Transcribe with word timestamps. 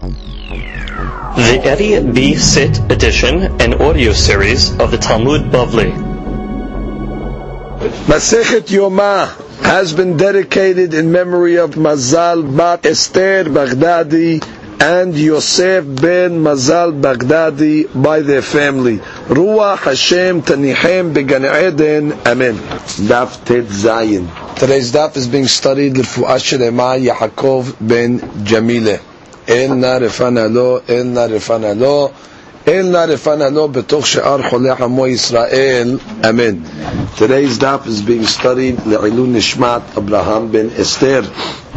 The 0.00 1.60
Eddie 1.62 2.00
B. 2.10 2.34
Sit 2.36 2.78
edition 2.90 3.60
and 3.60 3.74
audio 3.74 4.14
series 4.14 4.70
of 4.78 4.90
the 4.90 4.96
Talmud 4.96 5.52
Bavli. 5.52 5.92
Masechet 8.06 8.68
Yoma 8.68 9.28
has 9.62 9.92
been 9.92 10.16
dedicated 10.16 10.94
in 10.94 11.12
memory 11.12 11.56
of 11.58 11.72
Mazal 11.72 12.56
Bat 12.56 12.86
Esther 12.86 13.44
Baghdadi 13.44 14.42
and 14.80 15.14
Yosef 15.14 15.84
ben 15.84 16.40
Mazal 16.40 16.98
Baghdadi 16.98 18.02
by 18.02 18.20
their 18.20 18.40
family. 18.40 18.96
Ruach 19.28 19.80
Hashem 19.80 20.40
Tanichem 20.40 21.12
Began 21.12 21.44
Eden. 21.44 22.12
Amen. 22.26 22.54
Daf 22.54 23.44
Tet 23.44 23.64
Zayin. 23.66 24.56
Today's 24.56 24.92
daf 24.92 25.18
is 25.18 25.28
being 25.28 25.46
studied 25.46 25.98
L'Refuah 25.98 26.40
Shelema 26.40 26.98
Yaakov 26.98 27.76
ben 27.86 28.18
Jamile. 28.46 29.09
אלנה 29.49 29.97
רפנה 29.97 30.47
לו, 30.47 30.79
אלנה 30.89 31.25
רפנה 31.25 31.73
לו, 31.73 32.09
אלנה 32.67 33.05
רפנה 33.05 33.49
לו 33.49 33.67
בתוך 33.67 34.07
שאר 34.07 34.49
חולי 34.49 34.69
עמו 34.79 35.07
ישראל, 35.07 35.97
אמן. 36.29 36.55
Today's 37.17 37.59
daf 37.59 37.87
is 37.87 38.01
being 38.07 38.41
studied 38.41 38.89
לעילון 38.89 39.35
נשמת 39.35 39.81
אברהם 39.97 40.51
בן 40.51 40.65
אסתר. 40.81 41.21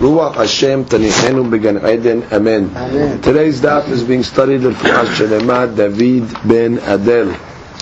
רוח 0.00 0.38
השם 0.38 0.82
תניחנו 0.88 1.44
בגן 1.44 1.76
עדן, 1.76 2.20
אמן. 2.36 2.64
Today's 3.22 3.62
daf 3.64 3.92
is 3.92 4.02
being 4.02 4.36
studied 4.36 4.62
לרפואה 4.62 5.14
שלמה 5.16 5.66
דוד 5.66 6.24
בן 6.44 6.74
אדל. 6.86 7.28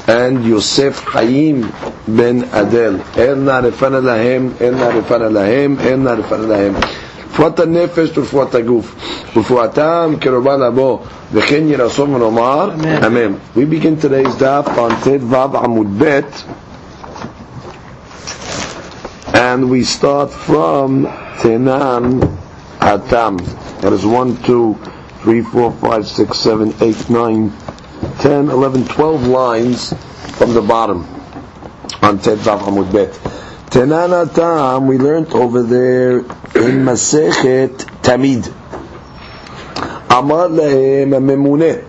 and 0.07 0.47
יוסף 0.47 1.03
חיים 1.07 1.61
בן 2.09 2.39
אדל. 2.53 2.97
אלנה 3.19 3.59
רפנה 3.59 4.01
להם, 4.01 4.51
אלנה 4.61 4.89
רפנה 4.89 5.29
להם, 5.29 5.77
אלנה 5.85 6.13
רפנה 6.13 6.47
להם. 6.47 6.75
רפואת 7.34 7.60
הנפש 7.60 8.18
ורפואת 8.18 8.56
הגוף, 8.56 8.96
רפואתם 9.36 10.14
וכן 11.34 11.64
ונאמר, 12.14 12.70
אמן. 13.08 13.34
We 13.56 13.60
begin 13.60 13.96
today's 14.06 14.36
daf 14.42 14.68
on 14.78 14.92
ט"ו 15.04 15.58
עמוד 15.58 15.88
ב' 15.98 16.20
and 19.34 19.70
we 19.70 19.84
start 19.84 20.30
from 20.32 21.08
Tenan 21.42 22.06
Atam. 22.82 23.38
That 23.82 23.94
is 23.94 24.06
1, 24.06 24.44
2, 24.44 24.78
3, 25.24 25.42
4, 25.42 25.72
5, 25.72 26.08
6, 26.08 26.38
7, 26.38 26.74
8, 26.82 27.10
9, 27.10 27.52
10, 28.20 28.50
11, 28.50 28.86
12 28.86 29.28
lines 29.28 29.94
from 30.38 30.54
the 30.54 30.62
bottom 30.62 31.08
on 32.02 32.20
Tet 32.20 32.40
Vav 32.40 32.60
Tenan 33.72 34.10
Hatam, 34.10 34.86
we 34.86 34.98
learned 34.98 35.32
over 35.32 35.64
there 35.64 36.18
in 36.18 36.84
Masechet 36.84 37.70
Tamid. 38.04 38.46
Amar 40.12 40.50
Lehem 40.50 41.12
Memune. 41.12 41.88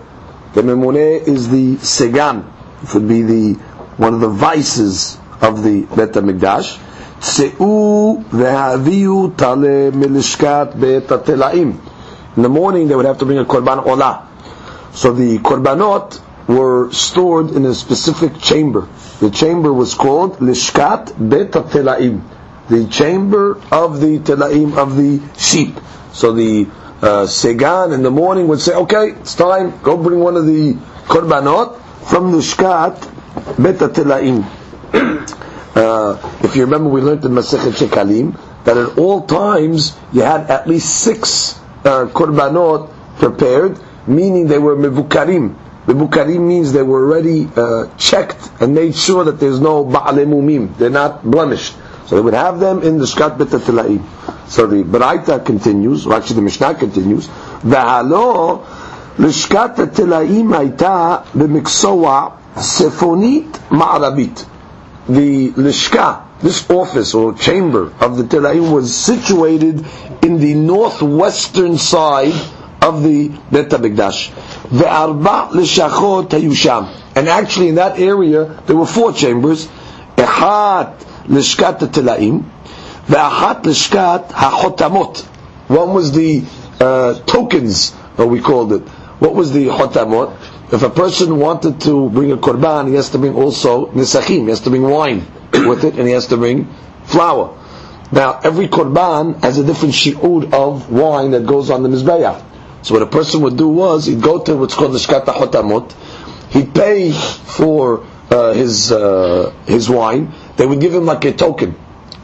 The 0.53 0.61
Memune 0.61 1.27
is 1.27 1.49
the 1.49 1.75
Segan. 1.75 2.49
It 2.83 2.93
would 2.93 3.05
be 3.09 3.21
the 3.23 3.53
one 3.97 4.13
of 4.13 4.21
the 4.21 4.29
vices 4.29 5.17
of 5.41 5.61
the 5.61 5.81
Bet 5.81 6.13
HaMikdash. 6.13 6.79
Se'u 7.21 8.23
ve'aviu 8.29 9.35
tale 9.35 9.91
milishkat 9.91 10.79
bet. 10.79 11.27
In 12.37 12.41
the 12.43 12.47
morning 12.47 12.87
they 12.87 12.95
would 12.95 13.03
have 13.03 13.17
to 13.17 13.25
bring 13.25 13.39
a 13.39 13.43
korban 13.43 13.83
olah. 13.83 14.25
So 14.95 15.11
the 15.11 15.37
korbanot 15.39 16.47
were 16.47 16.93
stored 16.93 17.51
in 17.51 17.65
a 17.65 17.73
specific 17.73 18.39
chamber. 18.39 18.87
The 19.19 19.29
chamber 19.29 19.71
was 19.71 19.93
called 19.93 20.37
lishkat 20.37 21.13
bet 21.29 21.55
atelaim. 21.55 22.27
The 22.69 22.87
chamber 22.87 23.61
of 23.71 23.99
the 24.01 24.19
telaim 24.19 24.77
of 24.77 24.95
the 24.95 25.21
sheep. 25.37 25.79
So 26.13 26.33
the 26.33 26.67
uh, 27.01 27.25
segan 27.27 27.93
in 27.93 28.03
the 28.03 28.11
morning 28.11 28.47
would 28.47 28.61
say, 28.61 28.73
"Okay, 28.73 29.11
it's 29.11 29.35
time. 29.35 29.79
Go 29.83 29.97
bring 29.97 30.19
one 30.19 30.37
of 30.37 30.45
the 30.45 30.73
korbanot 31.07 31.79
from 32.09 32.31
lishkat 32.33 32.97
bet 33.61 33.81
atelaim." 33.81 34.45
Uh, 35.73 36.19
if 36.43 36.55
you 36.55 36.61
remember, 36.65 36.87
we 36.87 37.01
learned 37.01 37.25
in 37.25 37.31
Masechet 37.31 37.73
Shekalim 37.73 38.37
that 38.63 38.77
at 38.77 38.95
all 38.95 39.25
times 39.25 39.97
you 40.11 40.21
had 40.21 40.41
at 40.51 40.67
least 40.67 41.01
six 41.01 41.57
uh, 41.83 42.05
korbanot 42.13 42.93
prepared, 43.17 43.79
meaning 44.05 44.47
they 44.47 44.59
were 44.59 44.75
mevukarim. 44.75 45.55
Mevukarim 45.85 46.47
means 46.47 46.71
they 46.71 46.81
were 46.83 47.05
already 47.05 47.49
uh, 47.55 47.95
checked 47.97 48.51
and 48.61 48.73
made 48.73 48.95
sure 48.95 49.25
that 49.25 49.39
there's 49.39 49.59
no 49.59 49.85
ba'alemumim. 49.85 50.77
They're 50.77 50.89
not 50.89 51.23
blemished. 51.23 51.75
So 52.07 52.15
they 52.15 52.21
would 52.21 52.33
have 52.33 52.59
them 52.59 52.83
in 52.83 52.97
the 52.97 53.05
shkat 53.05 53.37
betatilaim. 53.37 54.49
So 54.49 54.67
the 54.67 54.83
Baraita 54.83 55.45
continues, 55.45 56.05
or 56.05 56.13
actually 56.13 56.37
the 56.37 56.41
Mishnah 56.43 56.75
continues, 56.75 57.27
V'halo 57.27 58.65
l'shkat 59.17 59.75
atilaim 59.75 60.49
haita 60.53 61.25
b'miksoa 61.25 62.37
sefonit 62.55 63.51
ma'arabit 63.69 64.47
the 65.07 65.51
lishka, 65.51 66.23
this 66.41 66.69
office 66.69 67.13
or 67.13 67.33
chamber 67.33 67.93
of 67.99 68.17
the 68.17 68.23
Telaim 68.23 68.73
was 68.73 68.95
situated 68.95 69.85
in 70.23 70.39
the 70.39 70.53
northwestern 70.53 71.77
side 71.77 72.33
of 72.81 73.03
the 73.03 73.29
Bet 73.51 73.69
HaMikdash. 73.69 74.31
Ve'arba 74.73 75.49
lishachot 75.51 76.29
hayusham. 76.29 76.89
And 77.15 77.29
actually 77.29 77.69
in 77.69 77.75
that 77.75 77.99
area 77.99 78.45
there 78.65 78.75
were 78.75 78.87
four 78.87 79.13
chambers. 79.13 79.67
Echat 80.17 80.97
lishkat 81.25 81.77
Telaim, 81.79 82.43
ve'achat 83.05 83.61
lishkat 83.63 84.29
hachotamot. 84.29 85.21
One 85.67 85.93
was 85.93 86.11
the 86.11 86.43
uh, 86.79 87.19
tokens, 87.25 87.95
or 88.17 88.25
we 88.25 88.41
called 88.41 88.73
it. 88.73 88.81
What 89.19 89.35
was 89.35 89.53
the 89.53 89.67
chotamot? 89.67 90.73
If 90.73 90.81
a 90.81 90.89
person 90.89 91.37
wanted 91.37 91.79
to 91.81 92.09
bring 92.09 92.31
a 92.31 92.37
korban, 92.37 92.87
he 92.87 92.95
has 92.95 93.11
to 93.11 93.19
bring 93.19 93.35
also 93.35 93.91
nisachim, 93.91 94.45
he 94.45 94.49
has 94.49 94.61
to 94.61 94.71
bring 94.71 94.81
wine 94.81 95.19
with 95.53 95.83
it, 95.83 95.99
and 95.99 96.07
he 96.07 96.13
has 96.15 96.25
to 96.27 96.37
bring 96.37 96.67
flour. 97.03 97.59
Now, 98.11 98.39
every 98.43 98.67
korban 98.69 99.39
has 99.43 99.59
a 99.59 99.63
different 99.63 99.93
shi'ud 99.93 100.51
of 100.51 100.91
wine 100.91 101.29
that 101.31 101.45
goes 101.45 101.69
on 101.69 101.83
the 101.83 101.89
mizbeah. 101.89 102.43
So 102.83 102.93
what 102.93 103.01
a 103.03 103.07
person 103.07 103.41
would 103.41 103.57
do 103.57 103.67
was, 103.67 104.05
he'd 104.05 104.21
go 104.21 104.39
to 104.43 104.55
what's 104.57 104.75
called 104.75 104.93
the 104.93 104.99
shkat 104.99 105.25
hotamot, 105.25 105.91
he'd 106.51 106.73
pay 106.75 107.11
for 107.11 108.05
uh, 108.29 108.53
his 108.53 108.91
uh, 108.91 109.53
his 109.65 109.89
wine, 109.89 110.33
they 110.57 110.65
would 110.65 110.79
give 110.81 110.93
him 110.93 111.05
like 111.05 111.25
a 111.25 111.33
token. 111.33 111.75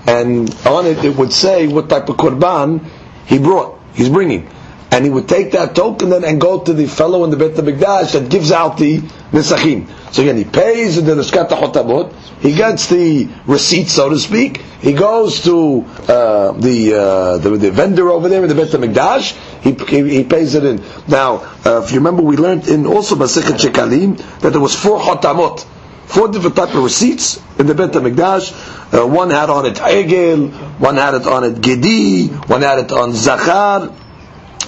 And 0.06 0.53
on 0.66 0.86
it, 0.86 1.03
it 1.03 1.16
would 1.16 1.31
say 1.34 1.68
what 1.68 1.90
type 1.90 2.09
of 2.09 2.18
korban 2.18 2.86
he 3.25 3.40
brought, 3.40 3.80
he's 3.94 4.09
bringing 4.09 4.50
and 4.92 5.06
he 5.06 5.12
would 5.12 5.30
take 5.30 5.52
that 5.52 5.75
token 5.75 6.09
then 6.09 6.24
and 6.24 6.42
go 6.42 6.59
to 6.64 6.74
the 6.74 6.88
fellow 6.88 7.24
in 7.24 7.30
the 7.30 7.38
Beit 7.38 7.53
HaMikdash 7.53 8.14
that 8.14 8.30
gives 8.30 8.52
out 8.52 8.78
the 8.78 9.00
Nisachim. 9.31 9.88
So 10.14 10.24
again, 10.24 10.38
he 10.38 10.46
pays 10.46 10.97
into 10.97 11.14
the 11.14 11.22
Lishkat 11.22 11.50
HaChotamot, 11.50 12.14
he 12.41 12.56
gets 12.56 12.88
the 12.88 13.30
receipt, 13.46 13.90
so 13.90 14.09
to 14.09 14.18
speak, 14.18 14.58
he 14.81 14.94
goes 14.94 15.44
to 15.44 15.81
uh, 16.08 16.53
the, 16.53 16.94
uh, 16.96 17.38
the, 17.38 17.50
the 17.58 17.72
vendor 17.72 18.09
over 18.09 18.30
there 18.30 18.41
in 18.44 18.50
the 18.50 18.56
Beit 18.56 18.70
HaMikdash, 18.70 19.48
he, 19.62 19.74
he, 19.74 20.24
pays 20.24 20.56
it 20.56 20.64
in. 20.64 20.84
Now, 21.08 21.38
uh, 21.66 21.81
if 21.84 21.92
you 21.92 22.00
remember, 22.00 22.22
we 22.22 22.38
learned 22.38 22.68
in 22.68 22.86
also 22.86 23.16
Masechet 23.16 23.59
Shekalim 23.59 24.18
that 24.40 24.52
there 24.52 24.62
was 24.62 24.75
four 24.75 25.00
hotamot, 25.00 25.66
four 26.06 26.28
different 26.30 26.56
type 26.56 26.74
of 26.74 26.84
receipts 26.84 27.42
in 27.59 27.68
the 27.68 27.75
Bet 27.75 27.92
HaMikdash. 27.92 28.94
Uh, 28.94 29.06
one 29.06 29.30
had 29.30 29.50
on 29.50 29.66
it 29.66 29.75
Egel, 29.75 30.52
one 30.80 30.96
had 30.96 31.14
it 31.14 31.28
on 31.28 31.44
it 31.44 31.62
Gedi, 31.62 32.28
one 32.28 32.62
had 32.62 32.80
it 32.80 32.92
on 32.92 33.14
Zachar, 33.14 33.94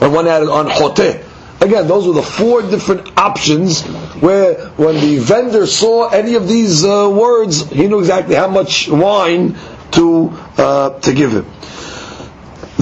and 0.01 0.13
one 0.13 0.25
had 0.25 0.43
it 0.43 0.49
on 0.49 0.67
Hoteh. 0.67 1.25
Again, 1.61 1.87
those 1.87 2.07
were 2.07 2.13
the 2.13 2.23
four 2.23 2.63
different 2.63 3.15
options 3.19 3.83
where 4.19 4.55
when 4.77 4.95
the 4.95 5.19
vendor 5.19 5.67
saw 5.67 6.09
any 6.09 6.33
of 6.33 6.47
these 6.47 6.83
uh, 6.83 7.07
words, 7.07 7.69
he 7.69 7.87
knew 7.87 7.99
exactly 7.99 8.33
how 8.33 8.47
much 8.47 8.89
wine 8.89 9.55
to 9.91 10.31
uh, 10.57 10.99
to 11.01 11.13
give 11.13 11.31
him. 11.31 11.45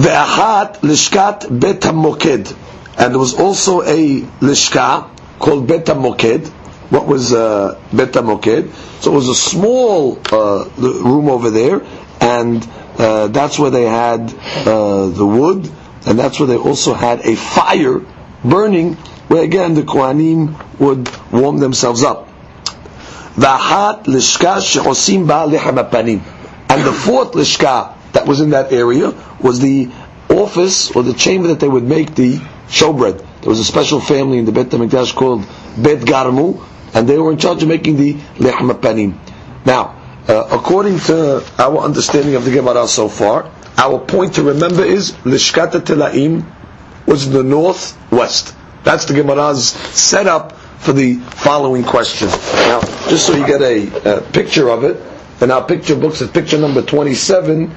Ve'achat 0.02 0.80
lishkat 0.80 1.60
bet 1.60 1.82
moked, 1.94 2.54
and 2.98 3.12
there 3.12 3.18
was 3.18 3.34
also 3.38 3.82
a 3.82 4.20
lishka 4.40 5.08
called 5.38 5.66
bet 5.66 5.86
moked. 5.96 6.48
What 6.90 7.06
was 7.06 7.32
uh, 7.32 7.80
bet 7.92 8.12
moked? 8.24 8.72
So 9.02 9.12
it 9.12 9.14
was 9.14 9.28
a 9.28 9.34
small 9.34 10.18
uh, 10.32 10.68
room 10.76 11.28
over 11.28 11.50
there, 11.50 11.82
and 12.20 12.66
uh, 12.98 13.28
that's 13.28 13.58
where 13.58 13.70
they 13.70 13.84
had 13.84 14.32
uh, 14.66 15.08
the 15.08 15.26
wood 15.26 15.70
and 16.06 16.18
that's 16.18 16.38
where 16.40 16.46
they 16.46 16.56
also 16.56 16.94
had 16.94 17.20
a 17.26 17.36
fire 17.36 18.00
burning, 18.44 18.94
where 19.28 19.42
again 19.44 19.74
the 19.74 19.82
Kohanim 19.82 20.78
would 20.78 21.10
warm 21.30 21.58
themselves 21.58 22.02
up. 22.02 22.28
She'osim 23.36 25.26
ba 25.26 25.46
panim. 25.90 26.22
And 26.70 26.86
the 26.86 26.92
fourth 26.92 27.32
lishka 27.32 27.94
that 28.12 28.26
was 28.26 28.40
in 28.40 28.50
that 28.50 28.72
area 28.72 29.12
was 29.40 29.60
the 29.60 29.90
office 30.28 30.90
or 30.92 31.02
the 31.02 31.12
chamber 31.14 31.48
that 31.48 31.60
they 31.60 31.68
would 31.68 31.84
make 31.84 32.14
the 32.14 32.36
showbread. 32.68 33.18
There 33.40 33.48
was 33.50 33.58
a 33.60 33.64
special 33.64 34.00
family 34.00 34.38
in 34.38 34.44
the 34.44 34.52
Bet 34.52 34.66
HaMikdash 34.68 35.14
called 35.14 35.42
Bet 35.76 36.00
Garmu, 36.00 36.64
and 36.94 37.08
they 37.08 37.18
were 37.18 37.32
in 37.32 37.38
charge 37.38 37.62
of 37.62 37.68
making 37.68 37.96
the 37.96 38.14
lechem 38.38 38.70
panim. 38.80 39.14
Now, 39.64 39.96
uh, 40.28 40.48
according 40.52 40.98
to 41.00 41.44
our 41.58 41.78
understanding 41.78 42.34
of 42.36 42.44
the 42.44 42.50
Gemara 42.52 42.86
so 42.86 43.08
far, 43.08 43.50
our 43.76 43.98
point 43.98 44.34
to 44.34 44.42
remember 44.42 44.84
is 44.84 45.12
Lishkat 45.24 45.72
Telaim 45.72 46.44
was 47.06 47.26
in 47.26 47.32
the 47.32 47.42
northwest. 47.42 48.54
That's 48.84 49.04
the 49.06 49.14
Gemara's 49.14 49.68
setup 49.68 50.52
for 50.52 50.92
the 50.92 51.16
following 51.16 51.84
question. 51.84 52.28
Now, 52.28 52.80
just 53.08 53.26
so 53.26 53.34
you 53.34 53.46
get 53.46 53.60
a, 53.62 54.18
a 54.18 54.20
picture 54.22 54.68
of 54.70 54.84
it, 54.84 55.00
in 55.42 55.50
our 55.50 55.64
picture 55.64 55.96
books, 55.96 56.20
at 56.22 56.32
picture 56.32 56.58
number 56.58 56.82
27, 56.82 57.74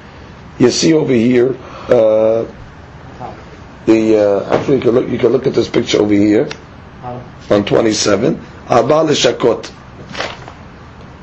you 0.58 0.70
see 0.70 0.92
over 0.94 1.12
here, 1.12 1.56
uh, 1.88 2.46
the, 3.86 4.16
uh, 4.16 4.54
actually 4.56 4.76
you 4.76 4.82
can, 4.82 4.90
look, 4.92 5.08
you 5.08 5.18
can 5.18 5.28
look 5.32 5.46
at 5.46 5.54
this 5.54 5.68
picture 5.68 5.98
over 6.00 6.14
here, 6.14 6.48
on 7.50 7.64
27, 7.64 8.40
Arba 8.68 8.94
Lishakot. 9.04 9.70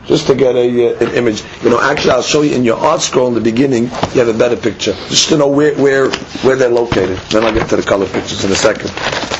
Just 0.06 0.28
to 0.28 0.36
get 0.36 0.56
a, 0.56 0.96
uh, 0.96 1.00
an 1.08 1.14
image. 1.16 1.44
You 1.64 1.70
know, 1.70 1.80
actually 1.80 2.12
I'll 2.12 2.22
show 2.24 2.42
you 2.42 2.56
in 2.56 2.64
your 2.64 2.76
ArtScroll 2.78 3.30
in 3.30 3.34
the 3.36 3.42
beginning, 3.42 3.84
you 3.86 4.20
have 4.20 4.28
a 4.28 4.34
better 4.38 4.58
picture. 4.58 4.94
Just 5.10 5.30
to 5.30 5.38
know 5.38 5.48
where, 5.48 5.74
where, 5.76 6.10
where 6.42 6.56
they're 6.56 6.70
located. 6.70 7.18
Then 7.30 7.44
I'll 7.46 7.54
get 7.54 7.70
to 7.70 7.76
the 7.78 7.84
color 7.84 8.08
pictures 8.08 8.44
in 8.44 8.52
a 8.52 8.56
second. 8.56 8.90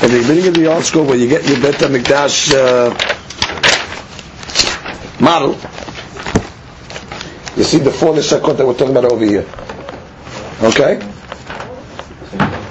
In 0.04 0.12
the 0.12 0.20
beginning 0.22 0.48
of 0.48 0.54
the 0.54 0.62
ArtScroll 0.62 1.06
where 1.08 1.18
you 1.18 1.28
get 1.28 1.48
your 1.48 1.60
Bet 1.62 1.76
HaMikdash, 1.76 2.54
uh, 2.54 2.96
model, 5.22 5.52
you 7.58 7.64
see 7.64 7.78
the 7.80 7.92
four 7.92 8.14
Lishakot 8.14 8.58
that 8.58 8.66
we're 8.66 8.74
talking 8.74 8.96
about 8.96 9.12
over 9.12 9.26
here. 9.26 9.46
Okay? 10.64 11.00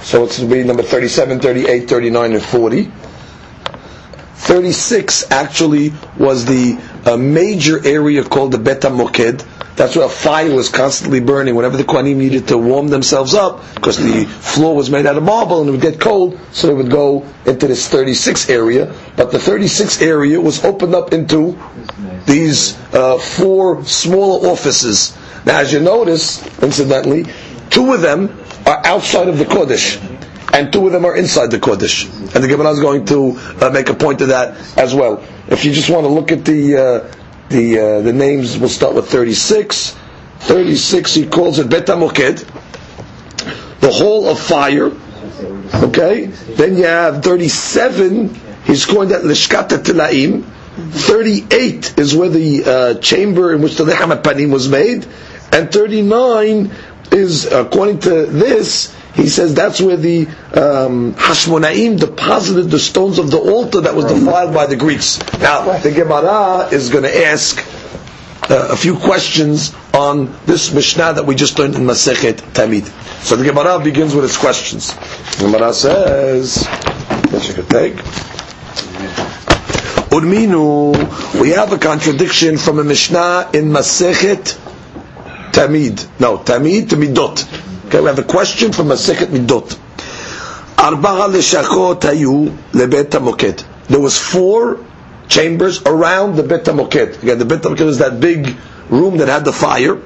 So 0.02 0.24
it's 0.24 0.40
be 0.42 0.62
number 0.64 0.82
37, 0.82 1.40
38, 1.40 1.88
39, 1.88 2.32
and 2.32 2.42
40. 2.42 2.90
36 4.34 5.30
actually 5.30 5.92
was 6.18 6.44
the 6.44 6.78
uh, 7.04 7.16
major 7.16 7.84
area 7.86 8.24
called 8.24 8.52
the 8.52 8.58
Bet 8.58 8.80
HaMoked. 8.80 9.46
That's 9.76 9.96
where 9.96 10.06
a 10.06 10.08
fire 10.08 10.54
was 10.54 10.68
constantly 10.68 11.20
burning 11.20 11.54
whenever 11.54 11.76
the 11.76 11.84
Kohanim 11.84 12.16
needed 12.16 12.48
to 12.48 12.58
warm 12.58 12.88
themselves 12.88 13.34
up, 13.34 13.62
because 13.74 13.96
the 13.96 14.24
floor 14.24 14.74
was 14.74 14.90
made 14.90 15.06
out 15.06 15.16
of 15.16 15.22
marble 15.22 15.60
and 15.60 15.68
it 15.68 15.72
would 15.72 15.80
get 15.80 16.00
cold, 16.00 16.38
so 16.52 16.66
they 16.66 16.74
would 16.74 16.90
go 16.90 17.24
into 17.46 17.66
this 17.66 17.88
36 17.88 18.50
area. 18.50 18.92
But 19.16 19.30
the 19.30 19.38
36 19.38 20.02
area 20.02 20.40
was 20.40 20.64
opened 20.64 20.94
up 20.94 21.12
into 21.12 21.58
these 22.26 22.76
uh, 22.92 23.18
four 23.18 23.84
smaller 23.84 24.48
offices. 24.48 25.16
Now, 25.46 25.60
as 25.60 25.72
you 25.72 25.80
notice, 25.80 26.42
incidentally, 26.62 27.24
two 27.70 27.92
of 27.92 28.00
them 28.00 28.38
are 28.66 28.84
outside 28.84 29.28
of 29.28 29.38
the 29.38 29.44
Kodesh, 29.44 29.96
and 30.52 30.72
two 30.72 30.86
of 30.86 30.92
them 30.92 31.04
are 31.04 31.16
inside 31.16 31.50
the 31.50 31.58
Kodesh. 31.58 32.04
And 32.34 32.44
the 32.44 32.48
Gemara 32.48 32.70
is 32.70 32.80
going 32.80 33.04
to 33.06 33.36
uh, 33.60 33.70
make 33.70 33.88
a 33.88 33.94
point 33.94 34.20
of 34.20 34.28
that 34.28 34.56
as 34.76 34.94
well. 34.94 35.24
If 35.48 35.64
you 35.64 35.72
just 35.72 35.88
want 35.90 36.04
to 36.04 36.08
look 36.08 36.32
at 36.32 36.44
the 36.44 36.76
uh, 36.76 37.14
the 37.48 37.78
uh, 37.78 38.00
the 38.02 38.12
names, 38.12 38.58
we'll 38.58 38.68
start 38.68 38.94
with 38.94 39.08
36. 39.08 39.96
36, 40.40 41.14
he 41.14 41.26
calls 41.26 41.58
it 41.58 41.68
Bet 41.68 41.86
HaMoked, 41.86 42.46
the 43.80 43.90
Hall 43.90 44.26
of 44.28 44.38
Fire. 44.40 44.90
Okay, 45.84 46.26
then 46.26 46.76
you 46.76 46.84
have 46.84 47.22
37. 47.22 48.34
He's 48.64 48.86
calling 48.86 49.10
that 49.10 49.22
Lishkat 49.22 49.68
Tilaim. 49.68 50.44
38 50.76 51.98
is 51.98 52.14
where 52.16 52.28
the 52.28 52.64
uh, 52.64 52.94
chamber 53.00 53.52
in 53.54 53.60
which 53.60 53.76
the 53.76 53.84
Lechem 53.84 54.10
Panim 54.22 54.50
was 54.50 54.68
made, 54.68 55.06
and 55.52 55.70
39 55.70 56.70
is, 57.12 57.46
according 57.46 58.00
to 58.00 58.26
this, 58.26 58.94
he 59.14 59.28
says 59.28 59.54
that's 59.54 59.80
where 59.80 59.96
the 59.96 60.26
um, 60.54 61.14
Hashmonaim 61.14 61.98
deposited 61.98 62.70
the 62.70 62.78
stones 62.78 63.18
of 63.18 63.30
the 63.30 63.38
altar 63.38 63.80
that 63.82 63.94
was 63.94 64.04
defiled 64.06 64.54
by 64.54 64.66
the 64.66 64.76
Greeks. 64.76 65.18
Now, 65.40 65.78
the 65.78 65.90
Gemara 65.90 66.68
is 66.72 66.90
going 66.90 67.04
to 67.04 67.26
ask 67.26 67.58
uh, 68.48 68.68
a 68.70 68.76
few 68.76 68.96
questions 68.96 69.74
on 69.94 70.32
this 70.46 70.72
Mishnah 70.72 71.14
that 71.14 71.26
we 71.26 71.34
just 71.34 71.58
learned 71.58 71.74
in 71.74 71.82
Masechet 71.82 72.36
Tamid. 72.54 72.86
So 73.24 73.36
the 73.36 73.44
Gemara 73.44 73.80
begins 73.82 74.14
with 74.14 74.24
its 74.24 74.36
questions. 74.36 74.94
The 75.38 75.48
Gemara 75.50 75.72
says, 75.74 76.54
that 76.64 77.46
you 77.48 77.54
could 77.54 77.68
take. 77.68 77.94
Urminu, 80.10 81.40
we 81.40 81.50
have 81.50 81.72
a 81.72 81.78
contradiction 81.78 82.58
from 82.58 82.78
a 82.78 82.84
Mishnah 82.84 83.50
in 83.54 83.66
Masechet 83.66 84.58
Tamid. 85.52 86.08
No, 86.20 86.38
Tamid 86.38 86.88
to 86.90 86.96
Midot. 86.96 87.86
Okay, 87.86 88.00
we 88.00 88.06
have 88.06 88.18
a 88.18 88.22
question 88.24 88.72
from 88.72 88.88
Masechet 88.88 89.26
Midot. 89.26 89.78
Arba'a 90.76 91.28
leshachot 91.28 92.00
hayu 92.00 92.56
lebet. 92.72 93.64
There 93.88 94.00
was 94.00 94.18
four 94.18 94.84
chambers 95.28 95.82
around 95.82 96.36
the 96.36 96.42
Bet 96.42 96.64
HaMoked. 96.64 97.22
Again, 97.22 97.38
the 97.38 97.44
Bet 97.44 97.64
is 97.80 97.98
that 97.98 98.20
big 98.20 98.56
room 98.88 99.16
that 99.18 99.28
had 99.28 99.44
the 99.44 99.52
fire. 99.52 99.96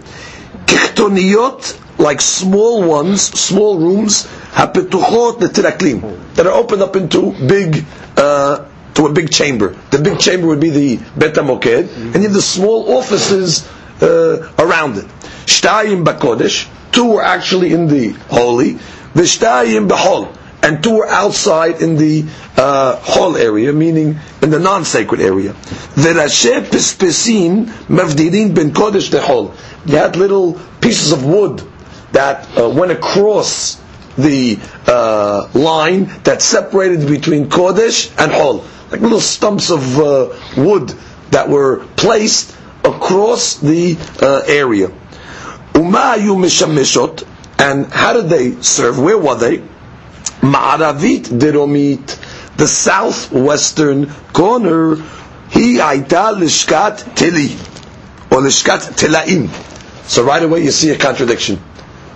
Kichtoniyot, 0.67 1.99
like 1.99 2.21
small 2.21 2.83
ones, 2.83 3.23
small 3.23 3.79
rooms, 3.79 4.27
hapetuchot 4.53 5.39
letiraklim, 5.41 6.35
that 6.35 6.47
are 6.47 6.53
opened 6.53 6.83
up 6.83 6.97
into 6.97 7.33
big, 7.47 7.85
uh, 8.17 8.67
to 8.95 9.07
a 9.07 9.13
big 9.13 9.31
chamber. 9.31 9.77
The 9.91 9.99
big 9.99 10.19
chamber 10.19 10.47
would 10.49 10.61
be 10.61 10.71
the 10.71 10.97
Bet 11.17 11.35
HaMoked, 11.35 11.89
and 11.97 12.15
you 12.17 12.23
have 12.23 12.33
the 12.33 12.43
small 12.43 12.97
offices 12.97 13.69
uh, 14.03 14.53
around 14.59 14.99
it. 14.99 15.07
Shtayim 15.47 16.05
bakodesh, 16.05 16.67
two 16.93 17.07
were 17.13 17.23
actually 17.23 17.73
in 17.73 17.87
the 17.89 18.11
holy, 18.29 18.75
v'shtayim 19.15 19.89
behol, 19.89 20.37
and 20.63 20.83
two 20.83 20.97
were 20.97 21.07
outside 21.09 21.83
in 21.83 21.97
the 21.97 22.25
uh, 22.57 22.97
hall 22.97 23.37
area, 23.37 23.73
meaning 23.73 24.19
in 24.41 24.51
the 24.51 24.59
non-sacred 24.59 25.21
area. 25.21 25.53
Mavdidin 27.89 28.55
ben 28.55 28.71
kodesh 28.73 29.11
tehol. 29.11 29.55
They 29.85 29.97
had 29.99 30.17
little 30.17 30.59
pieces 30.81 31.13
of 31.13 31.25
wood 31.25 31.63
that 32.13 32.49
uh, 32.59 32.71
went 32.71 32.93
across 32.93 33.81
the 34.17 34.59
uh, 34.87 35.49
line 35.55 36.05
that 36.23 36.41
separated 36.41 37.07
between 37.09 37.49
kodesh 37.51 38.11
and 38.19 38.33
hol, 38.33 38.65
like 38.91 39.01
little 39.01 39.21
stumps 39.21 39.71
of 39.71 39.99
uh, 39.99 40.29
wood 40.57 40.95
that 41.31 41.49
were 41.49 41.85
placed 41.97 42.55
across 42.85 43.57
the 43.57 43.97
uh, 44.23 44.43
area. 45.75 45.85
Umayu 45.87 46.37
mishamishot, 46.37 47.27
and 47.59 47.87
how 47.93 48.13
did 48.13 48.29
they 48.29 48.61
serve? 48.63 48.99
Where 48.99 49.19
were 49.19 49.37
they? 49.37 49.59
Ma'aravit 50.41 51.25
deromit, 51.39 52.57
the 52.57 52.67
southwestern 52.67 54.11
corner. 54.33 54.97
He 55.51 55.77
aita 55.79 56.35
lishkat 56.37 56.99
tili, 57.15 57.55
or 58.33 58.41
lishkat 58.43 58.93
tilaim. 58.99 59.49
So 60.09 60.25
right 60.25 60.43
away 60.43 60.63
you 60.65 60.71
see 60.71 60.91
a 60.91 60.99
contradiction. 60.99 61.61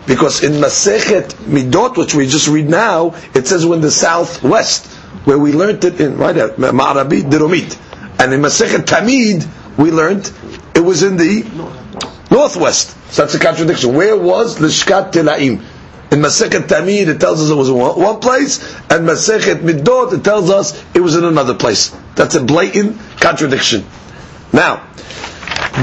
Because 0.06 0.42
in 0.42 0.52
Masechet 0.52 1.34
Midot, 1.44 1.96
which 1.98 2.14
we 2.14 2.26
just 2.26 2.48
read 2.48 2.68
now, 2.68 3.14
it 3.34 3.46
says 3.46 3.66
we're 3.66 3.74
in 3.76 3.82
the 3.82 3.90
southwest, 3.90 4.86
where 5.26 5.38
we 5.38 5.52
learned 5.52 5.84
it 5.84 6.00
in, 6.00 6.16
right, 6.16 6.36
uh, 6.36 6.48
Ma'aravit 6.56 7.30
deromit. 7.30 7.78
And 8.18 8.32
in 8.32 8.40
Masechet 8.40 8.84
Tamid, 8.86 9.46
we 9.78 9.90
learned 9.90 10.32
it 10.74 10.80
was 10.80 11.02
in 11.02 11.16
the 11.16 11.42
northwest. 12.30 12.96
So 13.12 13.22
that's 13.22 13.34
a 13.34 13.38
contradiction. 13.38 13.94
Where 13.94 14.16
was 14.16 14.58
Lishkat 14.58 15.12
Tilaim? 15.12 15.62
In 16.10 16.20
Masechet 16.20 16.68
Tamid, 16.68 17.08
it 17.08 17.20
tells 17.20 17.42
us 17.42 17.50
it 17.50 17.54
was 17.54 17.68
in 17.68 17.76
one 17.76 18.20
place, 18.20 18.62
and 18.90 19.06
Masechet 19.06 19.56
Midot, 19.56 20.12
it 20.14 20.24
tells 20.24 20.48
us 20.48 20.82
it 20.94 21.00
was 21.00 21.14
in 21.16 21.24
another 21.24 21.54
place. 21.54 21.94
That's 22.14 22.34
a 22.34 22.42
blatant 22.42 22.98
contradiction. 23.20 23.84
Now, 24.52 24.86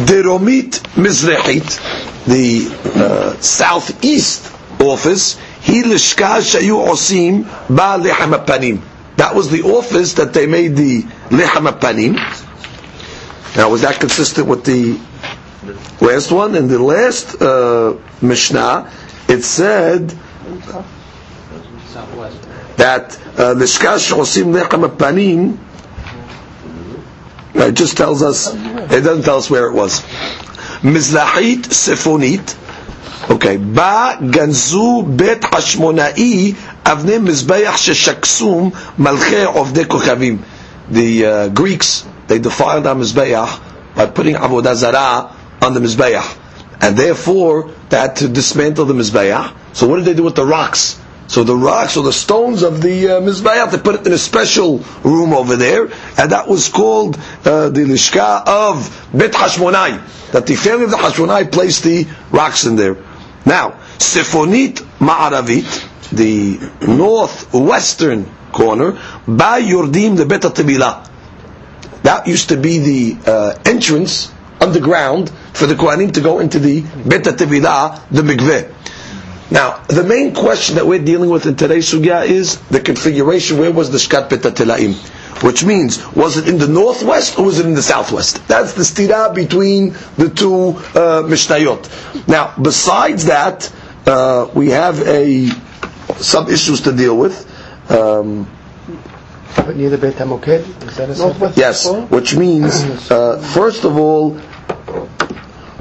Deromit 0.07 0.79
Mizrahit, 0.95 2.25
the 2.25 2.67
uh, 2.95 3.39
southeast 3.39 4.51
office, 4.81 5.37
he 5.61 5.83
Lishka 5.83 6.39
Shayu 6.41 6.87
Osim 6.87 7.43
Ba 7.69 8.01
Lechem 8.03 8.45
Panim. 8.45 8.81
That 9.17 9.35
was 9.35 9.49
the 9.51 9.61
office 9.61 10.13
that 10.13 10.33
they 10.33 10.47
made 10.47 10.75
the 10.75 11.03
Lechem 11.29 11.67
Panim. 11.79 12.15
Now, 13.55 13.69
was 13.69 13.81
that 13.83 13.99
consistent 13.99 14.47
with 14.47 14.65
the 14.65 14.99
last 16.01 16.31
one? 16.31 16.55
In 16.55 16.67
the 16.67 16.79
last 16.79 17.41
uh, 17.41 17.97
Mishnah, 18.21 18.91
it 19.27 19.43
said 19.43 20.09
that 22.77 23.09
Lishkash 23.37 24.11
Osim 24.13 24.53
Lechem 24.53 24.87
Panim. 24.97 25.57
It 27.55 27.71
just 27.73 27.97
tells 27.97 28.21
us. 28.21 28.53
It 28.53 29.01
doesn't 29.01 29.23
tell 29.23 29.37
us 29.37 29.49
where 29.49 29.67
it 29.67 29.73
was. 29.73 30.01
Mizlahit 30.81 31.63
Sefonit. 31.71 32.61
Okay. 33.31 33.57
Ba 33.57 34.17
Ganzu 34.21 35.17
Bet 35.17 35.41
Hashmonai 35.41 36.51
Avne 36.83 37.25
Mizbeach 37.25 37.77
Sheshaksum 37.87 38.71
Malche 38.97 39.45
Ovde 39.53 39.85
Kochavim. 39.85 40.43
The 40.89 41.25
uh, 41.25 41.49
Greeks 41.49 42.05
they 42.27 42.39
defiled 42.39 42.85
our 42.87 42.95
Mizbeach 42.95 43.95
by 43.95 44.05
putting 44.07 44.35
Avodah 44.35 44.75
Zarah 44.75 45.34
on 45.65 45.73
the 45.73 45.79
Mizbeach. 45.79 46.37
And 46.81 46.97
therefore, 46.97 47.71
they 47.89 47.97
had 47.97 48.17
to 48.17 48.27
dismantle 48.27 48.85
the 48.85 48.93
Mizbeach. 48.93 49.53
So 49.73 49.87
what 49.87 49.97
did 49.97 50.05
they 50.05 50.13
do 50.13 50.23
with 50.23 50.35
the 50.35 50.45
rocks? 50.45 50.99
So 51.27 51.43
the 51.43 51.55
rocks 51.55 51.97
or 51.97 52.03
the 52.03 52.13
stones 52.13 52.61
of 52.61 52.81
the 52.81 53.09
uh, 53.17 53.21
Mizbeach, 53.21 53.71
they 53.71 53.77
put 53.79 53.95
it 53.95 54.07
in 54.07 54.13
a 54.13 54.17
special 54.17 54.79
room 55.03 55.33
over 55.33 55.55
there, 55.55 55.85
and 56.17 56.31
that 56.31 56.47
was 56.47 56.69
called 56.69 57.17
uh, 57.45 57.69
the 57.69 57.81
Lishka 57.81 58.43
of 58.45 59.09
Bet 59.13 59.31
Hashmonai, 59.31 60.31
that 60.31 60.45
the 60.45 60.55
family 60.55 60.85
of 60.85 60.91
the 60.91 60.97
Hashmonai 60.97 61.51
placed 61.51 61.83
the 61.83 62.07
rocks 62.31 62.65
in 62.65 62.75
there. 62.75 62.95
Now, 63.45 63.71
Sifonit 63.97 64.75
Ma'aravit, 64.99 66.09
the 66.11 66.59
northwestern 66.85 68.25
corner. 68.55 68.93
Ba 69.27 69.59
Yordim 69.59 70.15
the 70.17 70.25
Bet. 70.25 70.41
That 72.03 72.27
used 72.27 72.49
to 72.49 72.57
be 72.57 72.79
the 72.79 73.29
uh, 73.31 73.59
entrance 73.65 74.31
underground 74.61 75.31
for 75.55 75.65
the 75.67 75.75
Kohanim 75.75 76.13
to 76.13 76.21
go 76.21 76.39
into 76.39 76.59
the 76.59 76.81
Bet 76.81 77.23
Tibila, 77.23 78.01
the 78.11 78.21
mikveh. 78.21 78.71
Now, 79.51 79.77
the 79.87 80.03
main 80.03 80.33
question 80.33 80.75
that 80.75 80.85
we're 80.85 81.03
dealing 81.03 81.29
with 81.29 81.45
in 81.45 81.55
today's 81.55 81.91
sugya 81.91 82.25
is 82.25 82.57
the 82.69 82.79
configuration. 82.79 83.57
Where 83.59 83.71
was 83.71 83.89
the 83.91 83.97
shkat 83.99 84.29
Bet 84.29 84.41
Tilaim? 84.41 84.93
Which 85.43 85.63
means, 85.63 86.05
was 86.13 86.37
it 86.37 86.47
in 86.47 86.57
the 86.57 86.67
northwest 86.67 87.37
or 87.37 87.45
was 87.45 87.59
it 87.59 87.65
in 87.65 87.73
the 87.73 87.81
southwest? 87.81 88.45
That's 88.47 88.73
the 88.73 88.83
stira 88.83 89.33
between 89.33 89.91
the 90.17 90.29
two 90.29 90.69
uh, 90.97 91.23
mishnayot. 91.23 92.27
Now, 92.27 92.53
besides 92.61 93.25
that, 93.25 93.71
uh, 94.05 94.49
we 94.53 94.69
have 94.69 94.99
a 95.07 95.49
some 96.17 96.49
issues 96.49 96.81
to 96.81 96.91
deal 96.91 97.17
with. 97.17 97.35
Um, 97.91 98.47
But 99.55 99.75
near 99.77 99.89
the 99.89 99.97
Beit 99.97 100.15
HaMoked, 100.15 100.87
is 100.87 100.97
that 100.97 101.09
a 101.09 101.15
southwest? 101.15 101.57
Yes, 101.57 101.87
which 102.09 102.35
means, 102.35 102.73
uh, 103.11 103.37
first 103.53 103.83
of 103.83 103.97
all, 103.97 104.37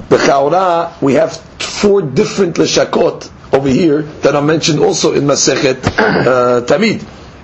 the 0.09 0.17
Chaura, 0.17 1.01
we 1.03 1.15
have 1.15 1.37
four 1.37 2.03
different 2.03 2.57
leshakot 2.57 3.31
over 3.55 3.69
here 3.69 4.03
that 4.23 4.35
are 4.35 4.43
mentioned 4.43 4.81
also 4.81 5.13
in 5.15 5.25
Masechet 5.25 5.85
uh, 5.99 6.61
Tamid. 6.67 7.01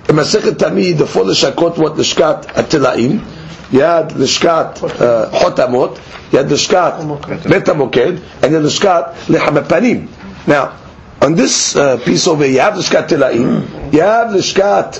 In 0.09 0.15
Masechet 0.15 0.53
Tamid, 0.57 0.97
the 0.97 1.07
four 1.07 1.23
leshakot, 1.23 1.77
what 1.77 1.93
leshkat? 1.93 2.45
Atilaim, 2.53 3.23
you 3.71 3.81
had 3.81 4.09
leshkat 4.09 4.83
uh, 4.83 5.29
hotamot, 5.31 5.95
you 6.31 6.37
had 6.39 6.47
leshkat 6.47 6.99
metamoked, 7.43 8.43
and 8.43 8.53
then 8.53 8.63
leshkat 8.63 9.13
lehamapanim. 9.27 10.07
Now, 10.47 10.77
on 11.21 11.35
this 11.35 11.75
uh, 11.75 11.97
piece 11.97 12.27
over 12.27 12.43
here, 12.43 12.53
you 12.53 12.59
have 12.61 12.75
the 12.75 12.81
shkat 12.81 13.07
tilaim, 13.09 13.93
you 13.93 14.01
have 14.01 14.31
the 14.33 14.39
shkat 14.39 14.99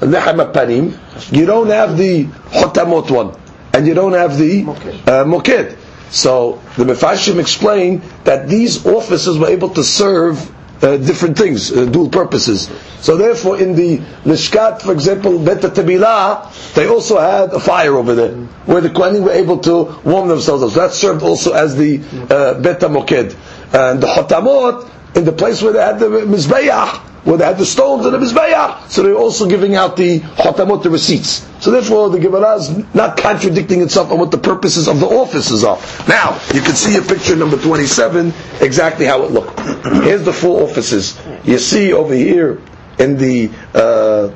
lechem 0.00 1.32
you 1.32 1.46
don't 1.46 1.68
have 1.68 1.96
the 1.96 2.24
hotamot 2.24 3.10
one, 3.10 3.34
and 3.72 3.86
you 3.86 3.94
don't 3.94 4.12
have 4.12 4.36
the 4.38 4.64
uh, 5.06 5.24
moked. 5.24 5.78
So 6.10 6.60
the 6.76 6.84
Meforshim 6.84 7.38
explain 7.38 8.02
that 8.24 8.48
these 8.48 8.84
offices 8.86 9.38
were 9.38 9.48
able 9.48 9.70
to 9.70 9.84
serve 9.84 10.50
uh, 10.82 10.96
different 10.96 11.38
things, 11.38 11.70
uh, 11.70 11.84
dual 11.86 12.08
purposes. 12.10 12.68
So 13.00 13.16
therefore, 13.16 13.60
in 13.60 13.74
the 13.76 13.98
Lishkat, 14.24 14.82
for 14.82 14.92
example, 14.92 15.38
Beta 15.38 15.68
Tabila, 15.68 16.74
they 16.74 16.88
also 16.88 17.20
had 17.20 17.52
a 17.52 17.60
fire 17.60 17.96
over 17.96 18.14
there, 18.14 18.34
where 18.66 18.80
the 18.80 18.90
Kohanim 18.90 19.22
were 19.22 19.32
able 19.32 19.58
to 19.58 20.00
warm 20.04 20.28
themselves 20.28 20.62
up. 20.64 20.70
So 20.70 20.80
that 20.80 20.92
served 20.92 21.22
also 21.22 21.52
as 21.52 21.76
the 21.76 22.00
uh, 22.28 22.60
Beta 22.60 22.88
Moked. 22.88 23.36
And 23.72 24.02
the 24.02 24.06
Hotamot, 24.08 24.90
in 25.16 25.24
the 25.24 25.32
place 25.32 25.62
where 25.62 25.72
they 25.72 25.82
had 25.82 25.98
the 26.00 26.06
Mizbeach, 26.06 27.11
where 27.24 27.36
they 27.36 27.44
had 27.44 27.58
the 27.58 27.66
stones 27.66 28.04
in 28.04 28.12
the 28.12 28.18
Mizbeach, 28.18 28.90
so 28.90 29.02
they're 29.02 29.14
also 29.14 29.48
giving 29.48 29.76
out 29.76 29.96
the 29.96 30.18
Hotamot, 30.20 30.82
the 30.82 30.90
receipts. 30.90 31.48
So 31.60 31.70
therefore, 31.70 32.10
the 32.10 32.18
Gemara 32.18 32.56
is 32.56 32.94
not 32.94 33.16
contradicting 33.16 33.80
itself 33.80 34.10
on 34.10 34.18
what 34.18 34.32
the 34.32 34.38
purposes 34.38 34.88
of 34.88 34.98
the 34.98 35.06
offices 35.06 35.62
are. 35.62 35.78
Now, 36.08 36.40
you 36.52 36.60
can 36.60 36.74
see 36.74 36.96
a 36.96 37.02
picture 37.02 37.36
number 37.36 37.56
27, 37.56 38.32
exactly 38.60 39.06
how 39.06 39.22
it 39.22 39.30
looked. 39.30 39.58
Here's 40.02 40.24
the 40.24 40.32
four 40.32 40.62
offices. 40.68 41.16
You 41.44 41.58
see 41.58 41.92
over 41.92 42.14
here 42.14 42.60
in 42.98 43.16
the 43.16 43.50
uh, 43.74 44.30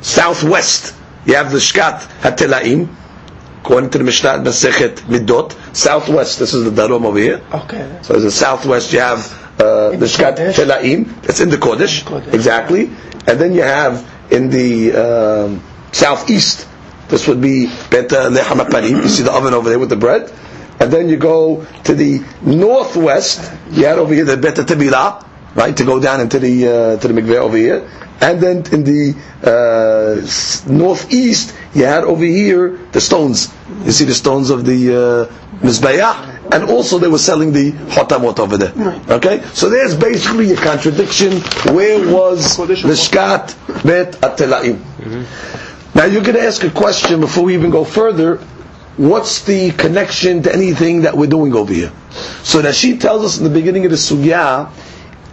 southwest, 0.00 0.94
you 1.26 1.34
have 1.34 1.50
the 1.50 1.58
Shkat 1.58 2.00
Hatelaim, 2.20 2.88
according 3.60 3.90
to 3.90 3.98
the 3.98 4.04
Mishnah 4.04 4.38
Masechet 4.38 4.96
Midot, 5.08 5.54
southwest, 5.76 6.38
this 6.38 6.54
is 6.54 6.64
the 6.64 6.70
Darom 6.70 7.04
over 7.04 7.18
here. 7.18 7.42
Okay. 7.52 7.98
So 8.02 8.14
in 8.14 8.22
the 8.22 8.30
southwest 8.30 8.92
you 8.92 9.00
have 9.00 9.49
uh, 9.60 9.90
the 9.90 10.06
Shkat 10.06 10.36
Telaim, 10.54 11.22
that's 11.22 11.40
in 11.40 11.50
the 11.50 11.56
Kodesh, 11.56 12.02
Kodesh. 12.04 12.32
exactly. 12.32 12.86
And 13.26 13.38
then 13.38 13.54
you 13.54 13.62
have 13.62 14.08
in 14.30 14.48
the 14.50 14.92
um, 14.92 15.62
southeast, 15.92 16.66
this 17.08 17.26
would 17.28 17.40
be 17.40 17.66
Beta 17.90 18.30
Lechem 18.30 18.88
you 18.88 19.08
see 19.08 19.22
the 19.22 19.32
oven 19.32 19.52
over 19.54 19.68
there 19.68 19.78
with 19.78 19.90
the 19.90 19.96
bread. 19.96 20.32
And 20.78 20.90
then 20.90 21.08
you 21.10 21.18
go 21.18 21.66
to 21.84 21.94
the 21.94 22.24
northwest, 22.40 23.52
you 23.70 23.84
had 23.84 23.98
over 23.98 24.14
here 24.14 24.24
the 24.24 24.38
Beta 24.38 24.62
Tebila, 24.62 25.26
right, 25.54 25.76
to 25.76 25.84
go 25.84 26.00
down 26.00 26.20
into 26.20 26.38
the, 26.38 26.66
uh, 26.66 26.96
to 26.96 27.08
the 27.08 27.12
mikveh 27.20 27.36
over 27.36 27.56
here. 27.56 27.90
And 28.22 28.40
then 28.40 28.64
in 28.72 28.84
the 28.84 29.14
uh, 29.42 30.70
northeast, 30.70 31.54
you 31.74 31.84
had 31.84 32.04
over 32.04 32.24
here 32.24 32.78
the 32.92 33.00
stones. 33.00 33.52
You 33.84 33.92
see 33.92 34.04
the 34.04 34.14
stones 34.14 34.50
of 34.50 34.64
the 34.64 35.28
uh, 35.30 35.34
Mizbeah, 35.64 36.52
and 36.52 36.64
also 36.64 36.98
they 36.98 37.08
were 37.08 37.18
selling 37.18 37.52
the 37.52 37.72
hotamot 37.72 38.38
over 38.38 38.56
there. 38.56 38.72
Okay, 39.08 39.42
so 39.54 39.68
there's 39.70 39.94
basically 39.96 40.52
a 40.52 40.56
contradiction. 40.56 41.40
Where 41.74 41.98
was 42.12 42.56
Lishkat 42.58 43.82
Bet 43.84 44.22
Atelaim? 44.22 44.82
Now 45.94 46.04
you're 46.04 46.22
going 46.22 46.36
to 46.36 46.42
ask 46.42 46.62
a 46.64 46.70
question 46.70 47.20
before 47.20 47.44
we 47.44 47.54
even 47.54 47.70
go 47.70 47.84
further. 47.84 48.36
What's 48.96 49.42
the 49.42 49.70
connection 49.72 50.42
to 50.42 50.52
anything 50.52 51.02
that 51.02 51.16
we're 51.16 51.26
doing 51.30 51.54
over 51.54 51.72
here? 51.72 51.92
So 52.42 52.60
that 52.62 52.74
she 52.74 52.98
tells 52.98 53.24
us 53.24 53.38
in 53.38 53.44
the 53.44 53.50
beginning 53.50 53.84
of 53.86 53.90
the 53.90 53.96
sugya, 53.96 54.70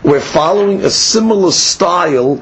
we're 0.04 0.22
following 0.22 0.84
a 0.86 0.90
similar 0.90 1.52
style 1.52 2.42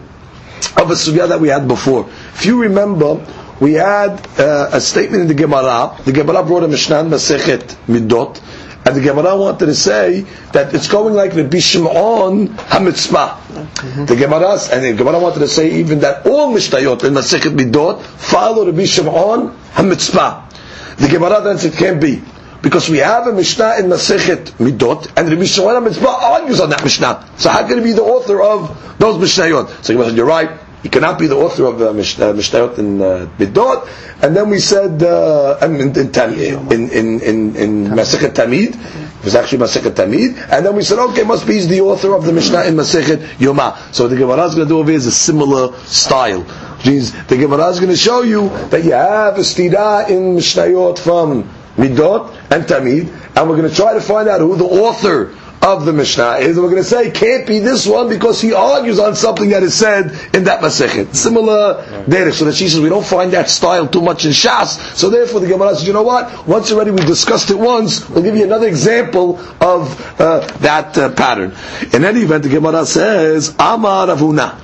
of 0.77 0.91
a 0.91 0.93
sugya 0.93 1.27
that 1.29 1.39
we 1.39 1.47
had 1.47 1.67
before. 1.67 2.07
If 2.33 2.45
you 2.45 2.61
remember, 2.61 3.25
we 3.59 3.73
had 3.73 4.27
uh, 4.39 4.69
a 4.73 4.81
statement 4.81 5.21
in 5.21 5.27
the 5.27 5.33
Gemara. 5.33 5.97
The 6.03 6.11
Gemara 6.11 6.43
brought 6.43 6.63
a 6.63 6.67
Mishnah 6.67 7.03
Masechet 7.03 7.75
Midot, 7.87 8.41
and 8.85 8.95
the 8.95 9.01
Gemara 9.01 9.35
wanted 9.37 9.67
to 9.67 9.75
say 9.75 10.21
that 10.51 10.73
it's 10.73 10.87
going 10.87 11.13
like 11.13 11.33
the 11.33 11.43
Bishimon 11.43 12.47
Hamitzpah. 12.47 14.07
The 14.07 14.15
Gemara 14.15 14.59
and 14.71 14.83
the 14.83 14.93
Gemara 14.93 15.19
wanted 15.19 15.39
to 15.39 15.47
say 15.47 15.79
even 15.79 15.99
that 15.99 16.25
all 16.25 16.53
Mishnayot 16.53 17.03
in 17.03 17.13
Masechet 17.13 17.55
Midot 17.55 18.01
follow 18.03 18.65
the 18.65 18.71
Bishimon 18.71 19.55
Hamitzpah. 19.73 20.97
The 20.97 21.07
Gemara 21.07 21.41
then 21.41 21.57
said 21.57 21.73
it 21.73 21.77
can't 21.77 22.01
be. 22.01 22.21
Because 22.61 22.89
we 22.89 22.97
have 22.97 23.27
a 23.27 23.31
Mishnah 23.31 23.75
in 23.77 23.85
Masechet 23.85 24.45
Midot, 24.53 25.11
and 25.15 25.29
Rabbi 25.29 25.43
Shimon 25.43 25.83
Mitzpah 25.83 26.07
argues 26.07 26.59
on 26.59 26.71
that 26.71 26.83
Mishnah. 26.83 27.29
So 27.37 27.51
how 27.51 27.67
can 27.67 27.77
he 27.77 27.83
be 27.83 27.91
the 27.91 28.01
author 28.01 28.41
of 28.41 28.97
those 28.97 29.17
Mishnayot? 29.17 29.85
So 29.85 30.03
said, 30.03 30.15
you're 30.17 30.25
right, 30.25 30.49
he 30.85 30.89
cannot 30.89 31.17
be 31.17 31.25
the 31.25 31.35
author 31.35 31.65
of 31.65 31.79
the 31.79 31.91
Mishnah, 31.91 32.31
Mishnayot 32.35 32.77
in 32.77 33.01
uh, 33.01 33.27
Midot. 33.39 33.89
And 34.21 34.37
then 34.37 34.51
we 34.51 34.59
said, 34.59 35.01
uh, 35.01 35.57
in, 35.63 36.11
Tam- 36.11 36.35
in, 36.35 36.91
in, 36.91 37.21
in, 37.21 37.55
in 37.55 37.85
Masechet 37.87 38.35
Tamid, 38.35 38.75
it 39.17 39.25
was 39.25 39.33
actually 39.33 39.65
Masechet 39.65 39.95
Tamid, 39.95 40.37
and 40.51 40.63
then 40.63 40.75
we 40.75 40.83
said, 40.83 40.99
okay, 40.99 41.23
must 41.23 41.47
be 41.47 41.53
he's 41.53 41.67
the 41.67 41.81
author 41.81 42.13
of 42.13 42.23
the 42.23 42.31
Mishnah 42.31 42.65
in 42.65 42.75
Masechet 42.75 43.17
Yoma. 43.39 43.75
So 43.95 44.07
the 44.07 44.15
Gemara 44.15 44.43
is 44.45 44.53
going 44.53 44.67
to 44.67 44.71
do 44.71 44.77
over 44.77 44.91
here 44.91 44.97
is 44.99 45.07
a 45.07 45.11
similar 45.11 45.75
style. 45.85 46.41
Which 46.43 46.85
means 46.85 47.25
the 47.25 47.37
Gemara 47.37 47.65
is 47.69 47.79
going 47.79 47.89
to 47.91 47.97
show 47.97 48.21
you 48.21 48.49
that 48.69 48.83
you 48.83 48.91
have 48.91 49.37
a 49.37 49.41
stira 49.41 50.07
in 50.07 50.35
Mishnayot 50.37 50.99
from 50.99 51.49
Midot 51.77 52.29
and 52.51 52.63
Tamid, 52.65 53.09
and 53.35 53.49
we're 53.49 53.57
going 53.57 53.67
to 53.67 53.75
try 53.75 53.95
to 53.95 54.01
find 54.01 54.29
out 54.29 54.39
who 54.39 54.55
the 54.55 54.65
author 54.65 55.33
of 55.65 55.83
the 55.83 55.93
Mishnah 55.93 56.35
is. 56.35 56.57
We're 56.57 56.69
going 56.69 56.75
to 56.75 56.83
say 56.83 57.09
can't 57.09 57.47
be 57.47 57.57
this 57.57 57.87
one 57.87 58.07
because 58.07 58.39
he 58.39 58.53
argues 58.53 58.99
on 58.99 59.15
something 59.15 59.49
that 59.49 59.63
is 59.63 59.73
said 59.73 60.11
in 60.35 60.43
that 60.43 60.61
Masechet. 60.61 61.15
Similar 61.15 61.83
derech. 62.07 62.33
So 62.33 62.45
that 62.45 62.53
she 62.53 62.69
says 62.69 62.79
we 62.79 62.89
don't 62.89 63.05
find 63.05 63.33
that 63.33 63.49
style 63.49 63.87
too 63.87 64.01
much 64.01 64.25
in 64.25 64.31
Shas. 64.31 64.77
So 64.95 65.09
therefore 65.09 65.39
the 65.39 65.47
Gemara 65.47 65.75
says, 65.75 65.87
you 65.87 65.93
know 65.93 66.03
what? 66.03 66.47
Once 66.47 66.71
already 66.71 66.91
we 66.91 66.97
discussed 66.97 67.49
it 67.49 67.57
once, 67.57 68.07
we'll 68.07 68.21
give 68.21 68.35
you 68.35 68.43
another 68.43 68.67
example 68.67 69.39
of 69.59 70.21
uh, 70.21 70.45
that 70.59 70.95
uh, 70.99 71.11
pattern. 71.13 71.55
In 71.93 72.05
any 72.05 72.21
event, 72.21 72.43
the 72.43 72.49
Gemara 72.49 72.85
says, 72.85 73.55
Amar 73.57 74.07
Rav 74.07 74.19
Huna. 74.19 74.59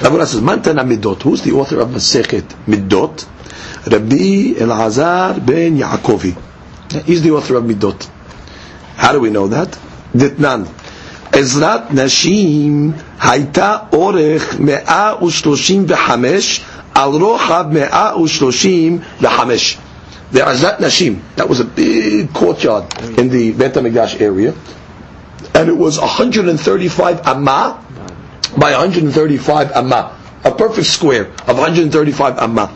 Ravuna 0.00 0.26
says, 0.26 0.40
Mantana 0.40 0.84
Midot. 0.84 1.22
Who's 1.22 1.42
the 1.42 1.52
author 1.52 1.80
of 1.80 1.88
Masechet 1.88 2.48
Midot? 2.64 3.26
Rabbi 3.92 4.54
Elazar 4.58 5.44
ben 5.44 5.76
Yaakovi. 5.76 7.04
He's 7.04 7.20
the 7.20 7.32
author 7.32 7.56
of 7.56 7.64
Midot. 7.64 8.15
How 9.05 9.11
do 9.13 9.19
we 9.19 9.29
know 9.29 9.47
that? 9.47 9.77
Ditnan. 10.15 10.67
Ezrat 11.31 11.89
Nashim 11.91 12.93
הייתה 13.21 13.77
אורך 13.93 14.55
135 14.59 16.61
על 16.95 17.09
רוחב 17.11 17.65
135. 17.71 19.77
The 20.33 20.39
Ezrat 20.39 20.77
Nashim, 20.79 21.19
that 21.35 21.47
was 21.49 21.59
a 21.59 21.65
big 21.65 22.33
courtyard 22.33 22.85
in 23.19 23.27
the 23.29 23.51
Bet 23.51 23.73
HaMikdash 23.73 24.21
area, 24.21 24.53
and 25.53 25.67
it 25.69 25.77
was 25.77 25.99
135 25.99 27.27
amma 27.27 27.77
by 28.57 28.71
135 28.71 29.71
amma, 29.73 30.15
a 30.45 30.51
perfect 30.51 30.87
square 30.87 31.27
of 31.47 31.57
135 31.57 32.39
amma. 32.39 32.69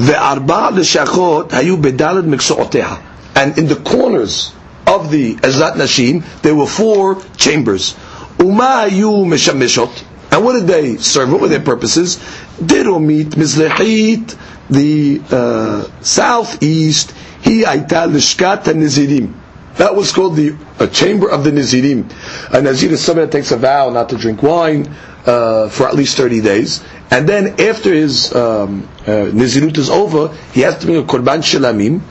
וארבע 0.00 0.70
לשכות 0.70 1.52
היו 1.52 1.76
בדלת 1.76 2.24
מקצועותיה. 2.24 2.88
And 3.34 3.58
in 3.58 3.66
the 3.68 3.74
corners 3.90 4.52
of 4.87 5.11
the 5.11 5.35
Azat 5.35 5.73
Nashim, 5.73 6.23
there 6.41 6.55
were 6.55 6.67
four 6.67 7.21
chambers. 7.37 7.95
Uma 8.39 8.87
yu 8.89 9.09
meshamishot. 9.25 10.03
And 10.31 10.43
what 10.43 10.53
did 10.53 10.67
they 10.67 10.97
serve? 10.97 11.31
What 11.31 11.41
were 11.41 11.47
their 11.47 11.59
purposes? 11.61 12.17
Diromit 12.59 13.31
Mizlechit 13.35 14.35
the 14.69 15.21
uh, 15.29 15.83
southeast, 16.01 17.11
hi 17.43 17.63
aita 17.75 18.07
lishkat 18.09 18.63
nizirim. 18.65 19.33
That 19.77 19.95
was 19.95 20.11
called 20.11 20.35
the 20.35 20.55
chamber 20.91 21.29
of 21.31 21.43
the 21.43 21.49
Nizirim. 21.51 22.05
A 22.53 22.61
Nazir 22.61 22.91
is 22.91 23.03
someone 23.03 23.25
that 23.25 23.31
takes 23.31 23.51
a 23.51 23.57
vow 23.57 23.89
not 23.89 24.09
to 24.09 24.17
drink 24.17 24.43
wine 24.43 24.85
uh, 25.25 25.67
for 25.69 25.87
at 25.87 25.95
least 25.95 26.15
30 26.15 26.41
days. 26.41 26.83
And 27.09 27.27
then 27.27 27.59
after 27.59 27.91
his 27.91 28.33
um, 28.35 28.87
uh, 29.01 29.31
Nizirut 29.33 29.75
is 29.79 29.89
over, 29.89 30.27
he 30.53 30.61
has 30.61 30.77
to 30.79 30.85
bring 30.85 30.99
a 30.99 31.03
Korban 31.03 31.39
Shalamim 31.41 32.01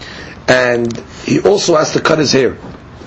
and 0.48 0.96
he 1.24 1.40
also 1.40 1.76
has 1.76 1.92
to 1.92 2.00
cut 2.00 2.18
his 2.18 2.32
hair. 2.32 2.56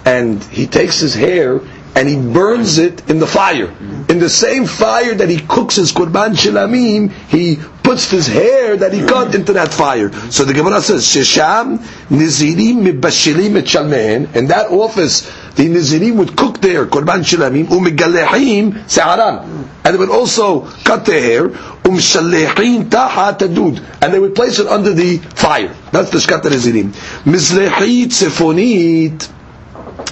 And 0.06 0.44
he 0.44 0.68
takes 0.68 1.00
his 1.00 1.16
hair 1.16 1.60
and 1.96 2.10
he 2.10 2.16
burns 2.18 2.78
it 2.78 3.10
in 3.10 3.20
the 3.20 3.28
fire. 3.28 3.74
In 4.10 4.20
the 4.20 4.30
same 4.30 4.66
fire 4.66 5.16
that 5.16 5.30
he 5.30 5.38
cooks 5.40 5.76
his 5.78 5.94
Korban 5.94 6.36
Shilamim, 6.36 7.10
he 7.30 7.56
puts 7.84 8.12
his 8.12 8.28
hair 8.28 8.76
that 8.76 8.92
he 8.94 9.00
cut 9.00 9.34
into 9.34 9.54
that 9.54 9.72
fire. 9.72 10.12
So 10.30 10.44
the 10.44 10.54
Gemara 10.54 10.82
says, 10.82 11.04
Shesham 11.06 11.78
Nizirim 12.10 12.84
Mibashilim 12.86 13.56
Et 13.56 14.36
In 14.36 14.48
that 14.48 14.72
office, 14.72 15.22
the 15.56 15.70
Nizirim 15.70 16.16
would 16.18 16.36
cook 16.36 16.60
their 16.60 16.86
Korban 16.86 17.22
Shilamim, 17.24 17.68
Umigalehim 17.68 18.74
Se'aran. 18.90 19.66
And 19.86 19.94
they 19.94 19.98
would 19.98 20.10
also 20.10 20.62
cut 20.84 21.06
their 21.06 21.22
hair, 21.22 21.48
Umshalehim 21.50 22.92
Taha 22.92 23.38
Tadud. 23.38 23.82
And 24.02 24.14
they 24.14 24.20
would 24.20 24.36
place 24.36 24.60
it 24.60 24.68
under 24.68 24.92
the 24.94 25.18
fire. 25.18 25.74
That's 25.94 26.10
the 26.10 26.18
Shkat 26.18 26.42
Nizirim. 26.42 26.90
Mizlehit 27.24 28.08
Sefonit, 28.12 29.30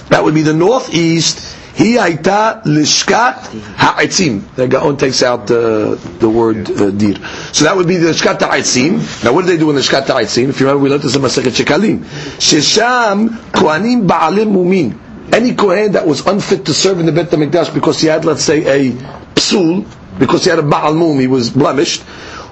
that 0.08 0.24
would 0.24 0.34
be 0.34 0.42
the 0.42 0.54
northeast, 0.54 1.58
he 1.74 1.96
aita 1.96 2.62
lishkat 2.62 3.50
ha'etzim. 3.76 4.54
The 4.54 4.68
Gaon 4.68 4.96
takes 4.96 5.22
out 5.22 5.50
uh, 5.50 5.96
the 5.96 6.28
word 6.28 6.70
uh, 6.70 6.90
dir. 6.90 7.16
So 7.52 7.64
that 7.64 7.76
would 7.76 7.88
be 7.88 7.96
the 7.96 8.10
lishkat 8.10 8.40
ha'etzim. 8.40 9.24
Now 9.24 9.32
what 9.32 9.42
do 9.42 9.48
they 9.48 9.56
do 9.56 9.68
in 9.70 9.76
the 9.76 9.82
lishkat 9.82 10.06
ha'etzim? 10.06 10.50
If 10.50 10.60
you 10.60 10.66
remember, 10.66 10.84
we 10.84 10.90
learned 10.90 11.02
this 11.02 11.16
in 11.16 11.22
Masechet 11.22 11.64
Shekalim. 11.64 11.98
Shesham 12.38 13.28
kohanim 13.50 14.06
ba'alim 14.06 14.52
mumin. 14.52 15.32
Any 15.34 15.54
kohen 15.54 15.92
that 15.92 16.06
was 16.06 16.24
unfit 16.26 16.66
to 16.66 16.74
serve 16.74 17.00
in 17.00 17.06
the 17.06 17.12
Bet 17.12 17.30
HaMikdash 17.30 17.74
because 17.74 18.00
he 18.00 18.06
had, 18.06 18.24
let's 18.24 18.44
say, 18.44 18.62
a 18.90 18.92
psul, 19.34 19.84
because 20.18 20.44
he 20.44 20.50
had 20.50 20.60
a 20.60 20.62
ba'al 20.62 20.96
mum, 20.96 21.18
he 21.18 21.26
was 21.26 21.50
blemished, 21.50 22.02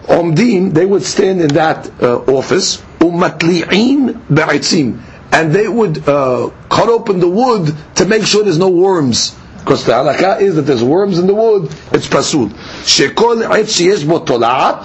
omdim, 0.09 0.73
they 0.73 0.85
would 0.87 1.03
stand 1.05 1.41
in 1.43 1.49
that 1.49 1.89
uh, 2.03 2.17
office, 2.23 2.79
umatli'in 2.99 4.15
ba'etzim 4.27 5.01
and 5.33 5.53
they 5.53 5.67
would 5.67 6.07
uh, 6.09 6.51
cut 6.69 6.89
open 6.89 7.19
the 7.19 7.29
wood 7.29 7.75
to 7.97 8.05
make 8.05 8.25
sure 8.25 8.45
there's 8.45 8.59
no 8.59 8.69
worms. 8.69 9.37
Because 9.61 9.85
the 9.85 9.93
halakha 9.93 10.41
is 10.41 10.57
that 10.57 10.63
there's 10.63 10.83
worms 10.83 11.19
in 11.19 11.27
the 11.29 11.35
wood, 11.35 11.71
it's 11.93 12.09
pasul. 12.09 12.49
Shekol 12.83 13.43
etz 13.49 14.07
bo 14.07 14.19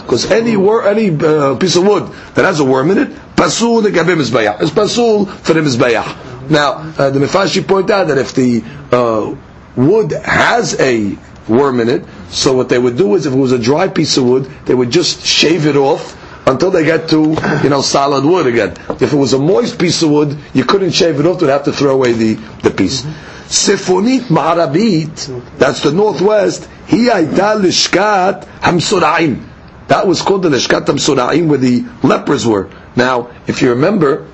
because 0.01 0.30
any 0.32 0.56
wor- 0.56 0.88
any 0.88 1.10
uh, 1.10 1.56
piece 1.56 1.75
of 1.75 1.84
wood 1.86 2.04
that 2.36 2.46
has 2.46 2.60
a 2.60 2.63
worm 2.66 2.92
in 2.92 2.98
it, 3.00 3.10
pasul 3.36 3.82
legabe 3.82 4.16
mizbayah. 4.16 4.62
It's 4.62 4.72
pasul 4.72 5.25
for 5.25 5.54
the 5.54 5.62
mizbayah. 5.62 6.50
Now, 6.50 6.74
uh, 6.98 7.10
the 7.10 7.20
Mefashi 7.20 7.68
point 7.68 7.89
out 7.89 8.08
that 8.08 8.18
if 8.18 8.34
the 8.34 8.63
uh, 8.92 9.36
wood 9.75 10.12
has 10.12 10.80
a 10.80 11.18
worm 11.50 11.80
in 11.82 11.89
it, 11.89 12.06
so 12.30 12.54
what 12.54 12.70
they 12.70 12.77
would 12.80 12.98
do 12.98 13.16
is 13.16 13.25
if 13.25 13.34
it 13.34 13.38
was 13.38 13.51
a 13.51 13.60
dry 13.60 13.88
piece 13.88 14.16
of 14.18 14.24
wood, 14.25 14.46
they 14.66 14.74
would 14.75 14.92
just 14.92 15.25
shave 15.25 15.66
it 15.66 15.75
off 15.75 16.16
until 16.48 16.72
they 16.72 16.86
get 16.86 17.10
to, 17.10 17.36
you 17.62 17.70
know, 17.70 17.82
solid 17.82 18.24
wood 18.24 18.48
again. 18.48 18.72
If 19.01 19.12
it 19.13 19.16
was 19.16 19.34
a 19.34 19.39
moist 19.39 19.77
piece 19.77 20.01
of 20.01 20.10
wood, 20.10 20.38
you 20.54 20.63
couldn't 20.63 20.92
shave 20.92 21.20
it 21.20 21.25
off, 21.25 21.42
you'd 21.42 21.50
have 21.50 21.66
to 21.66 21.74
throw 21.74 21.94
away 21.94 22.13
the, 22.13 22.36
the 22.63 22.72
piece. 22.72 23.04
Sifonit 23.48 24.22
Ma'arabit, 24.30 25.58
that's 25.58 25.84
the 25.84 25.92
northwest, 25.92 26.68
he 26.88 27.10
aita 27.10 27.60
lishkat 27.62 28.46
hamsura'im. 28.62 29.46
That 29.88 30.08
was 30.08 30.22
called 30.22 30.44
the 30.44 30.50
lishkat 30.50 30.86
hamsura'im 30.86 31.48
where 31.48 31.58
the 31.58 31.86
lepers 32.01 32.48
were. 32.48 32.70
Now, 32.96 33.30
if 33.46 33.62
you 33.62 33.70
remember, 33.72 34.27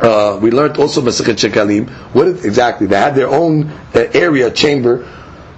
uh, 0.00 0.38
we 0.40 0.50
learned 0.50 0.78
also 0.78 1.00
Masakhet 1.02 1.36
Shekalim, 1.36 1.88
what 2.14 2.26
exactly, 2.28 2.86
they 2.86 2.96
had 2.96 3.14
their 3.14 3.28
own 3.28 3.68
uh, 3.94 4.06
area, 4.14 4.50
chamber, 4.50 5.06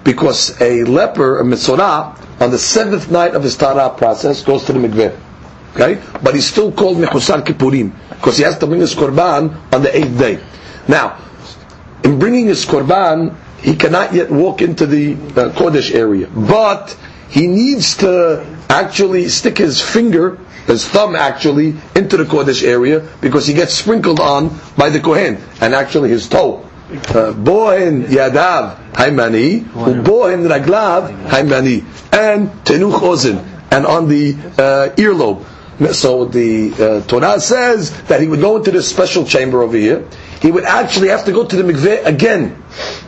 because 0.04 0.60
a 0.60 0.84
leper, 0.84 1.40
a 1.40 1.44
mitzorah, 1.44 2.40
on 2.40 2.50
the 2.50 2.58
seventh 2.58 3.10
night 3.10 3.34
of 3.34 3.42
his 3.42 3.56
tara 3.56 3.90
process, 3.90 4.42
goes 4.42 4.64
to 4.64 4.72
the 4.72 4.78
mikveh. 4.78 5.18
Okay? 5.76 6.00
But 6.22 6.34
he's 6.34 6.46
still 6.46 6.72
called 6.72 6.96
Mechusar 6.96 7.44
Kippurim 7.44 7.92
because 8.08 8.38
he 8.38 8.44
has 8.44 8.56
to 8.58 8.66
bring 8.66 8.80
his 8.80 8.94
korban 8.94 9.52
on 9.72 9.82
the 9.82 9.94
eighth 9.94 10.18
day. 10.18 10.40
Now, 10.88 11.20
in 12.02 12.18
bringing 12.18 12.46
his 12.46 12.64
korban, 12.64 13.36
he 13.60 13.76
cannot 13.76 14.14
yet 14.14 14.30
walk 14.30 14.62
into 14.62 14.86
the 14.86 15.12
uh, 15.14 15.52
Kodesh 15.52 15.94
area, 15.94 16.28
but 16.28 16.96
he 17.28 17.46
needs 17.46 17.98
to 17.98 18.46
actually 18.70 19.28
stick 19.28 19.58
his 19.58 19.82
finger, 19.82 20.38
his 20.66 20.88
thumb 20.88 21.14
actually, 21.14 21.76
into 21.94 22.16
the 22.16 22.24
Kodesh 22.24 22.66
area 22.66 23.06
because 23.20 23.46
he 23.46 23.52
gets 23.52 23.74
sprinkled 23.74 24.18
on 24.20 24.58
by 24.78 24.88
the 24.88 25.00
Kohen, 25.00 25.36
and 25.60 25.74
actually 25.74 26.08
his 26.08 26.26
toe. 26.28 26.62
Uh, 26.88 27.32
bohen 27.34 28.04
yadav 28.04 28.92
haimani, 28.92 29.60
bohen 30.04 30.46
raglav 30.48 31.10
haimani, 31.28 31.82
and 32.14 32.48
tenuch 32.64 33.00
ozen, 33.00 33.44
and 33.72 33.84
on 33.84 34.08
the 34.08 34.34
uh, 34.56 34.94
earlobe. 34.96 35.44
So 35.92 36.24
the 36.24 36.72
uh, 36.72 37.06
Torah 37.06 37.38
says 37.38 38.02
that 38.04 38.20
he 38.20 38.28
would 38.28 38.40
go 38.40 38.56
into 38.56 38.70
this 38.70 38.88
special 38.88 39.26
chamber 39.26 39.62
over 39.62 39.76
here. 39.76 40.08
He 40.40 40.50
would 40.50 40.64
actually 40.64 41.08
have 41.08 41.24
to 41.26 41.32
go 41.32 41.46
to 41.46 41.56
the 41.56 41.70
mikveh 41.70 42.04
again 42.06 42.62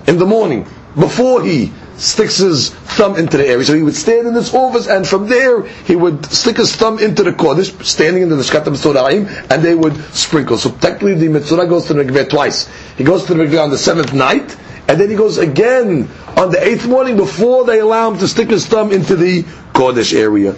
in 0.07 0.19
the 0.19 0.27
morning 0.27 0.67
before 0.99 1.43
he 1.43 1.73
sticks 1.97 2.37
his 2.37 2.71
thumb 2.71 3.17
into 3.17 3.39
the 3.39 3.47
area. 3.47 3.65
So 3.65 3.75
he 3.75 3.83
would 3.83 3.97
stand 3.97 4.27
in 4.27 4.35
this 4.35 4.55
office, 4.55 4.87
and 4.87 5.07
from 5.07 5.29
there 5.29 5.63
he 5.63 5.97
would 5.97 6.27
stick 6.27 6.59
his 6.59 6.75
thumb 6.77 6.99
into 6.99 7.23
the 7.23 7.33
kodesh, 7.33 7.85
standing 7.85 8.23
in 8.23 8.29
the 8.29 8.37
Shkatam 8.37 8.77
Mitzorahim, 8.77 9.51
and 9.51 9.63
they 9.63 9.75
would 9.75 9.97
sprinkle. 10.15 10.59
So 10.59 10.71
technically, 10.71 11.15
the 11.15 11.27
Mitzorah 11.27 11.69
goes 11.69 11.87
to 11.87 11.95
the 11.95 12.05
mikveh 12.05 12.29
twice. 12.29 12.69
He 12.97 13.05
goes 13.05 13.25
to 13.27 13.35
the 13.35 13.45
mikveh 13.45 13.63
on 13.63 13.71
the 13.71 13.79
seventh 13.79 14.13
night, 14.13 14.57
and 14.89 15.01
then 15.01 15.09
he 15.09 15.17
goes 15.17 15.39
again 15.39 16.09
on 16.37 16.51
the 16.51 16.63
eighth 16.63 16.87
morning 16.87 17.17
before 17.17 17.65
they 17.65 17.81
allow 17.81 18.11
him 18.11 18.19
to 18.19 18.29
stick 18.29 18.51
his 18.51 18.67
thumb 18.67 18.93
into 18.93 19.17
the 19.17 19.43
kodesh 19.73 20.15
area. 20.15 20.53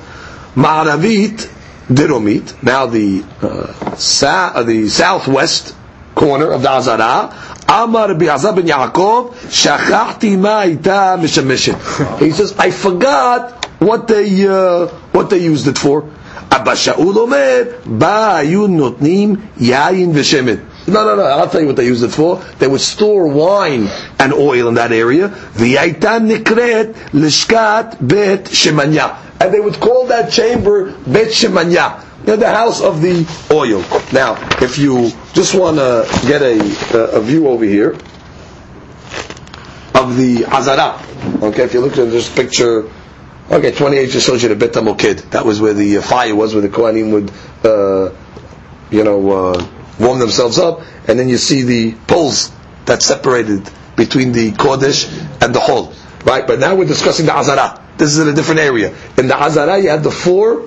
Ma'aravit 0.56 1.48
Diromit, 1.90 2.62
now 2.62 2.86
the 2.86 3.24
uh, 3.42 3.96
sa- 3.96 4.52
uh, 4.54 4.62
the 4.62 4.88
southwest 4.88 5.74
corner 6.14 6.52
of 6.52 6.62
the 6.62 6.70
Azara, 6.70 7.34
Amar 7.68 8.08
Bi'azab 8.14 8.56
ben 8.56 8.66
Yaakov, 8.66 9.32
Shachachti 9.50 10.36
ma'ita 10.38 11.18
mishameshet. 11.18 12.18
He 12.20 12.30
says, 12.30 12.54
I 12.58 12.70
forgot 12.70 13.64
what 13.80 14.06
they, 14.06 14.46
uh, 14.46 14.86
what 15.12 15.30
they 15.30 15.38
used 15.38 15.66
it 15.66 15.78
for. 15.78 16.08
Abba 16.52 16.72
Shaul 16.72 17.16
Omer, 17.16 17.64
Ba'ayun 17.82 18.70
notnim 18.78 19.36
yayin 19.56 20.12
v'shemet. 20.12 20.64
No, 20.88 21.04
no, 21.04 21.14
no. 21.16 21.22
I'll 21.22 21.48
tell 21.48 21.60
you 21.60 21.66
what 21.66 21.76
they 21.76 21.86
used 21.86 22.02
it 22.04 22.08
for. 22.10 22.36
They 22.58 22.66
would 22.66 22.80
store 22.80 23.28
wine 23.28 23.88
and 24.18 24.32
oil 24.32 24.68
in 24.68 24.74
that 24.74 24.92
area. 24.92 25.28
V'yayta 25.28 26.18
nikret 26.20 26.94
lishkat 27.12 27.96
bet 28.06 28.44
shemanya 28.46 29.16
and 29.40 29.52
they 29.54 29.60
would 29.60 29.80
call 29.80 30.06
that 30.06 30.30
chamber 30.30 30.92
Bet 31.06 31.28
Shemanya, 31.28 32.04
the 32.24 32.46
house 32.46 32.82
of 32.82 33.00
the 33.00 33.26
oil. 33.50 33.80
Now, 34.12 34.36
if 34.62 34.78
you 34.78 35.10
just 35.32 35.54
want 35.54 35.78
to 35.78 36.06
get 36.28 36.42
a, 36.42 37.16
a 37.16 37.20
view 37.20 37.48
over 37.48 37.64
here 37.64 37.92
of 39.94 40.16
the 40.16 40.44
Azara, 40.46 41.02
okay, 41.42 41.62
if 41.64 41.72
you 41.72 41.80
look 41.80 41.96
at 41.96 42.10
this 42.10 42.32
picture, 42.32 42.90
okay, 43.50 43.72
28 43.72 44.10
just 44.10 44.26
shows 44.26 44.42
you 44.42 44.50
the 44.50 44.56
Bet 44.56 44.72
HaMoked. 44.72 45.30
That 45.30 45.44
was 45.46 45.60
where 45.60 45.72
the 45.72 45.96
fire 46.02 46.34
was, 46.34 46.54
where 46.54 46.62
the 46.62 46.68
Kohanim 46.68 47.10
would, 47.12 47.30
uh, 47.64 48.14
you 48.90 49.04
know, 49.04 49.30
uh, 49.54 49.66
warm 49.98 50.18
themselves 50.18 50.58
up, 50.58 50.82
and 51.08 51.18
then 51.18 51.28
you 51.30 51.38
see 51.38 51.62
the 51.62 51.92
poles 52.06 52.52
that 52.84 53.02
separated 53.02 53.68
between 53.96 54.32
the 54.32 54.52
Kodesh 54.52 55.08
and 55.42 55.54
the 55.54 55.60
Hol. 55.60 55.92
Right, 56.24 56.46
but 56.46 56.58
now 56.58 56.74
we're 56.74 56.84
discussing 56.86 57.24
the 57.24 57.34
Azara. 57.34 57.82
This 58.00 58.12
is 58.12 58.18
in 58.18 58.28
a 58.28 58.32
different 58.32 58.60
area. 58.60 58.94
In 59.18 59.28
the 59.28 59.36
Azara, 59.36 59.78
you 59.78 59.90
had 59.90 60.02
the 60.02 60.10
four 60.10 60.62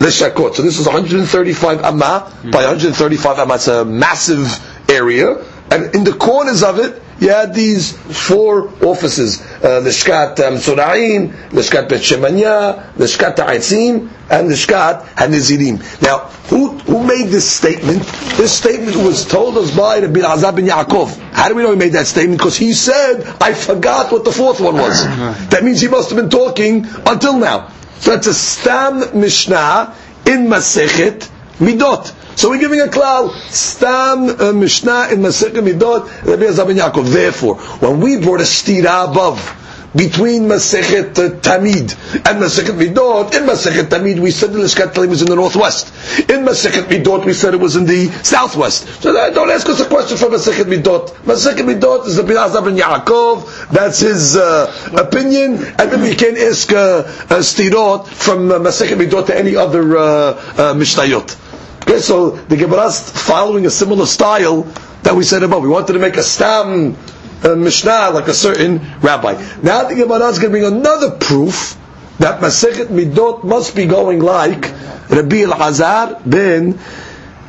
leshakot. 0.00 0.56
So 0.56 0.62
this 0.62 0.80
is 0.80 0.86
135 0.86 1.80
amma 1.84 2.32
by 2.50 2.64
135 2.66 3.38
amma. 3.38 3.54
It's 3.54 3.68
a 3.68 3.84
massive 3.84 4.48
area. 4.90 5.36
And 5.70 5.94
in 5.94 6.02
the 6.02 6.12
corners 6.12 6.64
of 6.64 6.80
it, 6.80 7.00
you 7.22 7.30
had 7.30 7.54
these 7.54 7.92
four 7.92 8.68
offices: 8.84 9.40
uh, 9.40 9.80
Lishkat 9.80 10.40
um, 10.40 10.54
Sura'im, 10.56 11.32
Lishkat 11.50 11.88
Bet 11.88 12.00
Shemanya, 12.00 12.92
Lishkat 12.94 13.36
Ta'atzim, 13.36 14.10
and 14.28 14.50
Lishkat 14.50 15.04
Hanizirim. 15.14 15.78
Now, 16.02 16.18
who 16.50 16.70
who 16.78 17.06
made 17.06 17.28
this 17.28 17.48
statement? 17.48 18.02
This 18.36 18.52
statement 18.52 18.96
was 18.96 19.24
told 19.24 19.56
us 19.56 19.74
by 19.76 20.00
the 20.00 20.08
Bin 20.08 20.24
Azab 20.24 20.56
bin 20.56 20.66
Yaakov. 20.66 21.16
How 21.32 21.48
do 21.48 21.54
we 21.54 21.62
know 21.62 21.70
he 21.70 21.76
made 21.76 21.92
that 21.92 22.08
statement? 22.08 22.38
Because 22.40 22.56
he 22.56 22.72
said, 22.72 23.22
"I 23.40 23.54
forgot 23.54 24.10
what 24.10 24.24
the 24.24 24.32
fourth 24.32 24.58
one 24.60 24.74
was." 24.74 25.04
that 25.50 25.62
means 25.62 25.80
he 25.80 25.88
must 25.88 26.10
have 26.10 26.18
been 26.18 26.30
talking 26.30 26.86
until 27.06 27.38
now. 27.38 27.70
So 28.00 28.10
that's 28.10 28.26
a 28.26 28.34
Stam 28.34 29.20
Mishnah 29.20 29.94
in 30.26 30.48
Masechet 30.48 31.28
Midot. 31.60 32.12
So 32.36 32.50
we're 32.50 32.60
giving 32.60 32.80
a 32.80 32.86
klal, 32.86 33.30
stam 33.50 34.28
uh, 34.28 34.52
mishnah 34.52 35.08
in 35.12 35.20
Masechet 35.20 35.52
Midot, 35.62 36.06
Rabbi 36.24 36.44
Azab 36.44 36.72
Yaakov. 36.74 37.12
Therefore, 37.12 37.56
when 37.56 38.00
we 38.00 38.18
brought 38.18 38.40
a 38.40 38.44
stira 38.44 39.10
above, 39.10 39.58
between 39.94 40.42
Masechet 40.44 41.18
uh, 41.18 41.36
Tamid 41.40 41.92
and 42.14 42.42
Masechet 42.42 42.76
Midot. 42.78 43.34
In 43.34 43.42
Masechet 43.46 43.84
Tamid, 43.88 44.18
we 44.20 44.30
said 44.30 44.52
the 44.52 44.58
Lishkat 44.58 44.92
Talim 44.94 45.10
was 45.10 45.22
in 45.22 45.28
the 45.28 45.36
northwest. 45.36 45.88
In 46.20 46.44
Masechet 46.44 46.84
Midot, 46.84 47.24
we 47.24 47.32
said 47.32 47.54
it 47.54 47.60
was 47.60 47.76
in 47.76 47.84
the 47.84 48.08
southwest. 48.22 48.86
So 49.02 49.16
uh, 49.16 49.30
don't 49.30 49.50
ask 49.50 49.68
us 49.68 49.80
a 49.80 49.88
question 49.88 50.16
from 50.16 50.32
Masechet 50.32 50.64
Midot. 50.64 51.08
Masechet 51.24 51.64
Midot 51.64 52.06
is 52.06 52.16
the 52.16 52.22
Bilazar 52.22 52.64
ben 52.64 52.76
Yaakov. 52.76 53.68
That's 53.70 54.00
his 54.00 54.36
uh, 54.36 54.72
opinion, 54.96 55.54
and 55.56 55.92
then 55.92 56.00
we 56.00 56.14
can 56.14 56.36
ask 56.36 56.72
uh, 56.72 56.76
uh, 56.78 57.42
Stirot 57.42 58.06
from 58.08 58.50
uh, 58.50 58.58
Masechet 58.58 58.96
Midot 58.96 59.26
to 59.26 59.36
any 59.36 59.56
other 59.56 59.96
uh, 59.96 60.02
uh, 60.02 60.74
Mishnayot. 60.74 61.51
Okay, 61.82 61.98
so 61.98 62.30
the 62.30 62.56
Gemara 62.56 62.86
is 62.86 63.10
following 63.10 63.66
a 63.66 63.70
similar 63.70 64.06
style 64.06 64.62
that 65.02 65.14
we 65.14 65.24
said 65.24 65.42
above. 65.42 65.62
We 65.62 65.68
wanted 65.68 65.94
to 65.94 65.98
make 65.98 66.16
a 66.16 66.22
stam 66.22 66.96
uh, 67.44 67.54
Mishnah 67.56 68.10
like 68.10 68.28
a 68.28 68.34
certain 68.34 68.78
rabbi. 69.00 69.32
Now 69.62 69.88
the 69.88 69.94
Gemara 69.96 70.28
is 70.28 70.38
going 70.38 70.52
to 70.52 70.60
bring 70.60 70.64
another 70.64 71.10
proof 71.18 71.76
that 72.18 72.40
Masechet 72.40 72.86
Midot 72.86 73.42
must 73.44 73.74
be 73.74 73.86
going 73.86 74.20
like 74.20 74.70
Rabbi 75.10 75.42
Elazar 75.44 76.22
ben 76.28 76.74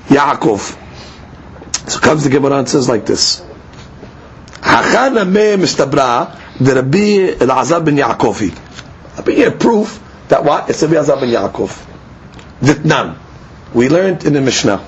Yaakov. 0.07 0.79
So 1.89 1.99
comes 1.99 2.23
the 2.23 2.29
Gemara 2.29 2.57
and 2.57 2.69
says 2.69 2.89
like 2.89 3.05
this. 3.05 3.41
Hachana 4.61 5.27
me 5.29 5.63
mistabra 5.63 6.39
the 6.57 6.75
Rabbi 6.75 7.37
Elazar 7.37 7.85
ben 7.85 7.97
Yaakovi. 7.97 8.57
I 9.17 9.21
bring 9.21 9.43
a 9.43 9.51
proof 9.51 10.01
that 10.29 10.43
what? 10.43 10.69
It's 10.69 10.81
Rabbi 10.81 10.95
Elazar 10.95 11.19
ben 11.19 11.29
Yaakov. 11.29 11.85
Ditnan 12.61 13.22
we 13.73 13.89
learned 13.89 14.25
in 14.25 14.33
the 14.33 14.41
Mishnah. 14.41 14.83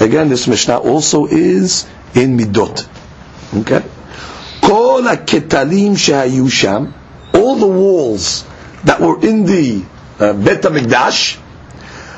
Again, 0.00 0.28
this 0.28 0.46
Mishnah 0.46 0.78
also 0.78 1.26
is 1.26 1.86
in 2.14 2.36
Midot. 2.38 2.86
Okay? 3.54 3.84
All 4.62 5.02
the 7.56 7.66
walls 7.66 8.44
that 8.84 9.00
were 9.00 9.20
in 9.26 9.44
the 9.44 9.84
uh, 10.20 10.32
Bet 10.34 10.62
HaMikdash, 10.62 11.38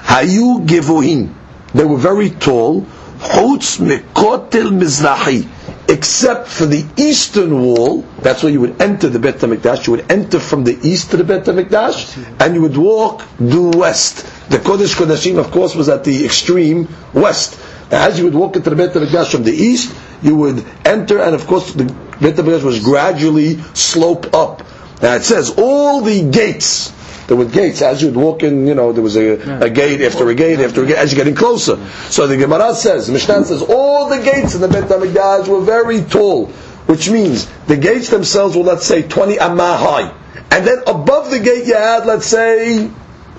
Hayu 0.03 0.67
Gevohim. 0.67 1.35
They 1.73 1.85
were 1.85 1.97
very 1.99 2.31
tall. 2.31 2.83
Chutz 3.21 3.79
Mekotel 3.79 4.71
Mizrahi 4.71 5.47
except 5.90 6.46
for 6.46 6.66
the 6.66 6.87
eastern 6.96 7.61
wall, 7.62 8.03
that's 8.22 8.44
where 8.44 8.53
you 8.53 8.61
would 8.61 8.81
enter 8.81 9.09
the 9.09 9.18
Bet 9.18 9.37
HaMikdash, 9.37 9.87
you 9.88 9.92
would 9.92 10.11
enter 10.11 10.38
from 10.38 10.62
the 10.62 10.79
east 10.87 11.11
to 11.11 11.16
the 11.16 11.24
Bet 11.24 11.44
HaMikdash, 11.44 12.40
and 12.40 12.55
you 12.55 12.62
would 12.62 12.76
walk 12.76 13.24
due 13.38 13.70
west. 13.74 14.24
The 14.50 14.59
Kodesh 14.59 14.94
Kodashim, 14.94 15.38
of 15.38 15.50
course, 15.50 15.74
was 15.74 15.88
at 15.88 16.05
the 16.05 16.24
extreme 16.24 16.88
west. 17.12 17.61
As 17.90 18.18
you 18.18 18.24
would 18.24 18.35
walk 18.35 18.55
into 18.55 18.70
the 18.70 18.76
Bet 18.76 18.94
HaMikdash 18.94 19.33
from 19.33 19.42
the 19.42 19.53
east, 19.53 19.92
you 20.22 20.37
would 20.37 20.64
enter, 20.85 21.18
and 21.20 21.35
of 21.35 21.46
course 21.48 21.72
the 21.72 21.85
Bet 21.85 22.37
HaMikdash 22.37 22.62
was 22.62 22.79
gradually 22.79 23.57
slope 23.74 24.33
up. 24.33 24.62
Now 25.03 25.16
it 25.16 25.24
says 25.24 25.55
all 25.59 26.03
the 26.03 26.31
gates. 26.31 26.92
There 27.31 27.37
were 27.37 27.45
gates 27.45 27.81
as 27.81 28.03
you'd 28.03 28.16
walk 28.16 28.43
in. 28.43 28.66
You 28.66 28.75
know, 28.75 28.90
there 28.90 29.05
was 29.05 29.16
a, 29.16 29.64
a 29.64 29.71
gate 29.71 30.01
after 30.01 30.29
a 30.29 30.35
gate 30.35 30.59
after 30.59 30.83
a 30.83 30.87
gate 30.88 30.97
as 30.97 31.12
you're 31.12 31.16
getting 31.16 31.37
closer. 31.37 31.77
So 32.11 32.27
the 32.27 32.37
Gemara 32.37 32.75
says, 32.75 33.07
the 33.07 33.12
Mishnah 33.12 33.45
says, 33.45 33.62
all 33.62 34.09
the 34.09 34.21
gates 34.21 34.57
in 34.57 34.61
the 34.61 34.66
Bet 34.66 34.88
Hamikdash 34.88 35.47
were 35.47 35.61
very 35.61 36.01
tall, 36.01 36.47
which 36.87 37.09
means 37.09 37.47
the 37.69 37.77
gates 37.77 38.09
themselves 38.09 38.57
were, 38.57 38.64
let's 38.64 38.85
say, 38.85 39.03
20 39.03 39.38
amma 39.38 39.77
high, 39.77 40.12
and 40.51 40.66
then 40.66 40.83
above 40.88 41.31
the 41.31 41.38
gate 41.38 41.69
you 41.69 41.77
had, 41.77 42.05
let's 42.05 42.27
say, 42.27 42.90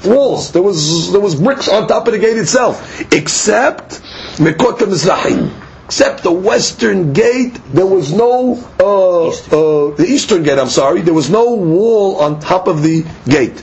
walls. 0.05 0.53
There 0.53 0.61
was 0.61 1.11
there 1.11 1.19
was 1.19 1.35
bricks 1.35 1.67
on 1.67 1.89
top 1.89 2.07
of 2.07 2.13
the 2.13 2.19
gate 2.19 2.37
itself, 2.37 3.01
except 3.11 3.99
Mekot 4.37 4.77
Mizrahi 4.77 5.51
except 5.91 6.23
the 6.23 6.31
western 6.31 7.11
gate, 7.11 7.59
there 7.73 7.85
was 7.85 8.13
no 8.13 8.55
uh, 8.79 9.27
uh, 9.27 9.93
the 9.97 10.05
eastern 10.07 10.41
gate. 10.41 10.57
I'm 10.57 10.69
sorry, 10.69 11.01
there 11.01 11.13
was 11.13 11.29
no 11.29 11.55
wall 11.55 12.15
on 12.21 12.39
top 12.39 12.69
of 12.69 12.81
the 12.81 13.03
gate. 13.27 13.61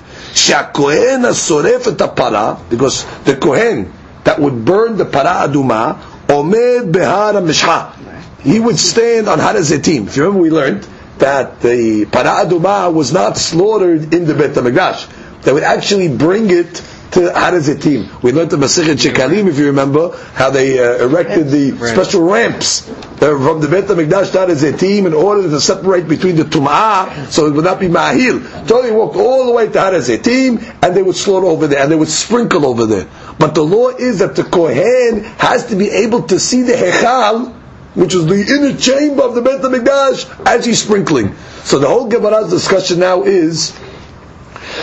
Because 2.70 3.04
the 3.24 3.36
kohen 3.40 3.92
that 4.24 4.38
would 4.38 4.64
burn 4.64 4.96
the 4.96 5.04
para 5.04 5.46
aduma 5.48 5.98
omed 6.28 6.92
behara 6.92 7.40
mishha. 7.42 7.94
He 8.40 8.60
would 8.60 8.78
stand 8.78 9.28
on 9.28 9.38
Har 9.40 9.54
Zetim. 9.54 10.06
If 10.06 10.16
you 10.16 10.24
remember, 10.24 10.42
we 10.42 10.50
learned 10.50 10.86
that 11.18 11.60
the 11.60 12.04
para 12.06 12.44
aduma 12.46 12.92
was 12.92 13.12
not 13.12 13.36
slaughtered 13.36 14.14
in 14.14 14.26
the 14.26 14.34
Bet 14.34 14.50
Hamikdash. 14.54 15.42
They 15.42 15.52
would 15.52 15.62
actually 15.64 16.08
bring 16.08 16.50
it 16.50 16.82
to 17.12 17.32
Har 17.32 17.52
Zetim. 17.52 18.22
We 18.22 18.32
learned 18.32 18.50
the 18.50 18.56
Masechet 18.56 18.96
Shekalim, 18.96 19.48
if 19.48 19.58
you 19.58 19.66
remember, 19.66 20.16
how 20.34 20.50
they 20.50 20.78
uh, 20.78 21.04
erected 21.04 21.48
the 21.48 21.70
special 21.88 22.22
ramps 22.28 22.88
uh, 22.88 23.16
from 23.16 23.60
the 23.60 23.68
Beit 23.68 23.84
HaMikdash 23.84 24.32
to 24.32 24.38
Har 24.38 24.46
Zetim 24.48 25.06
in 25.06 25.14
order 25.14 25.48
to 25.48 25.60
separate 25.60 26.08
between 26.08 26.36
the 26.36 26.44
Tum'ah, 26.44 27.28
so 27.30 27.46
it 27.46 27.54
would 27.54 27.64
not 27.64 27.80
be 27.80 27.88
Mahil. 27.88 28.68
So 28.68 28.82
they 28.82 28.92
walked 28.92 29.16
all 29.16 29.46
the 29.46 29.52
way 29.52 29.68
to 29.68 29.80
Har 29.80 29.92
Zetim, 29.92 30.62
and 30.82 30.96
they 30.96 31.02
would 31.02 31.16
slaughter 31.16 31.46
over 31.46 31.66
there, 31.66 31.82
and 31.82 31.90
they 31.90 31.96
would 31.96 32.08
sprinkle 32.08 32.66
over 32.66 32.86
there. 32.86 33.08
But 33.38 33.54
the 33.54 33.62
law 33.62 33.88
is 33.88 34.18
that 34.18 34.36
the 34.36 34.44
Kohen 34.44 35.24
has 35.38 35.66
to 35.66 35.76
be 35.76 35.90
able 35.90 36.22
to 36.24 36.38
see 36.38 36.62
the 36.62 36.74
Hechal, 36.74 37.54
which 37.94 38.14
is 38.14 38.26
the 38.26 38.34
inner 38.34 38.76
chamber 38.78 39.22
of 39.22 39.34
the 39.34 39.42
Beit 39.42 39.62
HaMikdash, 39.62 40.46
as 40.46 40.66
he's 40.66 40.82
sprinkling. 40.82 41.34
So 41.64 41.78
the 41.78 41.88
whole 41.88 42.08
Gemara's 42.08 42.50
discussion 42.50 43.00
now 43.00 43.22
is, 43.22 43.76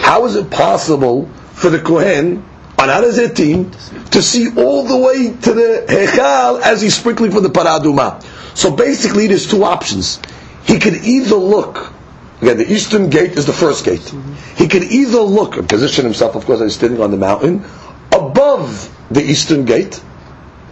how 0.01 0.25
is 0.25 0.35
it 0.35 0.49
possible 0.49 1.29
for 1.55 1.69
the 1.69 1.79
Kohen 1.79 2.43
on 2.77 2.89
Har 2.89 3.01
Zetim 3.03 3.71
to 4.11 4.21
see 4.21 4.49
all 4.57 4.83
the 4.83 4.97
way 4.97 5.31
to 5.31 5.53
the 5.53 5.85
Hechal 5.87 6.61
as 6.61 6.81
he's 6.81 6.95
sprinkling 6.95 7.31
for 7.31 7.41
the 7.41 7.49
Paraduma. 7.49 8.21
So 8.55 8.75
basically, 8.75 9.27
there's 9.27 9.49
two 9.49 9.63
options. 9.63 10.19
He 10.65 10.79
could 10.79 10.95
either 10.95 11.35
look, 11.35 11.93
again, 12.41 12.57
the 12.57 12.71
eastern 12.71 13.09
gate 13.09 13.31
is 13.33 13.45
the 13.45 13.53
first 13.53 13.85
gate. 13.85 14.13
He 14.57 14.67
could 14.67 14.83
either 14.83 15.19
look 15.19 15.57
and 15.57 15.67
position 15.67 16.03
himself, 16.05 16.35
of 16.35 16.45
course, 16.45 16.59
as 16.61 16.71
he's 16.73 16.77
standing 16.77 17.01
on 17.01 17.11
the 17.11 17.17
mountain, 17.17 17.63
above 18.11 18.91
the 19.09 19.21
eastern 19.23 19.65
gate, 19.65 20.01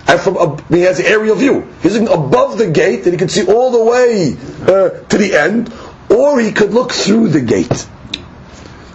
and 0.08 0.20
from 0.20 0.38
uh, 0.38 0.58
he 0.70 0.82
has 0.82 1.00
aerial 1.00 1.36
view. 1.36 1.68
He's 1.82 1.98
looking 1.98 2.14
above 2.14 2.58
the 2.58 2.70
gate, 2.70 3.04
and 3.04 3.14
he 3.14 3.18
can 3.18 3.30
see 3.30 3.46
all 3.46 3.72
the 3.72 3.84
way 3.84 4.36
uh, 4.62 4.90
to 5.08 5.18
the 5.18 5.36
end, 5.36 5.74
or 6.10 6.40
he 6.42 6.52
could 6.52 6.74
look 6.74 6.92
through 6.92 7.30
the 7.30 7.42
gate. 7.42 7.88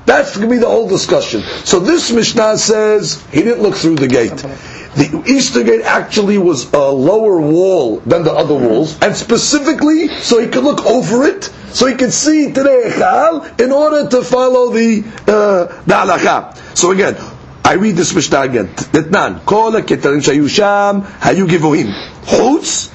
That's 0.09 0.35
going 0.35 0.49
to 0.49 0.55
be 0.55 0.59
the 0.59 0.67
whole 0.67 0.89
discussion. 0.89 1.43
So 1.69 1.81
this 1.81 2.11
Mishnah 2.11 2.57
says 2.57 3.23
he 3.31 3.43
didn't 3.43 3.61
look 3.61 3.75
through 3.75 3.97
the 3.97 4.09
gate. 4.09 4.39
The 4.97 5.23
eastern 5.29 5.67
gate 5.67 5.83
actually 5.83 6.39
was 6.39 6.73
a 6.73 6.89
lower 6.91 7.39
wall 7.39 7.99
than 8.01 8.25
the 8.25 8.33
other 8.33 8.55
walls, 8.55 8.99
and 9.03 9.15
specifically 9.15 10.09
so 10.09 10.41
he 10.41 10.49
could 10.49 10.65
look 10.65 10.85
over 10.87 11.25
it, 11.25 11.45
so 11.77 11.85
he 11.87 11.95
could 11.95 12.15
see 12.15 12.51
today 12.53 12.89
in 13.59 13.71
order 13.71 14.09
to 14.09 14.23
follow 14.25 14.73
the 14.73 15.05
uh, 15.29 15.69
halacha. 15.85 16.57
So 16.75 16.93
again, 16.93 17.15
I 17.63 17.75
read 17.75 17.97
this 17.97 18.15
Mishnah 18.15 18.41
again. 18.41 18.69
Detnan, 18.69 19.45
kol 19.45 19.73
ketarim 19.73 20.25
shayu 20.25 20.49
hayu 21.21 21.47
givohim. 21.47 21.93
Chutz 22.25 22.89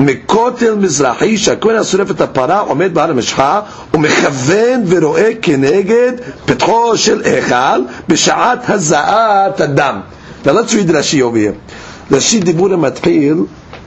מכותל 0.00 0.74
מזרחי 0.74 1.38
שהכהן 1.38 1.76
השורף 1.76 2.10
את 2.10 2.20
הפרה 2.20 2.60
עומד 2.60 2.94
בהר 2.94 3.10
המשחה 3.10 3.60
ומכוון 3.94 4.82
ורואה 4.86 5.30
כנגד 5.42 6.12
פתחו 6.44 6.96
של 6.96 7.22
היכל 7.24 7.82
בשעת 8.08 8.70
הזעת 8.70 9.60
הדם. 9.60 10.00
Now 10.44 10.48
let's 10.48 10.72
read 10.72 10.90
רש"י 10.92 11.22
over 11.22 11.34
here. 11.34 11.74
רש"י 12.14 12.40
דיבור 12.40 12.72
המתחיל 12.72 13.36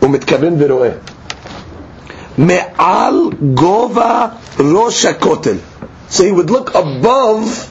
ומתכוון 0.01 0.55
ורואה. 0.59 0.89
מעל 2.37 3.15
גובה 3.53 4.27
ראש 4.59 5.05
הכותל. 5.05 5.55
So 6.11 6.15
he 6.23 6.31
would 6.31 6.49
look 6.51 6.69
above 6.75 7.67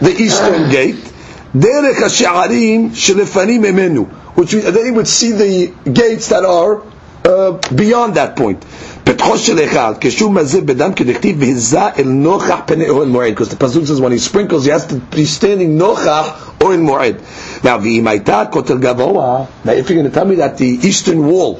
the 0.00 0.12
eastern 0.18 0.70
gate, 0.72 1.08
דרך 1.56 2.02
השערים 2.02 2.90
שלפנים 2.94 3.62
ממנו, 3.62 4.06
which 4.36 4.40
means 4.54 4.64
then 4.64 4.84
he 4.86 4.90
would 4.90 5.08
see 5.08 5.32
the 5.32 5.70
gates 5.92 6.28
that 6.28 6.44
are 6.44 6.93
uh, 7.25 7.51
beyond 7.75 8.13
that 8.15 8.35
point. 8.35 8.65
פתחו 9.03 9.37
של 9.37 9.63
אחד, 9.63 9.93
כשהוא 10.01 10.31
מזיל 10.33 10.61
בדם 10.63 10.93
כדכתיב, 10.93 11.35
והיזה 11.39 11.81
אל 11.81 12.03
נוכח 12.05 12.55
פני 12.65 12.89
אוהל 12.89 13.07
מועד. 13.07 13.33
Because 13.33 13.49
the 13.49 13.55
pasuk 13.55 13.85
says 13.87 13.99
when 14.01 14.11
he 14.11 14.19
sprinkles, 14.19 14.65
he 14.65 14.71
has 14.71 14.85
to 14.85 14.95
be 15.15 15.25
standing 15.25 15.77
נוכח 15.79 16.51
אוהל 16.61 16.79
מועד. 16.79 17.15
Now, 17.63 17.67
ואם 17.83 18.07
הייתה 18.07 18.43
כותל 18.51 18.77
גבוה, 18.77 19.45
now 19.65 19.69
if 19.69 19.89
you're 19.89 20.01
going 20.01 20.11
to 20.11 20.19
tell 20.19 20.25
me 20.25 20.35
that 20.35 20.57
the 20.57 20.87
eastern 20.87 21.27
wall 21.27 21.59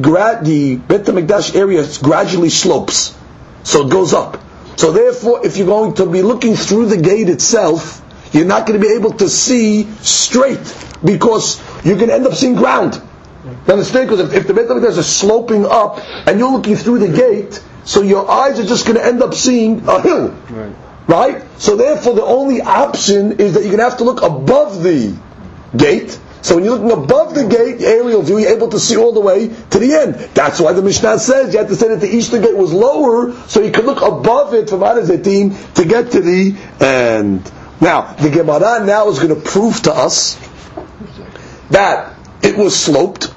gra- 0.00 0.40
the 0.42 0.76
Bet 0.76 1.02
HaMikdash 1.04 1.54
area 1.54 1.86
gradually 2.02 2.50
slopes. 2.50 3.16
So 3.64 3.86
it 3.86 3.90
goes 3.90 4.12
up. 4.14 4.40
So 4.76 4.92
therefore, 4.92 5.44
if 5.44 5.56
you're 5.56 5.66
going 5.66 5.94
to 5.94 6.06
be 6.06 6.22
looking 6.22 6.54
through 6.54 6.86
the 6.86 6.96
gate 6.96 7.28
itself, 7.28 8.02
you're 8.32 8.46
not 8.46 8.66
going 8.66 8.80
to 8.80 8.86
be 8.86 8.94
able 8.94 9.12
to 9.14 9.28
see 9.28 9.84
straight 10.02 10.74
because 11.04 11.60
you're 11.84 11.96
going 11.96 12.08
to 12.08 12.14
end 12.14 12.26
up 12.26 12.34
seeing 12.34 12.54
ground. 12.54 13.00
You 13.44 13.72
understand? 13.72 14.08
Because 14.08 14.28
if, 14.30 14.34
if 14.42 14.46
the 14.46 14.54
Beit 14.54 14.68
HaMikdash 14.68 14.98
is 14.98 15.06
sloping 15.06 15.66
up 15.66 15.98
and 16.26 16.38
you're 16.38 16.52
looking 16.52 16.76
through 16.76 17.00
the 17.00 17.16
gate, 17.16 17.62
so 17.84 18.02
your 18.02 18.30
eyes 18.30 18.60
are 18.60 18.66
just 18.66 18.84
going 18.86 18.98
to 18.98 19.04
end 19.04 19.22
up 19.22 19.34
seeing 19.34 19.88
a 19.88 20.00
hill. 20.00 20.28
Right. 20.50 20.74
right? 21.06 21.44
So 21.58 21.76
therefore 21.76 22.14
the 22.14 22.24
only 22.24 22.60
option 22.60 23.40
is 23.40 23.54
that 23.54 23.60
you're 23.60 23.76
going 23.76 23.78
to 23.78 23.84
have 23.84 23.98
to 23.98 24.04
look 24.04 24.22
above 24.22 24.82
the 24.82 25.16
gate. 25.76 26.18
So 26.42 26.54
when 26.54 26.64
you're 26.64 26.78
looking 26.78 27.04
above 27.04 27.34
the 27.34 27.46
gate, 27.46 27.80
aerial 27.82 28.22
view, 28.22 28.38
you're 28.38 28.54
able 28.54 28.68
to 28.68 28.78
see 28.78 28.96
all 28.96 29.12
the 29.12 29.20
way 29.20 29.48
to 29.48 29.78
the 29.78 29.94
end. 29.94 30.14
That's 30.34 30.60
why 30.60 30.72
the 30.72 30.82
Mishnah 30.82 31.18
says 31.18 31.52
you 31.52 31.58
have 31.58 31.68
to 31.68 31.74
say 31.76 31.88
that 31.88 32.00
the 32.00 32.14
eastern 32.14 32.42
gate 32.42 32.56
was 32.56 32.72
lower, 32.72 33.32
so 33.48 33.60
you 33.60 33.72
could 33.72 33.84
look 33.84 34.02
above 34.02 34.54
it 34.54 34.70
from 34.70 34.80
Adazetim 34.80 35.74
to 35.74 35.84
get 35.84 36.12
to 36.12 36.20
the 36.20 36.56
end. 36.80 37.50
Now, 37.80 38.12
the 38.14 38.30
Gemara 38.30 38.84
now 38.84 39.08
is 39.08 39.18
going 39.18 39.34
to 39.34 39.40
prove 39.40 39.82
to 39.82 39.92
us 39.92 40.38
that 41.70 42.14
it 42.42 42.56
was 42.56 42.78
sloped, 42.78 43.32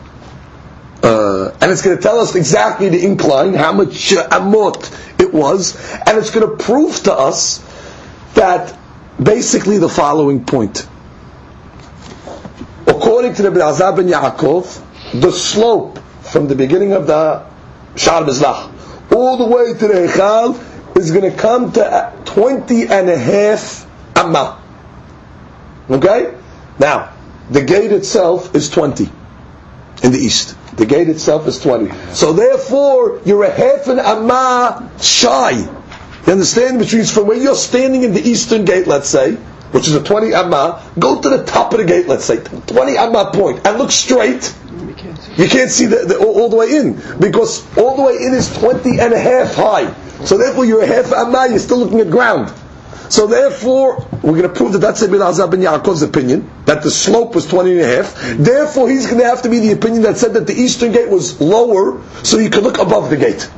uh, 1.03 1.51
and 1.61 1.71
it's 1.71 1.81
going 1.81 1.97
to 1.97 2.01
tell 2.01 2.19
us 2.19 2.35
exactly 2.35 2.89
the 2.89 3.03
incline, 3.03 3.55
how 3.55 3.73
much 3.73 4.13
uh, 4.13 4.29
amot 4.29 5.19
it 5.19 5.33
was, 5.33 5.75
and 6.05 6.17
it's 6.17 6.29
going 6.29 6.47
to 6.47 6.63
prove 6.63 6.95
to 7.03 7.13
us 7.13 7.59
that 8.35 8.77
basically 9.21 9.77
the 9.77 9.89
following 9.89 10.45
point. 10.45 10.87
According 13.21 13.35
to 13.35 13.51
the 13.51 13.59
Azab 13.59 13.97
ben 13.97 14.07
Yaakov, 14.07 15.21
the 15.21 15.31
slope 15.31 15.99
from 16.23 16.47
the 16.47 16.55
beginning 16.55 16.93
of 16.93 17.05
the 17.05 17.45
Shar 17.95 18.23
Mizrach 18.23 18.73
all 19.13 19.37
the 19.37 19.45
way 19.45 19.73
to 19.73 19.87
the 19.87 20.07
Echal 20.07 20.97
is 20.97 21.11
going 21.11 21.29
to 21.29 21.37
come 21.37 21.71
to 21.73 22.13
20 22.25 22.87
and 22.87 23.11
a 23.11 23.17
half 23.19 23.85
amma. 24.15 24.59
Okay? 25.87 26.35
Now, 26.79 27.13
the 27.51 27.61
gate 27.61 27.91
itself 27.91 28.55
is 28.55 28.71
20 28.71 29.07
in 30.01 30.11
the 30.11 30.17
east. 30.17 30.57
The 30.77 30.87
gate 30.87 31.07
itself 31.07 31.47
is 31.47 31.59
20. 31.59 31.93
So 32.15 32.33
therefore, 32.33 33.21
you're 33.23 33.43
a 33.43 33.51
half 33.51 33.85
an 33.85 33.99
amma 33.99 34.89
shy. 34.99 35.51
You 35.51 36.31
understand? 36.33 36.79
Which 36.79 36.95
means 36.95 37.11
from 37.13 37.27
where 37.27 37.37
you're 37.37 37.53
standing 37.53 38.01
in 38.01 38.15
the 38.15 38.27
eastern 38.27 38.65
gate, 38.65 38.87
let's 38.87 39.09
say, 39.09 39.37
which 39.71 39.87
is 39.87 39.95
a 39.95 40.03
20 40.03 40.33
amma, 40.33 40.83
go 40.99 41.21
to 41.21 41.29
the 41.29 41.43
top 41.45 41.73
of 41.73 41.79
the 41.79 41.85
gate, 41.85 42.07
let's 42.07 42.25
say, 42.25 42.37
20 42.41 42.97
amma 42.97 43.31
point, 43.33 43.65
and 43.65 43.77
look 43.77 43.91
straight. 43.91 44.53
You 45.37 45.47
can't 45.47 45.69
see 45.71 45.85
the, 45.85 46.05
the, 46.05 46.17
all, 46.17 46.41
all, 46.41 46.49
the 46.49 46.57
way 46.57 46.75
in, 46.75 47.01
because 47.19 47.65
all 47.77 47.95
the 47.95 48.03
way 48.03 48.15
in 48.25 48.33
is 48.33 48.53
20 48.57 48.99
and 48.99 49.13
a 49.13 49.19
half 49.19 49.55
high. 49.55 49.93
So 50.25 50.37
therefore 50.37 50.65
you're 50.65 50.83
a 50.83 50.87
half 50.87 51.11
amma, 51.13 51.47
you're 51.49 51.59
still 51.59 51.77
looking 51.77 51.99
at 51.99 52.09
ground. 52.09 52.53
So 53.11 53.27
therefore, 53.27 54.07
we're 54.23 54.37
going 54.37 54.43
to 54.43 54.49
prove 54.49 54.71
that 54.71 54.79
that's 54.79 55.01
Ibn 55.01 55.19
Azab 55.19 55.51
ben 55.51 55.59
Yaakov's 55.59 56.01
opinion, 56.01 56.49
that 56.63 56.81
the 56.81 56.89
slope 56.89 57.35
was 57.35 57.45
20 57.45 57.71
and 57.71 57.81
a 57.81 57.85
half. 57.85 58.15
Therefore, 58.37 58.89
he's 58.89 59.05
going 59.05 59.19
to 59.19 59.25
have 59.25 59.41
to 59.41 59.49
be 59.49 59.59
the 59.59 59.73
opinion 59.73 60.03
that 60.03 60.17
said 60.17 60.33
that 60.35 60.47
the 60.47 60.53
eastern 60.53 60.93
gate 60.93 61.09
was 61.09 61.41
lower, 61.41 62.01
so 62.23 62.37
you 62.37 62.49
could 62.49 62.63
look 62.63 62.77
above 62.77 63.09
the 63.09 63.17
gate. 63.17 63.51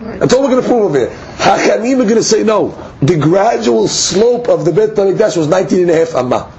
That's 0.00 0.32
all 0.32 0.42
we're 0.42 0.48
going 0.48 0.62
to 0.62 0.68
prove 0.68 0.82
over 0.82 0.98
here. 0.98 1.18
Hachamim 1.42 1.94
are 2.00 2.04
going 2.04 2.14
to 2.14 2.22
say 2.22 2.44
no. 2.44 2.68
The 3.02 3.16
gradual 3.16 3.88
slope 3.88 4.48
of 4.48 4.64
the 4.64 4.72
Beit 4.72 4.90
HaMikdash 4.90 5.36
was 5.36 5.48
19 5.48 5.80
and 5.82 5.90
a 5.90 5.94
half 5.96 6.14
amma. 6.14 6.52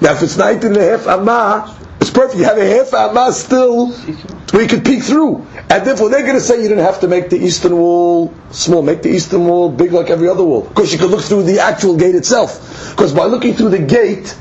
Now, 0.00 0.12
if 0.14 0.22
it's 0.22 0.38
19 0.38 0.68
and 0.72 0.76
a 0.78 0.96
half 0.96 1.06
amma, 1.06 1.76
it's 2.00 2.08
perfect. 2.10 2.38
You 2.38 2.44
have 2.44 2.56
a 2.56 2.64
half 2.66 2.94
amma 2.94 3.30
still 3.32 3.88
where 3.92 4.62
you 4.62 4.68
could 4.68 4.84
peek 4.86 5.02
through. 5.02 5.46
And 5.68 5.84
therefore 5.86 6.08
they're 6.08 6.22
going 6.22 6.34
to 6.34 6.40
say 6.40 6.56
you 6.62 6.68
didn't 6.68 6.84
have 6.84 7.00
to 7.00 7.08
make 7.08 7.28
the 7.28 7.36
eastern 7.36 7.76
wall 7.76 8.32
small, 8.50 8.80
make 8.82 9.02
the 9.02 9.10
eastern 9.10 9.44
wall 9.46 9.70
big 9.70 9.92
like 9.92 10.08
every 10.08 10.28
other 10.28 10.42
wall. 10.42 10.62
Because 10.62 10.90
you 10.92 10.98
could 10.98 11.10
look 11.10 11.22
through 11.22 11.42
the 11.42 11.60
actual 11.60 11.96
gate 11.96 12.14
itself. 12.14 12.90
Because 12.92 13.12
by 13.12 13.26
looking 13.26 13.52
through 13.54 13.70
the 13.70 13.78
gate, 13.78 14.34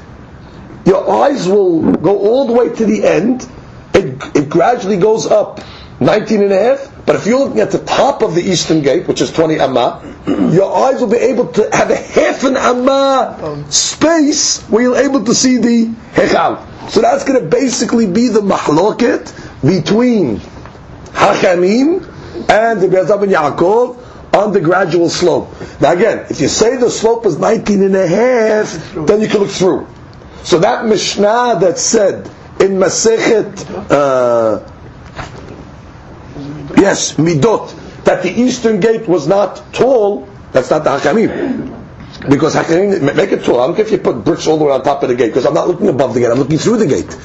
your 0.85 1.09
eyes 1.23 1.45
will 1.47 1.91
go 1.97 2.17
all 2.19 2.47
the 2.47 2.53
way 2.53 2.69
to 2.73 2.85
the 2.85 3.03
end. 3.05 3.45
It, 3.93 4.35
it 4.35 4.49
gradually 4.49 4.97
goes 4.97 5.25
up 5.27 5.59
19 5.99 6.41
and 6.43 6.51
a 6.53 6.59
half. 6.77 6.90
But 7.05 7.15
if 7.15 7.25
you're 7.25 7.39
looking 7.39 7.59
at 7.59 7.71
the 7.71 7.79
top 7.79 8.21
of 8.21 8.35
the 8.35 8.41
eastern 8.41 8.81
gate, 8.81 9.07
which 9.07 9.21
is 9.21 9.31
20 9.31 9.59
amma, 9.59 10.01
your 10.53 10.73
eyes 10.75 11.01
will 11.01 11.09
be 11.09 11.17
able 11.17 11.47
to 11.53 11.69
have 11.73 11.89
a 11.89 11.95
half 11.95 12.43
an 12.43 12.55
amma 12.55 13.65
space 13.69 14.61
where 14.69 14.83
you're 14.83 14.97
able 14.97 15.23
to 15.25 15.33
see 15.33 15.57
the 15.57 15.87
hechal. 16.13 16.89
So 16.89 17.01
that's 17.01 17.23
going 17.23 17.41
to 17.41 17.47
basically 17.47 18.05
be 18.07 18.27
the 18.27 18.41
mahloket 18.41 19.33
between 19.61 20.37
Hachamim 21.11 22.07
and 22.49 22.81
the 22.81 22.87
Be'ezab 22.87 23.23
and 23.23 23.31
Yaakov 23.31 23.97
on 24.33 24.53
the 24.53 24.61
gradual 24.61 25.09
slope. 25.09 25.49
Now 25.81 25.91
again, 25.93 26.25
if 26.29 26.39
you 26.39 26.47
say 26.47 26.77
the 26.77 26.89
slope 26.89 27.25
is 27.25 27.37
19 27.37 27.83
and 27.83 27.95
a 27.95 28.07
half, 28.07 28.93
then 28.93 29.21
you 29.21 29.27
can 29.27 29.41
look 29.41 29.49
through. 29.51 29.87
So 30.43 30.59
that 30.59 30.85
Mishnah 30.85 31.57
that 31.59 31.77
said 31.77 32.27
in 32.59 32.77
Masechet, 32.77 33.91
uh, 33.91 34.70
yes, 36.81 37.13
Midot, 37.13 38.03
that 38.03 38.23
the 38.23 38.29
eastern 38.31 38.79
gate 38.79 39.07
was 39.07 39.27
not 39.27 39.61
tall, 39.73 40.27
that's 40.51 40.69
not 40.69 40.83
the 40.83 40.89
Hakamim. 40.89 41.77
Because 42.29 42.55
Hakamim, 42.55 43.15
make 43.15 43.31
it 43.31 43.43
tall. 43.43 43.61
I 43.61 43.67
don't 43.67 43.75
care 43.75 43.85
if 43.85 43.91
you 43.91 43.97
put 43.99 44.23
bricks 44.25 44.47
all 44.47 44.57
the 44.57 44.65
way 44.65 44.71
on 44.71 44.83
top 44.83 45.01
of 45.03 45.09
the 45.09 45.15
gate, 45.15 45.27
because 45.27 45.45
I'm 45.45 45.53
not 45.53 45.67
looking 45.67 45.87
above 45.87 46.13
the 46.13 46.19
gate, 46.19 46.31
I'm 46.31 46.39
looking 46.39 46.57
through 46.57 46.77
the 46.77 46.87
gate. 46.87 47.15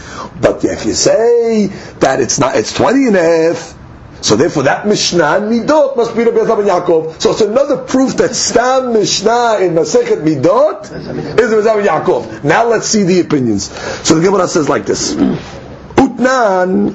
But 0.40 0.64
if 0.64 0.84
you 0.86 0.94
say 0.94 1.66
that 2.00 2.20
it's 2.20 2.38
not, 2.38 2.56
it's 2.56 2.72
20 2.72 3.06
and 3.08 3.16
a 3.16 3.22
half, 3.22 3.76
so 4.22 4.34
therefore 4.36 4.64
that 4.64 4.86
Mishnah 4.86 5.40
Midot 5.42 5.96
must 5.96 6.16
be 6.16 6.24
Rabbi 6.24 6.38
Yosef 6.38 6.56
ben 6.56 6.66
Yaakov. 6.66 7.20
So 7.20 7.32
it's 7.32 7.42
another 7.42 7.76
proof 7.84 8.16
that 8.16 8.34
Stam 8.34 8.92
Mishnah 8.92 9.58
in 9.60 9.74
Masechet 9.74 10.24
Midot 10.24 10.84
is 10.84 11.06
Rabbi 11.06 11.42
Yosef 11.42 11.64
ben 11.64 11.86
Yaakov. 11.86 12.44
Now 12.44 12.66
let's 12.66 12.88
see 12.88 13.02
the 13.04 13.20
opinions. 13.20 13.70
So 14.06 14.14
the 14.14 14.22
Gemara 14.26 14.48
says 14.48 14.68
like 14.68 14.86
this. 14.86 15.14
Utnan 15.14 16.94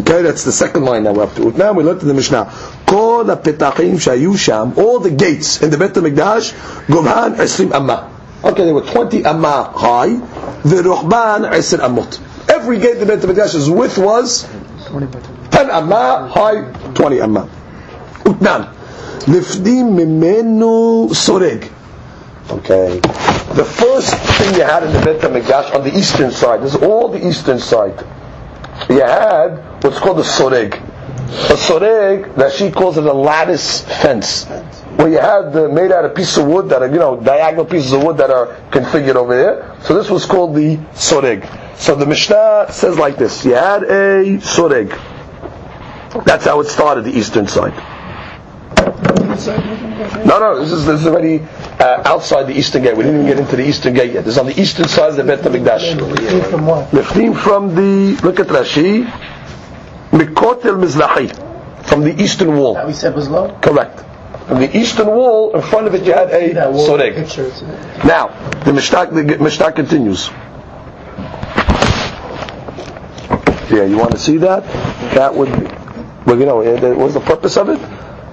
Okay, 0.00 0.22
that's 0.22 0.44
the 0.44 0.52
second 0.52 0.84
line 0.86 1.02
now 1.02 1.12
we're 1.12 1.24
up 1.24 1.34
to. 1.34 1.42
Utnan, 1.42 1.76
we 1.76 1.84
looked 1.84 2.00
at 2.02 2.08
the 2.08 2.14
Mishnah. 2.14 2.50
All 2.88 3.22
the 3.24 3.36
gates 5.14 5.62
in 5.62 5.70
the 5.70 5.76
Bet 5.76 5.92
HaMikdash, 5.92 6.52
gomhan 6.86 7.36
esrim 7.36 7.72
amma. 7.72 8.10
Okay, 8.42 8.64
they 8.64 8.72
were 8.72 8.80
20 8.80 9.26
amma 9.26 9.70
high, 9.76 10.14
the 10.62 10.82
ruhban 10.82 11.50
esr 11.52 11.80
amot. 11.80 12.18
Every 12.48 12.78
gate 12.78 12.96
in 12.96 13.00
the 13.00 13.06
Bet 13.06 13.18
HaMikdash's 13.18 13.68
width 13.68 13.98
was 13.98 14.44
10 15.50 15.70
amma, 15.70 16.30
high 16.32 16.62
20 16.94 17.20
amma. 17.20 17.46
Utnan. 18.24 18.72
Lifdim 19.26 19.96
mimenu 19.98 21.10
soreg. 21.10 21.70
Okay. 22.50 23.00
The 23.54 23.64
first 23.64 24.14
thing 24.14 24.54
you 24.54 24.62
had 24.62 24.82
in 24.82 24.92
the 24.94 25.00
Bet 25.00 25.20
HaMikdash 25.20 25.74
on 25.74 25.84
the 25.84 25.94
eastern 25.94 26.30
side, 26.30 26.62
this 26.62 26.74
is 26.74 26.82
all 26.82 27.08
the 27.08 27.26
eastern 27.28 27.58
side. 27.58 28.02
You 28.88 29.00
had 29.00 29.82
what's 29.82 29.98
called 29.98 30.18
a 30.18 30.22
soreg. 30.22 30.74
A 30.74 31.54
soreg, 31.54 32.34
that 32.36 32.52
she 32.52 32.70
calls 32.70 32.96
it 32.96 33.04
a 33.04 33.12
lattice 33.12 33.82
fence. 33.82 34.46
Where 34.96 35.08
you 35.08 35.18
had 35.18 35.52
the, 35.52 35.68
made 35.68 35.92
out 35.92 36.04
of 36.04 36.14
piece 36.14 36.36
of 36.36 36.46
wood 36.46 36.68
that 36.70 36.82
are, 36.82 36.88
you 36.88 36.98
know, 36.98 37.20
diagonal 37.20 37.64
pieces 37.64 37.92
of 37.92 38.02
wood 38.02 38.16
that 38.16 38.30
are 38.30 38.56
configured 38.70 39.14
over 39.14 39.36
there. 39.36 39.76
So 39.82 39.94
this 39.94 40.10
was 40.10 40.26
called 40.26 40.54
the 40.54 40.76
soreg. 40.94 41.46
So 41.76 41.94
the 41.94 42.06
Mishnah 42.06 42.66
says 42.70 42.98
like 42.98 43.16
this: 43.16 43.44
You 43.44 43.54
had 43.54 43.84
a 43.84 44.38
soreg. 44.38 44.98
That's 46.24 46.44
how 46.44 46.60
it 46.60 46.66
started, 46.66 47.04
the 47.04 47.16
eastern 47.16 47.46
side. 47.46 47.74
No, 50.26 50.38
no, 50.38 50.58
this 50.60 50.72
is, 50.72 50.84
this 50.84 51.00
is 51.00 51.06
already 51.06 51.38
uh, 51.80 52.02
outside 52.04 52.44
the 52.44 52.52
eastern 52.52 52.82
gate. 52.82 52.96
We 52.96 53.04
didn't 53.04 53.22
even 53.22 53.26
get 53.26 53.38
into 53.38 53.56
the 53.56 53.66
eastern 53.66 53.94
gate 53.94 54.12
yet. 54.12 54.26
It's 54.26 54.38
on 54.38 54.46
the 54.46 54.60
eastern 54.60 54.86
side 54.86 55.10
of 55.10 55.16
the 55.16 55.24
Bet 55.24 55.40
HaMikdash. 55.40 56.50
From 56.50 56.66
what? 56.66 56.90
Lifnim 56.90 57.36
from 57.36 57.74
the, 57.74 58.20
look 58.22 58.38
at 58.38 58.48
Rashi, 58.48 59.04
Mikotel 60.10 60.76
Mizlahi, 60.82 61.86
from 61.86 62.02
the 62.02 62.22
eastern 62.22 62.56
wall. 62.56 62.74
That 62.74 62.86
we 62.86 62.92
said 62.92 63.14
was 63.14 63.28
low? 63.28 63.58
Correct. 63.62 64.04
From 64.46 64.60
the 64.60 64.76
eastern 64.76 65.06
wall, 65.06 65.54
in 65.54 65.62
front 65.62 65.86
of 65.86 65.94
it 65.94 66.04
you 66.04 66.12
had 66.12 66.28
a 66.30 66.52
soreg. 66.54 68.04
Now, 68.04 68.28
the 68.64 68.72
Mishnah, 68.72 69.06
the 69.06 69.38
Mishnah 69.38 69.72
continues. 69.72 70.28
Yeah, 73.70 73.84
you 73.84 73.96
want 73.96 74.10
to 74.10 74.18
see 74.18 74.36
that? 74.38 74.64
That 75.14 75.32
would, 75.32 75.48
well, 76.26 76.38
you 76.38 76.44
know, 76.46 76.56
what's 76.96 77.14
the 77.14 77.20
purpose 77.20 77.56
of 77.56 77.68
it? 77.68 77.78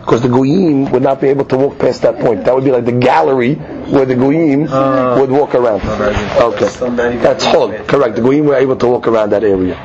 Because 0.07 0.21
the 0.21 0.29
goyim 0.29 0.89
would 0.93 1.03
not 1.03 1.19
be 1.19 1.27
able 1.27 1.43
to 1.43 1.57
walk 1.57 1.79
past 1.79 2.03
that 2.03 2.17
point. 2.19 2.45
That 2.45 2.55
would 2.55 2.63
be 2.63 2.71
like 2.71 2.85
the 2.85 2.93
gallery 2.93 3.55
where 3.55 4.05
the 4.05 4.15
goyim 4.15 4.63
uh, 4.71 5.17
would 5.19 5.29
walk 5.29 5.53
around. 5.53 5.81
Okay, 5.81 7.17
that's 7.17 7.43
hol. 7.43 7.73
Correct. 7.83 8.15
The 8.15 8.21
goyim 8.21 8.45
were 8.45 8.55
able 8.55 8.77
to 8.77 8.87
walk 8.87 9.05
around 9.09 9.31
that 9.31 9.43
area. 9.43 9.75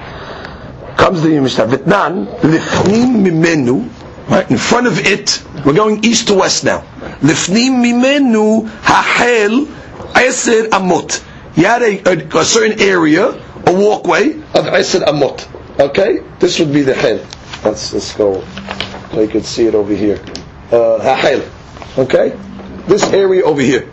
Comes 0.97 1.23
the 1.23 1.41
Mishnah. 1.41 1.67
Vitnan 1.67 2.27
lifnim 2.39 3.27
mimenu. 3.27 3.91
Right 4.31 4.49
in 4.49 4.59
front 4.59 4.87
of 4.87 5.05
it, 5.05 5.43
we're 5.67 5.75
going 5.75 6.05
east 6.05 6.29
to 6.29 6.35
west 6.35 6.63
now. 6.63 6.83
Lifnim 7.19 7.83
mimenu 7.83 8.69
hahel 8.83 9.67
eser 10.15 10.69
amot. 10.69 11.21
You 11.57 11.65
had 11.65 11.83
a, 11.83 11.99
a, 12.09 12.39
a 12.39 12.45
certain 12.45 12.81
area 12.81 13.33
a 13.67 13.73
walkway 13.75 14.31
of 14.31 14.67
Isr 14.71 15.03
Amot. 15.05 15.49
Okay? 15.81 16.21
This 16.39 16.59
would 16.61 16.73
be 16.73 16.83
the 16.83 16.95
Hel. 16.95 17.19
Let's, 17.65 17.93
let's 17.93 18.15
go 18.15 18.45
you 19.21 19.29
can 19.29 19.43
see 19.43 19.67
it 19.67 19.75
over 19.75 19.95
here. 19.95 20.23
Uh, 20.71 21.43
okay? 21.99 22.37
This 22.87 23.05
area 23.13 23.45
over 23.45 23.61
here. 23.61 23.89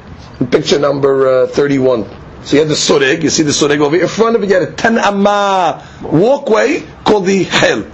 Picture 0.51 0.79
number 0.79 1.43
uh, 1.43 1.47
31. 1.47 2.09
So 2.43 2.55
you 2.55 2.61
had 2.61 2.69
the 2.69 2.75
sureg, 2.75 3.21
you 3.23 3.29
see 3.29 3.43
the 3.43 3.51
sureg 3.51 3.81
over 3.81 3.95
here. 3.95 4.03
In 4.03 4.09
front 4.09 4.35
of 4.35 4.43
it 4.43 4.49
you 4.49 4.53
had 4.55 4.63
a 4.63 4.71
ten 4.71 4.97
amma 4.97 5.85
walkway 6.01 6.83
called 7.03 7.25
the 7.25 7.43
Hel. 7.43 7.85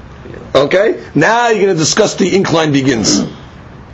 Okay? 0.54 1.04
Now 1.16 1.50
you're 1.50 1.66
going 1.66 1.76
to 1.76 1.80
discuss 1.80 2.16
the 2.16 2.36
incline 2.36 2.72
begins. 2.72 3.22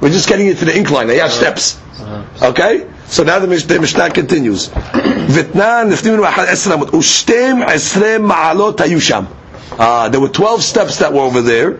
We're 0.01 0.09
just 0.09 0.27
getting 0.27 0.47
into 0.47 0.65
the 0.65 0.77
incline. 0.77 1.07
They 1.07 1.19
have 1.19 1.31
steps. 1.31 1.79
Uh-huh. 1.99 2.49
Okay? 2.49 2.87
So 3.05 3.23
now 3.23 3.39
the, 3.39 3.47
the 3.47 3.79
Mishnah 3.79 4.09
continues. 4.11 4.69
Uh, 9.73 10.09
there 10.09 10.19
were 10.19 10.29
12 10.29 10.63
steps 10.63 10.99
that 10.99 11.13
were 11.13 11.21
over 11.21 11.41
there. 11.41 11.79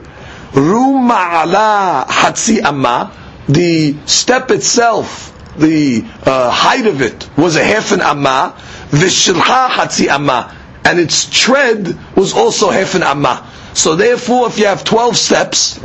Rum 0.54 1.10
ma'ala 1.10 2.06
hatzi 2.08 2.62
amma. 2.62 3.12
The 3.48 3.96
step 4.06 4.52
itself, 4.52 5.34
the 5.58 6.06
uh, 6.26 6.50
height 6.50 6.86
of 6.88 7.02
it 7.02 7.30
was 7.38 7.56
a 7.56 7.64
half 7.64 7.92
an 7.92 8.02
amma. 8.02 8.54
Vishilcha 8.90 9.70
hatzi 9.70 10.08
amma. 10.08 10.56
And 10.84 11.00
its 11.00 11.30
tread 11.30 11.98
was 12.16 12.34
also 12.34 12.70
half 12.70 12.96
an 12.96 13.04
amma. 13.04 13.48
So 13.74 13.96
therefore, 13.96 14.48
if 14.48 14.60
you 14.60 14.66
have 14.66 14.84
12 14.84 15.16
steps, 15.16 15.80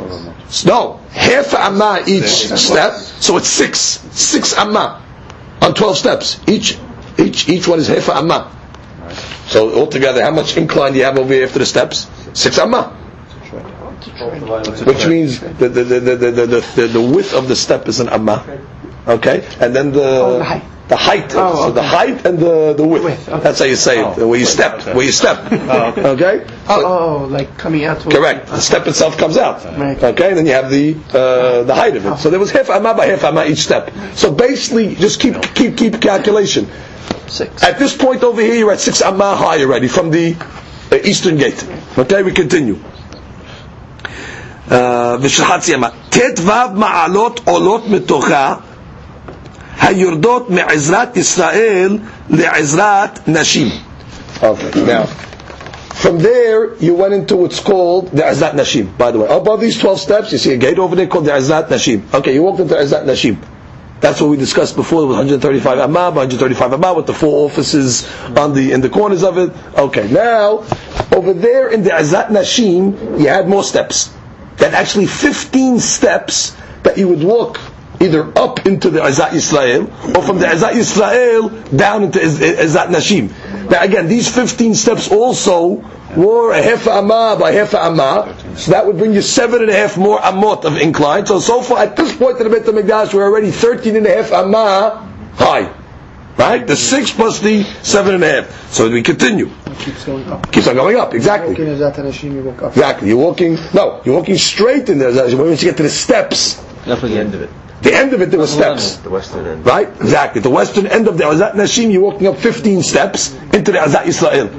no, 0.64 1.00
half 1.12 1.54
amma 1.54 2.02
each 2.06 2.24
step, 2.24 2.94
so 2.94 3.36
it's 3.36 3.48
six, 3.48 3.78
six 4.10 4.56
amma 4.56 5.02
on 5.62 5.74
12 5.74 5.96
steps. 5.96 6.40
Each, 6.48 6.76
each, 7.18 7.48
each 7.48 7.68
one 7.68 7.78
is 7.78 7.86
half 7.86 8.08
amma. 8.08 8.50
So 9.46 9.72
altogether, 9.78 10.22
how 10.22 10.32
much 10.32 10.56
incline 10.56 10.92
do 10.92 10.98
you 10.98 11.04
have 11.04 11.16
over 11.18 11.32
here 11.32 11.44
after 11.46 11.60
the 11.60 11.66
steps? 11.66 12.08
Six 12.32 12.58
amma. 12.58 13.05
Which 14.84 15.06
means 15.06 15.40
the, 15.40 15.68
the, 15.68 15.68
the, 15.68 15.84
the, 16.00 16.16
the, 16.16 16.30
the, 16.30 16.46
the, 16.76 16.86
the 16.88 17.00
width 17.00 17.32
of 17.34 17.48
the 17.48 17.56
step 17.56 17.88
is 17.88 18.00
an 18.00 18.08
amma. 18.08 18.44
Okay? 19.06 19.46
And 19.60 19.74
then 19.74 19.92
the, 19.92 20.02
Oh, 20.02 20.38
the 20.38 20.44
height. 20.44 20.62
the 20.88 20.96
height. 20.96 21.32
Oh, 21.34 21.66
so 21.66 21.72
the 21.72 21.82
height 21.82 22.26
and 22.26 22.38
the, 22.38 22.74
the 22.74 22.86
width. 22.86 23.04
Width, 23.04 23.28
okay. 23.28 23.42
That's 23.42 23.58
how 23.60 23.64
you 23.64 23.76
say 23.76 24.00
it. 24.04 24.16
Where 24.18 24.38
you 24.38 24.44
step. 24.46 24.84
Where 24.86 25.04
you 25.04 25.12
step. 25.12 25.50
okay? 25.52 26.44
Oh, 26.68 26.84
oh, 26.84 27.18
oh, 27.22 27.24
like 27.26 27.56
coming 27.56 27.84
out. 27.84 28.00
Correct. 28.00 28.48
The 28.48 28.60
step 28.60 28.86
itself 28.86 29.16
comes 29.16 29.36
out. 29.36 29.64
Right. 29.78 30.02
Okay, 30.02 30.28
and 30.28 30.38
then 30.38 30.46
you 30.46 30.52
have 30.52 30.70
the 30.70 30.96
uh, 31.10 31.62
the 31.64 31.74
height 31.74 31.96
of 31.96 32.04
it. 32.06 32.16
So 32.18 32.30
there 32.30 32.40
was 32.40 32.50
half 32.50 32.68
amma 32.70 32.94
by 32.94 33.06
half 33.06 33.24
amma 33.24 33.44
each 33.46 33.58
step. 33.60 33.90
So 34.14 34.32
basically, 34.32 34.94
just 34.96 35.20
keep 35.20 35.40
keep 35.54 35.76
keep 35.76 36.00
calculation. 36.00 36.68
Six. 37.28 37.62
At 37.62 37.78
this 37.78 37.96
point 37.96 38.22
over 38.22 38.40
here, 38.40 38.54
you're 38.54 38.72
at 38.72 38.80
six 38.80 39.02
amma 39.02 39.34
high 39.36 39.60
already 39.62 39.88
from 39.88 40.10
the 40.10 40.34
uh, 40.92 40.96
eastern 41.04 41.36
gate. 41.36 41.64
Okay, 41.98 42.22
we 42.22 42.32
continue. 42.32 42.78
Uh, 44.69 44.73
ושל 45.21 45.45
חצי 45.45 45.75
אמה. 45.75 45.87
ט"ו 46.09 46.51
מעלות 46.73 47.39
עולות 47.45 47.87
מתוכה 47.89 48.53
היורדות 49.81 50.49
מעזרת 50.49 51.17
ישראל 51.17 51.97
לעזרת 52.29 53.19
נשים. 53.27 53.67
Okay, 54.41 54.79
now, 54.85 55.05
from 56.03 56.17
there, 56.19 56.73
you 56.79 56.95
went 56.95 57.13
into 57.13 57.35
what's 57.35 57.59
called 57.59 58.09
the 58.11 58.23
Azat 58.23 58.53
Nashim, 58.53 58.97
by 58.97 59.11
the 59.11 59.19
way. 59.19 59.27
Above 59.29 59.59
these 59.61 59.77
12 59.77 59.99
steps, 59.99 60.31
you 60.31 60.39
see 60.39 60.53
a 60.53 60.57
gate 60.57 60.79
over 60.79 60.95
there 60.95 61.05
called 61.05 61.25
the 61.25 61.31
Azat 61.31 61.67
Nashim. 61.67 62.01
Okay, 62.13 62.33
you 62.33 62.41
walked 62.41 62.59
into 62.59 62.73
Azat 62.73 63.05
Nashim. 63.05 63.37
That's 63.99 64.19
what 64.19 64.31
we 64.31 64.37
discussed 64.37 64.75
before. 64.75 65.03
It 65.03 65.05
was 65.05 65.17
135 65.17 65.77
amma, 65.77 66.09
135 66.09 66.73
amma 66.73 66.93
with 66.95 67.05
the 67.05 67.13
four 67.13 67.45
offices 67.45 68.09
on 68.35 68.53
the 68.55 68.71
in 68.71 68.81
the 68.81 68.89
corners 68.89 69.23
of 69.23 69.37
it. 69.37 69.51
Okay, 69.77 70.09
now 70.11 70.65
over 71.15 71.33
there 71.33 71.69
in 71.69 71.83
the 71.83 71.91
Azat 71.91 72.29
Nashim, 72.29 73.19
you 73.19 73.27
had 73.27 73.47
more 73.47 73.63
steps. 73.63 74.11
That 74.58 74.74
actually 74.74 75.06
15 75.06 75.78
steps 75.80 76.56
that 76.82 76.96
you 76.98 77.08
would 77.08 77.22
walk 77.22 77.60
either 78.00 78.30
up 78.38 78.66
into 78.66 78.90
the 78.90 79.00
Azat 79.00 79.30
Yisrael 79.30 79.86
or 80.16 80.22
from 80.22 80.38
the 80.38 80.46
Azat 80.46 80.72
Yisrael 80.72 81.76
down 81.76 82.04
into 82.04 82.22
Az- 82.22 82.40
Azat 82.40 82.88
Nashim. 82.88 83.70
Now 83.70 83.82
again, 83.82 84.08
these 84.08 84.32
15 84.34 84.74
steps 84.74 85.10
also 85.10 85.84
were 86.16 86.52
a 86.52 86.62
half 86.62 86.86
amma 86.86 87.36
by 87.38 87.52
half 87.52 87.74
amma, 87.74 88.34
so 88.56 88.70
that 88.70 88.86
would 88.86 88.96
bring 88.98 89.12
you 89.12 89.22
seven 89.22 89.60
and 89.62 89.70
a 89.70 89.74
half 89.74 89.96
more 89.96 90.18
amot 90.20 90.64
of 90.64 90.76
incline. 90.78 91.26
So 91.26 91.40
so 91.40 91.62
far 91.62 91.78
at 91.78 91.96
this 91.96 92.16
point 92.16 92.38
in 92.40 92.44
the 92.48 92.50
Beit 92.50 92.64
HaMikdash, 92.66 93.12
we're 93.12 93.24
already 93.24 93.50
13 93.50 93.96
and 93.96 94.06
a 94.06 94.14
half 94.14 94.32
amma 94.32 95.06
high. 95.34 95.72
Right? 96.38 96.66
The 96.66 96.76
six 96.76 97.10
plus 97.12 97.40
the 97.40 97.62
seven 97.82 98.14
and 98.16 98.24
a 98.24 98.42
half. 98.42 98.72
So 98.72 98.90
we 98.90 99.02
continue. 99.02 99.46
It 99.66 99.78
keeps 99.78 100.04
going 100.04 100.26
up. 100.28 100.52
Keeps 100.52 100.68
on 100.68 100.74
going 100.76 100.96
up, 100.96 101.14
exactly. 101.14 101.50
Walking 101.50 101.66
is 101.68 101.78
that 101.80 101.94
Anashim, 101.96 102.34
you 102.34 102.42
walk 102.42 102.62
up. 102.62 102.72
Exactly. 102.72 103.08
You're 103.08 103.16
walking, 103.16 103.56
no, 103.72 104.02
you're 104.04 104.14
walking 104.16 104.36
straight 104.36 104.88
in 104.90 104.98
there. 104.98 105.12
Once 105.36 105.62
you 105.62 105.70
get 105.70 105.76
to 105.78 105.82
the 105.82 105.88
steps, 105.90 106.62
Not 106.86 106.98
for 106.98 107.08
the 107.08 107.18
end 107.18 107.34
of 107.34 107.40
it. 107.40 107.50
the 107.82 107.94
end 107.94 108.12
of 108.12 108.20
it, 108.20 108.30
there 108.30 108.38
were 108.38 108.46
steps. 108.46 108.96
The 108.98 109.08
western 109.10 109.46
end. 109.46 109.64
Right? 109.64 109.88
Exactly. 109.88 110.42
The 110.42 110.50
western 110.50 110.86
end 110.86 111.08
of 111.08 111.16
the 111.16 111.24
Azat 111.24 111.52
Nashim, 111.54 111.90
you're 111.90 112.02
walking 112.02 112.26
up 112.26 112.36
15 112.36 112.82
steps 112.82 113.32
into 113.54 113.72
the 113.72 113.78
Azat 113.78 114.06
Israel. 114.06 114.50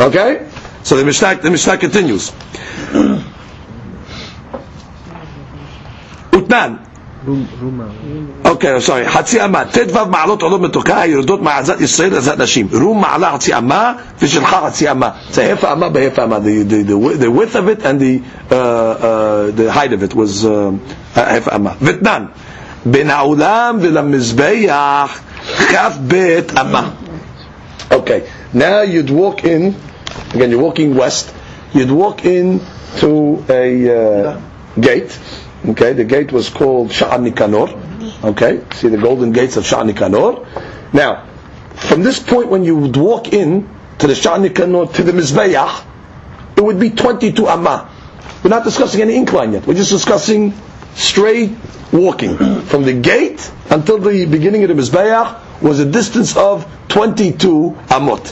Okay? 0.00 0.48
So 0.82 0.96
the 0.96 1.04
Mishnah, 1.04 1.36
the 1.36 1.50
Mishnah 1.50 1.78
continues. 1.78 2.30
Utnan. 6.32 6.86
Okay, 8.45 8.73
I'm 8.73 8.81
sorry. 8.81 9.05
חצי 9.07 9.45
אמה, 9.45 9.63
ט"ו 9.65 10.05
מעלות 10.05 10.41
עולות 10.41 10.61
מתוקה, 10.61 11.01
היורדות 11.01 11.41
מעזת 11.41 11.81
ישראל 11.81 12.13
לעזת 12.13 12.37
נשים. 12.39 12.67
רום 12.81 13.01
מעלה 13.01 13.31
חצי 13.33 13.57
אמה, 13.57 13.93
ושלך 14.21 14.55
חצי 14.65 14.91
אמה. 14.91 15.09
It's 15.29 15.33
a 15.35 15.61
half 15.61 15.63
a 15.63 15.71
אמה 15.73 15.87
בהhalf 15.89 16.23
אמה. 16.23 16.37
The, 16.37 16.63
the, 16.63 16.83
the, 16.83 16.97
wi- 16.97 17.17
the 17.17 17.29
width 17.31 17.55
of 17.55 17.67
it 17.67 17.85
and 17.85 17.99
the, 17.99 18.21
uh, 18.49 18.55
uh, 18.55 19.51
the 19.51 19.71
height 19.71 19.93
of 19.93 20.01
it 20.03 20.15
was 20.15 20.45
um, 20.45 20.79
a 21.15 21.19
half 21.39 21.55
אמה. 21.55 21.71
ותנן, 21.81 22.25
בין 22.85 23.09
העולם 23.09 23.77
ולמזבח, 23.81 25.19
כף 25.69 25.97
בית 26.01 26.57
אמה. 26.59 26.89
Okay, 27.91 28.21
now 28.53 28.81
you'd 28.81 29.09
walk 29.11 29.43
in, 29.43 29.75
again 30.33 30.49
you're 30.49 30.59
walking 30.69 30.95
west, 30.95 31.33
you'd 31.73 31.91
walk 31.91 32.25
in 32.25 32.61
to 32.99 33.43
a 33.49 33.65
uh, 33.89 34.39
gate, 34.79 35.11
Okay, 35.68 35.94
the 35.94 36.04
gate 36.04 36.30
was 36.30 36.48
called 36.48 36.90
Sha'ar 36.90 37.18
Nikanor, 37.18 38.24
okay, 38.24 38.62
see 38.74 38.88
the 38.88 38.98
golden 38.98 39.32
gates 39.32 39.56
of 39.56 39.64
Sha'ar 39.64 39.90
Nikanor. 39.90 40.46
Now, 40.92 41.26
from 41.74 42.02
this 42.02 42.20
point 42.20 42.48
when 42.48 42.62
you 42.62 42.76
would 42.76 42.96
walk 42.96 43.32
in 43.32 43.68
to 43.98 44.06
the 44.06 44.12
Sha'an 44.12 44.48
Nikanor, 44.48 44.94
to 44.94 45.02
the 45.02 45.10
Mizbeach, 45.10 45.84
it 46.56 46.62
would 46.62 46.78
be 46.78 46.90
22 46.90 47.48
amma. 47.48 47.90
We're 48.44 48.50
not 48.50 48.62
discussing 48.62 49.02
any 49.02 49.16
incline 49.16 49.52
yet, 49.54 49.66
we're 49.66 49.74
just 49.74 49.90
discussing 49.90 50.54
straight 50.94 51.50
walking. 51.92 52.36
From 52.66 52.84
the 52.84 52.92
gate 52.94 53.50
until 53.68 53.98
the 53.98 54.24
beginning 54.26 54.62
of 54.62 54.68
the 54.68 54.80
Mizbeach 54.80 55.62
was 55.62 55.80
a 55.80 55.84
distance 55.90 56.36
of 56.36 56.64
22 56.88 57.76
amot. 57.88 58.30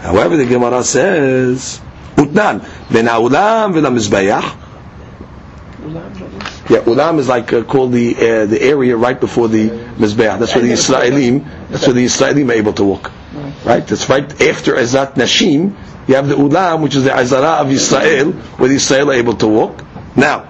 However, 0.00 0.36
the 0.36 0.46
Gemara 0.46 0.82
says, 0.82 1.80
Utnan, 2.16 2.68
ben 2.92 3.06
ha'ulam 3.06 3.72
v'la 3.72 3.92
Mizbeach. 3.94 4.58
Yeah, 6.72 6.80
ulam 6.84 7.18
is 7.18 7.28
like 7.28 7.52
uh, 7.52 7.64
called 7.64 7.92
the 7.92 8.16
uh, 8.16 8.46
the 8.46 8.62
area 8.62 8.96
right 8.96 9.20
before 9.20 9.46
the 9.46 9.68
mizbeach. 9.68 10.38
That's 10.38 10.54
where 10.54 10.64
the 10.64 10.72
Israelim. 10.72 11.68
That's 11.68 11.86
where 11.86 11.92
the 11.92 12.06
Israelim 12.06 12.48
are 12.48 12.54
able 12.54 12.72
to 12.72 12.84
walk. 12.84 13.12
Right. 13.62 13.86
That's 13.86 14.08
right 14.08 14.24
after 14.40 14.74
Azat 14.76 15.16
Nashim. 15.16 15.76
You 16.08 16.14
have 16.14 16.28
the 16.28 16.34
ulam, 16.34 16.80
which 16.82 16.94
is 16.94 17.04
the 17.04 17.14
Azara 17.14 17.60
of 17.60 17.70
Israel, 17.70 18.32
where 18.32 18.70
the 18.70 18.76
Israel 18.76 19.10
are 19.10 19.14
able 19.14 19.34
to 19.34 19.48
walk. 19.48 19.84
Now. 20.16 20.48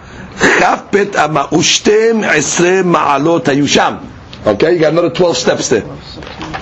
Okay, 4.45 4.73
you 4.75 4.79
got 4.81 4.93
another 4.93 5.11
12 5.11 5.37
steps 5.37 5.69
there. 5.69 5.85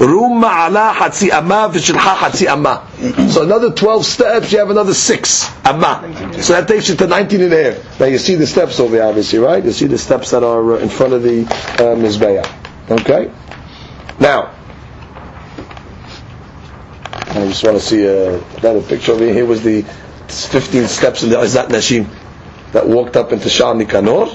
Rum 0.00 0.40
ma'ala 0.42 0.94
hatzi 0.94 1.30
amma 1.30 1.68
v'shilcha 1.70 2.16
hatzi 2.16 2.46
amma. 2.48 2.86
So 3.30 3.42
another 3.42 3.70
12 3.70 4.06
steps, 4.06 4.50
you 4.50 4.58
have 4.58 4.70
another 4.70 4.94
6 4.94 5.64
amma. 5.66 6.42
So 6.42 6.54
that 6.54 6.66
takes 6.66 6.88
you 6.88 6.94
to 6.96 7.06
19 7.06 7.40
and 7.42 7.52
a 7.52 7.72
half. 7.72 8.00
Now 8.00 8.06
you 8.06 8.16
see 8.16 8.34
the 8.36 8.46
steps 8.46 8.80
over 8.80 8.96
here, 8.96 9.04
obviously, 9.04 9.38
right? 9.40 9.62
You 9.62 9.72
see 9.72 9.86
the 9.86 9.98
steps 9.98 10.30
that 10.30 10.42
are 10.42 10.72
uh, 10.72 10.78
in 10.78 10.88
front 10.88 11.12
of 11.12 11.22
the 11.22 11.42
uh, 11.42 11.96
Mizbeah. 11.96 12.46
Okay? 12.90 13.30
Now, 14.18 14.54
I 17.12 17.46
just 17.46 17.62
want 17.62 17.76
to 17.76 17.80
see 17.82 18.04
a, 18.06 18.42
another 18.56 18.80
picture 18.82 19.12
over 19.12 19.22
here. 19.24 19.34
Here 19.34 19.46
was 19.46 19.62
the 19.62 19.82
15 20.28 20.86
steps 20.88 21.22
in 21.22 21.28
the 21.28 21.36
Azat 21.36 21.68
Nashim 21.68 22.08
that 22.72 22.88
walked 22.88 23.16
up 23.16 23.32
into 23.32 23.48
Sha'ar 23.48 23.80
Nikanor. 23.80 24.28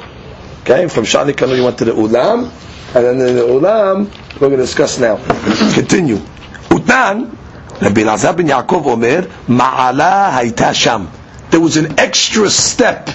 Okay, 0.62 0.88
from 0.88 1.06
Sha'ar 1.06 1.30
Nikanor 1.32 1.56
you 1.58 1.64
went 1.64 1.80
to 1.80 1.86
the 1.86 1.92
Ulam, 1.92 2.52
and 2.96 3.20
then 3.20 3.28
in 3.28 3.36
the 3.36 3.42
Ulam, 3.42 4.06
we're 4.36 4.48
going 4.48 4.52
to 4.52 4.58
discuss 4.58 4.98
now. 5.00 5.18
Continue. 5.74 6.16
Utan, 6.72 7.30
Rabbi 7.82 8.02
Elazar 8.04 8.38
ben 8.38 8.48
Yaakov 8.48 8.86
Omer, 8.86 9.24
Ma'ala 9.48 10.32
hayta 10.32 10.74
sham. 10.74 11.10
There 11.52 11.60
was 11.60 11.76
an 11.76 12.00
extra 12.00 12.50
step 12.50 13.10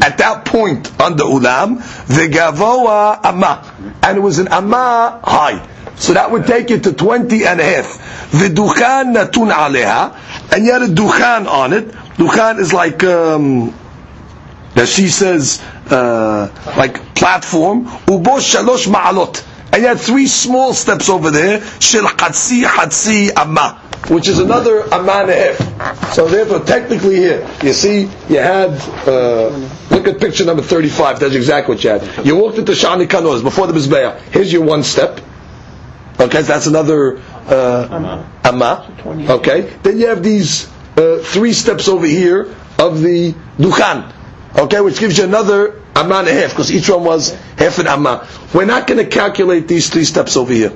at 0.00 0.16
that 0.16 0.46
point 0.46 0.98
on 0.98 1.16
the 1.16 1.24
Ulam, 1.24 1.76
the 2.06 2.34
Gavoa 2.34 3.20
Amma, 3.22 3.98
and 4.02 4.16
it 4.16 4.20
was 4.20 4.38
an 4.38 4.48
Amma 4.48 5.20
high. 5.22 5.68
So 5.96 6.14
that 6.14 6.30
would 6.30 6.46
take 6.46 6.70
it 6.70 6.84
to 6.84 6.94
20 6.94 7.44
and 7.44 7.60
a 7.60 7.64
half. 7.64 8.30
The 8.32 8.48
Dukhan 8.48 9.14
Natun 9.14 9.52
Aleha, 9.52 10.16
and 10.54 10.64
you 10.64 10.72
had 10.72 10.82
a 10.82 10.88
Dukhan 10.88 11.46
on 11.46 11.74
it. 11.74 11.88
Dukhan 12.16 12.58
is 12.60 12.72
like, 12.72 13.04
um, 13.04 13.74
that 14.74 14.88
she 14.88 15.08
says, 15.08 15.62
uh, 15.92 16.48
like 16.76 17.14
platform, 17.14 17.84
ubo 17.86 18.38
shalosh 18.40 18.86
ma'alot. 18.88 19.46
And 19.72 19.82
you 19.82 19.88
had 19.88 20.00
three 20.00 20.26
small 20.26 20.74
steps 20.74 21.08
over 21.08 21.30
there, 21.30 21.60
shel 21.80 22.04
hatzi 22.04 22.62
hatzi 22.62 23.30
amma, 23.34 23.80
which 24.08 24.28
is 24.28 24.38
another 24.38 24.82
amma 24.92 25.12
and 25.22 25.30
a 25.30 25.34
half. 25.52 26.12
So 26.14 26.28
therefore, 26.28 26.60
technically 26.60 27.16
here, 27.16 27.48
you 27.62 27.72
see, 27.72 28.02
you 28.28 28.38
had, 28.38 28.70
uh, 29.08 29.48
look 29.90 30.06
at 30.08 30.20
picture 30.20 30.44
number 30.44 30.62
35, 30.62 31.20
that's 31.20 31.34
exactly 31.34 31.74
what 31.74 31.84
you 31.84 31.90
had. 31.90 32.26
You 32.26 32.36
walked 32.36 32.58
into 32.58 32.72
Sha'ar 32.72 33.02
Nikanor 33.02 33.42
before 33.42 33.66
the 33.66 33.72
Mizbeah. 33.72 34.20
Here's 34.30 34.52
your 34.52 34.62
one 34.62 34.82
step. 34.82 35.20
Okay, 36.20 36.42
so 36.42 36.48
that's 36.48 36.66
another 36.66 37.18
uh, 37.48 38.24
amma. 38.44 38.94
Okay, 39.06 39.72
then 39.82 39.98
you 39.98 40.06
have 40.08 40.22
these 40.22 40.68
uh, 40.98 41.18
three 41.22 41.54
steps 41.54 41.88
over 41.88 42.06
here 42.06 42.54
of 42.78 43.00
the 43.00 43.32
Dukhan. 43.58 44.12
Okay, 44.58 44.80
which 44.80 44.98
gives 45.00 45.16
you 45.18 45.24
another 45.24 45.80
amma 45.96 46.16
and 46.16 46.28
a 46.28 46.32
half, 46.32 46.50
because 46.50 46.70
each 46.70 46.88
one 46.90 47.04
was 47.04 47.30
half 47.56 47.78
an 47.78 47.86
amma. 47.86 48.28
We're 48.52 48.66
not 48.66 48.86
going 48.86 49.02
to 49.02 49.10
calculate 49.10 49.66
these 49.66 49.88
three 49.88 50.04
steps 50.04 50.36
over 50.36 50.52
here. 50.52 50.72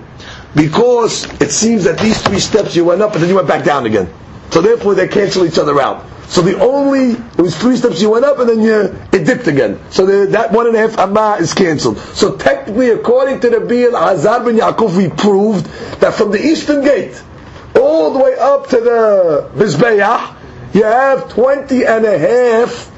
Because 0.54 1.24
it 1.42 1.50
seems 1.50 1.84
that 1.84 1.98
these 1.98 2.20
three 2.22 2.40
steps 2.40 2.74
you 2.74 2.84
went 2.86 3.02
up 3.02 3.12
and 3.12 3.22
then 3.22 3.28
you 3.28 3.36
went 3.36 3.48
back 3.48 3.64
down 3.64 3.84
again. 3.84 4.08
So 4.50 4.62
therefore 4.62 4.94
they 4.94 5.08
cancel 5.08 5.44
each 5.44 5.58
other 5.58 5.78
out. 5.80 6.06
So 6.28 6.40
the 6.40 6.58
only, 6.58 7.12
it 7.12 7.38
was 7.40 7.56
three 7.56 7.76
steps 7.76 8.00
you 8.00 8.10
went 8.10 8.24
up 8.24 8.38
and 8.38 8.48
then 8.48 8.60
you, 8.60 8.96
it 9.12 9.24
dipped 9.26 9.46
again. 9.46 9.78
So 9.90 10.06
the, 10.06 10.26
that 10.32 10.50
one 10.52 10.66
and 10.66 10.74
a 10.74 10.78
half 10.78 10.98
amma 10.98 11.36
is 11.38 11.52
cancelled. 11.54 11.98
So 11.98 12.36
technically 12.36 12.90
according 12.90 13.40
to 13.40 13.50
the 13.50 13.60
Bil 13.60 13.94
Hazar 13.96 14.42
bin 14.44 14.56
Yaakov 14.56 14.96
we 14.96 15.08
proved 15.10 15.66
that 16.00 16.14
from 16.14 16.30
the 16.32 16.42
eastern 16.44 16.82
gate 16.82 17.22
all 17.78 18.12
the 18.12 18.18
way 18.18 18.34
up 18.38 18.68
to 18.68 18.76
the 18.80 19.50
Mizbeach 19.54 20.34
you 20.74 20.82
have 20.82 21.28
20 21.28 21.84
and 21.86 22.04
a 22.04 22.18
half 22.18 22.90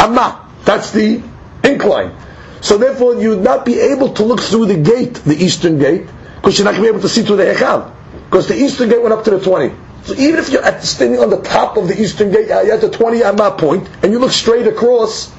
amma. 0.00 0.48
That's 0.64 0.90
the 0.90 1.22
incline. 1.64 2.14
So 2.60 2.76
therefore, 2.78 3.14
you 3.20 3.30
would 3.30 3.42
not 3.42 3.64
be 3.64 3.78
able 3.80 4.12
to 4.14 4.22
look 4.22 4.40
through 4.40 4.66
the 4.66 4.76
gate, 4.76 5.14
the 5.14 5.34
eastern 5.36 5.78
gate, 5.78 6.06
because 6.36 6.58
you're 6.58 6.64
not 6.64 6.72
going 6.72 6.82
to 6.86 6.92
be 6.92 6.96
able 6.96 7.00
to 7.00 7.08
see 7.08 7.22
through 7.22 7.36
the 7.36 7.44
hechal. 7.44 7.92
Because 8.26 8.48
the 8.48 8.54
eastern 8.56 8.88
gate 8.88 9.00
went 9.00 9.12
up 9.14 9.24
to 9.24 9.30
the 9.30 9.40
20. 9.40 9.74
So 10.04 10.14
even 10.14 10.38
if 10.38 10.48
you're 10.50 10.62
at, 10.62 10.82
standing 10.84 11.20
on 11.20 11.30
the 11.30 11.40
top 11.42 11.76
of 11.76 11.88
the 11.88 12.00
eastern 12.00 12.30
gate, 12.32 12.48
you're 12.48 12.72
at 12.72 12.80
the 12.80 12.90
20 12.90 13.22
amma 13.22 13.52
point, 13.52 13.88
and 14.02 14.12
you 14.12 14.18
look 14.18 14.32
straight 14.32 14.66
across, 14.66 15.32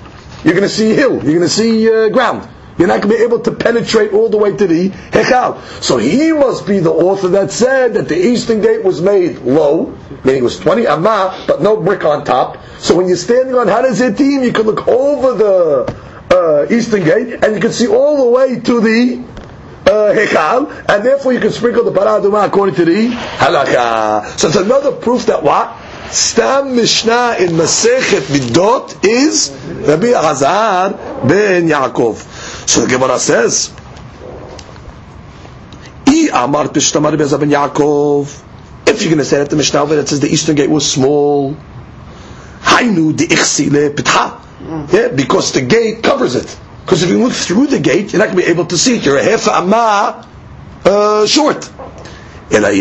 you're 0.43 0.53
going 0.53 0.63
to 0.67 0.69
see 0.69 0.93
hill, 0.93 1.13
you're 1.13 1.37
going 1.37 1.39
to 1.41 1.49
see 1.49 1.89
uh, 1.91 2.09
ground. 2.09 2.47
You're 2.81 2.87
not 2.87 3.01
going 3.01 3.11
to 3.13 3.17
be 3.19 3.23
able 3.23 3.41
to 3.41 3.51
penetrate 3.51 4.11
all 4.11 4.27
the 4.27 4.37
way 4.37 4.57
to 4.57 4.65
the 4.65 4.89
Hechal. 4.89 5.61
So 5.83 5.97
he 5.97 6.31
must 6.33 6.65
be 6.65 6.79
the 6.79 6.89
author 6.89 7.27
that 7.27 7.51
said 7.51 7.93
that 7.93 8.07
the 8.07 8.17
eastern 8.17 8.59
gate 8.59 8.83
was 8.83 8.99
made 8.99 9.37
low, 9.37 9.95
meaning 10.23 10.41
it 10.41 10.43
was 10.43 10.57
20 10.57 10.87
amma, 10.87 11.43
but 11.45 11.61
no 11.61 11.77
brick 11.77 12.03
on 12.05 12.25
top. 12.25 12.57
So 12.79 12.97
when 12.97 13.07
you're 13.07 13.17
standing 13.17 13.53
on 13.53 13.67
Har 13.67 13.83
HaZeitim, 13.83 14.43
you 14.43 14.51
can 14.51 14.65
look 14.65 14.87
over 14.87 15.35
the 15.35 15.95
uh, 16.35 16.73
eastern 16.73 17.03
gate, 17.03 17.43
and 17.43 17.53
you 17.53 17.61
can 17.61 17.71
see 17.71 17.85
all 17.87 18.25
the 18.25 18.31
way 18.31 18.59
to 18.59 18.81
the 18.81 19.23
uh, 19.85 20.15
Hechal, 20.15 20.89
and 20.89 21.05
therefore 21.05 21.33
you 21.33 21.39
can 21.39 21.51
sprinkle 21.51 21.83
the 21.83 21.91
Parah 21.91 22.19
Adumah 22.19 22.47
according 22.47 22.73
to 22.77 22.85
the 22.85 23.09
Halakha. 23.09 24.39
So 24.39 24.47
it's 24.47 24.57
another 24.57 24.91
proof 24.91 25.27
that 25.27 25.43
what? 25.43 25.77
Stam 26.11 26.75
Mishnah 26.75 27.35
in 27.39 27.51
Masechet 27.51 28.27
Midot 28.33 29.05
is 29.07 29.49
Rabbi 29.87 30.07
Azar 30.07 30.89
ben 31.25 31.67
Yaakov. 31.69 32.40
So 32.65 32.81
the 32.81 32.87
Gemara 32.87 33.19
says, 33.19 33.73
I 36.07 36.29
Amar 36.43 36.65
Pishtamar 36.67 37.17
ben 37.17 37.49
Yaakov. 37.49 38.43
If 38.87 39.01
you're 39.01 39.09
going 39.09 39.19
to 39.19 39.25
say 39.25 39.37
that 39.39 39.49
the 39.49 39.55
Mishnah 39.55 39.85
that 39.87 40.07
says 40.09 40.19
the 40.19 40.27
eastern 40.27 40.55
gate 40.55 40.69
was 40.69 40.89
small. 40.91 41.55
Yeah, 44.91 45.07
because 45.15 45.51
the 45.53 45.61
gate 45.61 46.03
covers 46.03 46.35
it. 46.35 46.57
Because 46.85 47.03
if 47.03 47.09
you 47.09 47.19
look 47.23 47.33
through 47.33 47.67
the 47.67 47.79
gate, 47.79 48.11
you're 48.11 48.19
not 48.19 48.29
going 48.33 48.39
to 48.39 48.43
be 48.45 48.49
able 48.51 48.65
to 48.65 48.77
see 48.77 48.97
it. 48.97 49.05
You're 49.05 49.17
a 49.17 49.23
half 49.23 49.47
amma 49.47 50.27
uh, 50.85 51.25
short. 51.25 51.69
But 52.49 52.73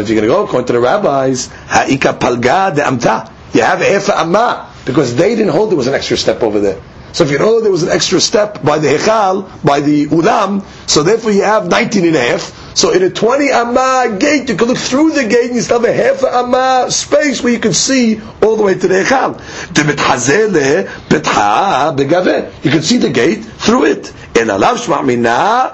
if 0.00 0.08
you're 0.08 0.20
going 0.20 0.28
to 0.28 0.34
go 0.34 0.44
according 0.44 0.66
to 0.66 0.72
the 0.74 0.80
rabbis, 0.80 1.46
Ha'ika 1.46 2.18
Palga 2.18 2.74
Amta. 2.76 3.32
You 3.54 3.62
have 3.62 3.78
half 3.80 4.10
amma. 4.10 4.70
Because 4.84 5.16
they 5.16 5.34
didn't 5.36 5.52
hold 5.52 5.70
there 5.70 5.76
was 5.76 5.86
an 5.86 5.94
extra 5.94 6.16
step 6.16 6.42
over 6.42 6.60
there. 6.60 6.80
So 7.12 7.24
if 7.24 7.30
you 7.30 7.38
know 7.38 7.60
there 7.60 7.70
was 7.70 7.82
an 7.82 7.88
extra 7.90 8.20
step 8.20 8.62
by 8.62 8.78
the 8.78 8.88
Hechal, 8.88 9.64
by 9.64 9.80
the 9.80 10.06
Ulam, 10.06 10.62
so 10.88 11.02
therefore 11.02 11.32
you 11.32 11.42
have 11.42 11.66
19 11.68 12.06
and 12.06 12.16
a 12.16 12.20
half. 12.20 12.76
So 12.76 12.92
in 12.92 13.02
a 13.02 13.10
20 13.10 13.50
amma 13.50 14.16
gate, 14.20 14.48
you 14.48 14.54
can 14.56 14.68
look 14.68 14.76
through 14.78 15.12
the 15.12 15.26
gate 15.26 15.46
and 15.46 15.56
you 15.56 15.62
still 15.62 15.80
have 15.80 15.88
a 15.88 15.92
half 15.92 16.22
amma 16.22 16.90
space 16.90 17.42
where 17.42 17.52
you 17.52 17.58
can 17.58 17.72
see 17.72 18.20
all 18.42 18.56
the 18.56 18.62
way 18.62 18.74
to 18.74 18.86
the 18.88 19.02
Hechal. 19.02 19.38
You 22.64 22.70
can 22.70 22.82
see 22.82 22.98
the 22.98 23.10
gate 23.10 23.44
through 23.44 23.84
it. 23.86 24.08
In 24.36 24.48
alav 24.48 24.76
shma 24.76 25.04
mina, 25.04 25.72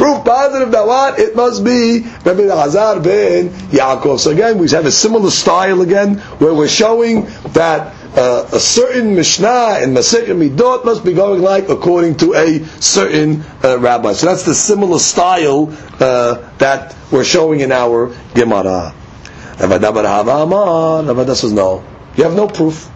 Proof 0.00 0.24
positive 0.24 0.70
that 0.70 0.86
what? 0.86 1.18
It 1.18 1.36
must 1.36 1.62
be 1.62 2.00
Rabbi 2.24 2.44
Hazar 2.44 3.00
ben 3.00 3.50
Yaakov. 3.68 4.18
So 4.18 4.30
again, 4.30 4.56
we 4.56 4.66
have 4.70 4.86
a 4.86 4.90
similar 4.90 5.28
style 5.28 5.82
again, 5.82 6.16
where 6.38 6.54
we're 6.54 6.68
showing 6.68 7.26
that 7.52 7.94
uh, 8.16 8.48
a 8.52 8.60
certain 8.60 9.14
Mishnah 9.14 9.78
in 9.82 9.90
Masechet 9.94 10.26
Midot 10.26 10.84
must 10.84 11.04
be 11.04 11.12
going 11.12 11.40
like 11.42 11.68
according 11.68 12.16
to 12.18 12.34
a 12.34 12.64
certain 12.80 13.42
uh, 13.62 13.78
rabbi. 13.78 14.12
So 14.14 14.26
that's 14.26 14.44
the 14.44 14.54
similar 14.54 14.98
style 14.98 15.68
uh, 16.00 16.48
that 16.58 16.96
we're 17.12 17.24
showing 17.24 17.60
in 17.60 17.72
our 17.72 18.14
Gemara. 18.34 18.94
Rabbi 19.58 21.34
says 21.34 21.52
no. 21.52 21.84
You 22.16 22.24
have 22.24 22.34
no 22.34 22.48
proof. 22.48 22.88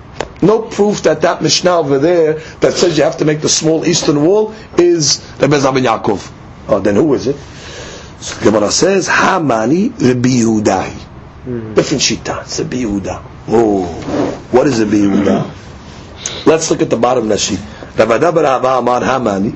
No 0.43 0.62
proof 0.62 1.03
that 1.05 1.23
that 1.23 1.43
Mishnah 1.43 1.79
over 1.79 1.99
there 1.99 2.35
that 2.61 2.73
says 2.75 2.99
you 2.99 3.05
have 3.05 3.19
to 3.19 3.25
make 3.25 3.41
the 3.41 3.49
small 3.49 3.87
eastern 3.87 4.23
wall 4.25 4.55
is 4.77 5.25
Rabbi 5.41 5.57
Zabin 5.57 5.85
Yaakov. 5.85 6.31
Oh, 6.69 6.81
then 6.81 6.97
who 6.97 7.15
is 7.15 7.27
it? 7.27 7.37
So 8.21 8.41
Gemara 8.43 8.71
says, 8.71 9.09
Hamani 9.09 9.91
Rabbi 9.91 10.29
Yehuda. 10.29 11.75
Different 11.75 12.03
shita. 12.03 12.43
It's 12.43 12.59
a 12.59 12.65
Yehuda. 12.65 13.34
Oh, 13.47 13.84
what 14.53 14.66
is 14.66 14.80
a 14.80 14.86
Yehuda? 14.86 15.51
Let's 16.47 16.70
look 16.70 16.80
at 16.80 16.88
the 16.90 16.97
bottom 16.97 17.28
Rashi. 17.28 17.57
Ravada 17.97 18.32
barava 18.32 18.78
amar 18.78 19.01
hamani. 19.03 19.55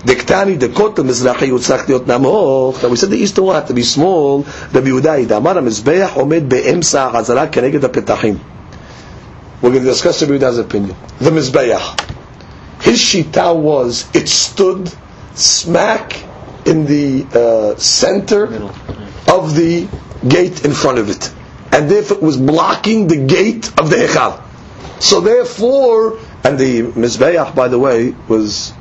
Diktani 0.00 0.58
dekot 0.58 0.96
mizrachi 0.96 1.48
yutzach 1.48 1.86
liot 1.86 2.06
namoch. 2.06 2.82
Now 2.82 2.88
we 2.88 2.96
said 2.96 3.10
the 3.10 3.16
eastern 3.18 3.44
one 3.44 3.54
had 3.54 3.68
to 3.68 3.74
be 3.74 3.82
small. 3.84 4.42
Rabbi 4.42 4.88
Yehuda 4.88 5.36
amar 5.36 5.54
mizbeach 5.56 6.08
omed 6.10 6.48
be'emsa 6.48 7.12
hazara 7.12 7.48
keneged 7.50 7.80
petachim. 7.80 8.40
We're 9.62 9.70
going 9.70 9.84
to 9.84 9.88
discuss 9.90 10.20
Rabbi 10.22 10.38
Yehuda's 10.44 10.58
opinion. 10.58 10.96
The 11.20 11.30
mizbeach. 11.30 12.82
His 12.82 12.98
shita 12.98 13.56
was 13.56 14.08
it 14.14 14.28
stood 14.28 14.92
smack 15.34 16.20
in 16.66 16.84
the 16.86 17.26
uh, 17.32 17.76
center 17.78 18.46
of 19.28 19.54
the 19.54 19.86
gate 20.26 20.64
in 20.64 20.72
front 20.72 20.98
of 20.98 21.08
it. 21.10 21.32
And 21.72 21.90
therefore 21.90 22.18
it 22.18 22.22
was 22.22 22.36
blocking 22.36 23.08
the 23.08 23.16
gate 23.16 23.68
of 23.80 23.90
the 23.90 23.96
Echal. 23.96 24.42
So 25.02 25.20
therefore, 25.20 26.18
and 26.44 26.58
the 26.58 26.82
Mizbeach, 26.82 27.54
by 27.54 27.68
the 27.68 27.78
way, 27.78 28.14
was 28.28 28.72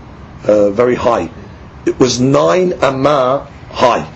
uh, 0.45 0.69
very 0.71 0.95
high. 0.95 1.31
It 1.85 1.99
was 1.99 2.19
nine 2.19 2.73
amma 2.73 3.49
high. 3.69 4.11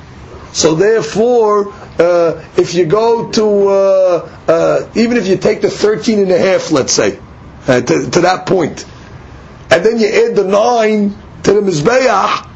So 0.54 0.76
therefore, 0.76 1.74
uh, 2.00 2.44
if 2.58 2.76
you 2.76 2.86
go 2.86 3.32
to, 3.32 3.68
uh, 3.68 4.30
uh 4.48 4.90
even 4.96 5.18
if 5.18 5.28
you 5.28 5.38
take 5.38 5.62
the 5.62 5.70
13 5.70 6.20
and 6.20 6.32
a 6.32 6.38
half, 6.38 6.72
let's 6.72 6.94
say, 6.94 7.20
uh, 7.68 7.82
to, 7.82 8.10
to, 8.12 8.22
that 8.22 8.46
point, 8.46 8.86
and 9.72 9.84
then 9.84 10.00
you 10.00 10.08
add 10.08 10.36
the 10.36 10.44
nine 10.44 11.18
to 11.44 11.54
the 11.54 11.62
Mizbeach 11.62 12.48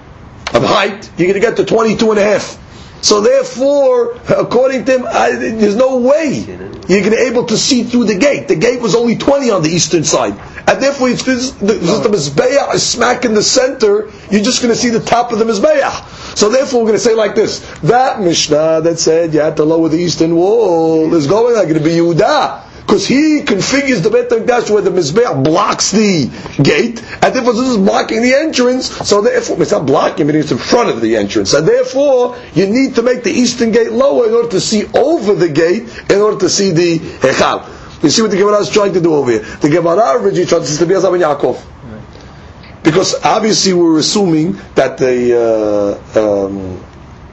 of 0.53 0.63
height, 0.63 1.09
you're 1.17 1.27
going 1.27 1.33
to 1.33 1.39
get 1.39 1.57
to 1.57 1.65
22 1.65 2.11
and 2.11 2.19
a 2.19 2.23
half. 2.23 2.57
So 3.01 3.21
therefore, 3.21 4.15
according 4.27 4.85
to 4.85 4.99
him, 4.99 5.07
I, 5.07 5.31
there's 5.31 5.75
no 5.75 5.97
way 5.99 6.43
you're 6.87 7.01
going 7.01 7.03
to 7.03 7.09
be 7.11 7.15
able 7.17 7.45
to 7.45 7.57
see 7.57 7.83
through 7.83 8.05
the 8.05 8.17
gate. 8.17 8.47
The 8.47 8.55
gate 8.55 8.81
was 8.81 8.95
only 8.95 9.15
20 9.15 9.51
on 9.51 9.61
the 9.61 9.69
eastern 9.69 10.03
side. 10.03 10.37
And 10.67 10.81
therefore, 10.81 11.09
it's 11.09 11.23
just 11.23 11.59
the, 11.59 11.79
just 11.79 12.03
the 12.03 12.09
Mizbeah 12.09 12.73
is 12.73 12.85
smack 12.85 13.25
in 13.25 13.33
the 13.33 13.43
center, 13.43 14.09
you're 14.29 14.43
just 14.43 14.61
going 14.61 14.73
to 14.73 14.79
see 14.79 14.89
the 14.89 14.99
top 14.99 15.31
of 15.31 15.39
the 15.39 15.45
Mizbeah. 15.45 16.37
So 16.37 16.49
therefore, 16.49 16.81
we're 16.81 16.87
going 16.87 16.99
to 16.99 17.03
say 17.03 17.15
like 17.15 17.35
this, 17.35 17.59
that 17.81 18.19
Mishnah 18.19 18.81
that 18.81 18.99
said 18.99 19.33
you 19.33 19.39
had 19.39 19.55
to 19.57 19.63
lower 19.63 19.87
the 19.87 19.97
eastern 19.97 20.35
wall 20.35 21.13
is 21.13 21.27
going 21.27 21.55
like 21.55 21.69
to 21.69 21.79
be 21.79 21.91
Yehuda 21.91 22.68
because 22.89 23.05
he 23.07 23.41
configures 23.41 24.01
the 24.01 24.09
Beit 24.09 24.29
HaMikdash 24.29 24.71
where 24.71 24.81
the 24.81 24.89
Mizbeach 24.89 25.43
blocks 25.43 25.91
the 25.91 26.25
gate, 26.63 26.99
and 27.21 27.35
therefore 27.35 27.53
this 27.53 27.69
is 27.69 27.77
blocking 27.77 28.23
the 28.23 28.33
entrance, 28.33 28.87
so 29.07 29.21
therefore, 29.21 29.61
it's 29.61 29.69
not 29.69 29.85
blocking, 29.85 30.25
but 30.25 30.33
it's 30.33 30.51
in 30.51 30.57
front 30.57 30.89
of 30.89 30.99
the 30.99 31.15
entrance, 31.15 31.53
and 31.53 31.67
therefore, 31.67 32.35
you 32.55 32.65
need 32.65 32.95
to 32.95 33.03
make 33.03 33.21
the 33.23 33.29
eastern 33.29 33.71
gate 33.71 33.91
lower 33.91 34.25
in 34.25 34.33
order 34.33 34.49
to 34.49 34.59
see 34.59 34.87
over 34.95 35.35
the 35.35 35.47
gate, 35.47 35.83
in 36.09 36.19
order 36.19 36.39
to 36.39 36.49
see 36.49 36.71
the 36.71 36.97
Hechal. 36.97 38.01
You 38.01 38.09
see 38.09 38.23
what 38.23 38.31
the 38.31 38.37
Gemara 38.37 38.57
is 38.57 38.71
trying 38.71 38.93
to 38.93 39.01
do 39.01 39.13
over 39.13 39.29
here. 39.33 39.41
The 39.41 39.69
Gemara 39.69 40.19
originally 40.19 40.47
tried 40.47 40.59
to 40.61 40.65
say 40.65 40.79
to 40.83 40.87
be 40.87 40.95
Yaakov. 40.95 41.61
Because 42.81 43.13
obviously 43.23 43.73
we're 43.73 43.99
assuming 43.99 44.53
that 44.73 44.97
the, 44.97 45.99
uh, 46.15 46.45
um, 46.47 46.83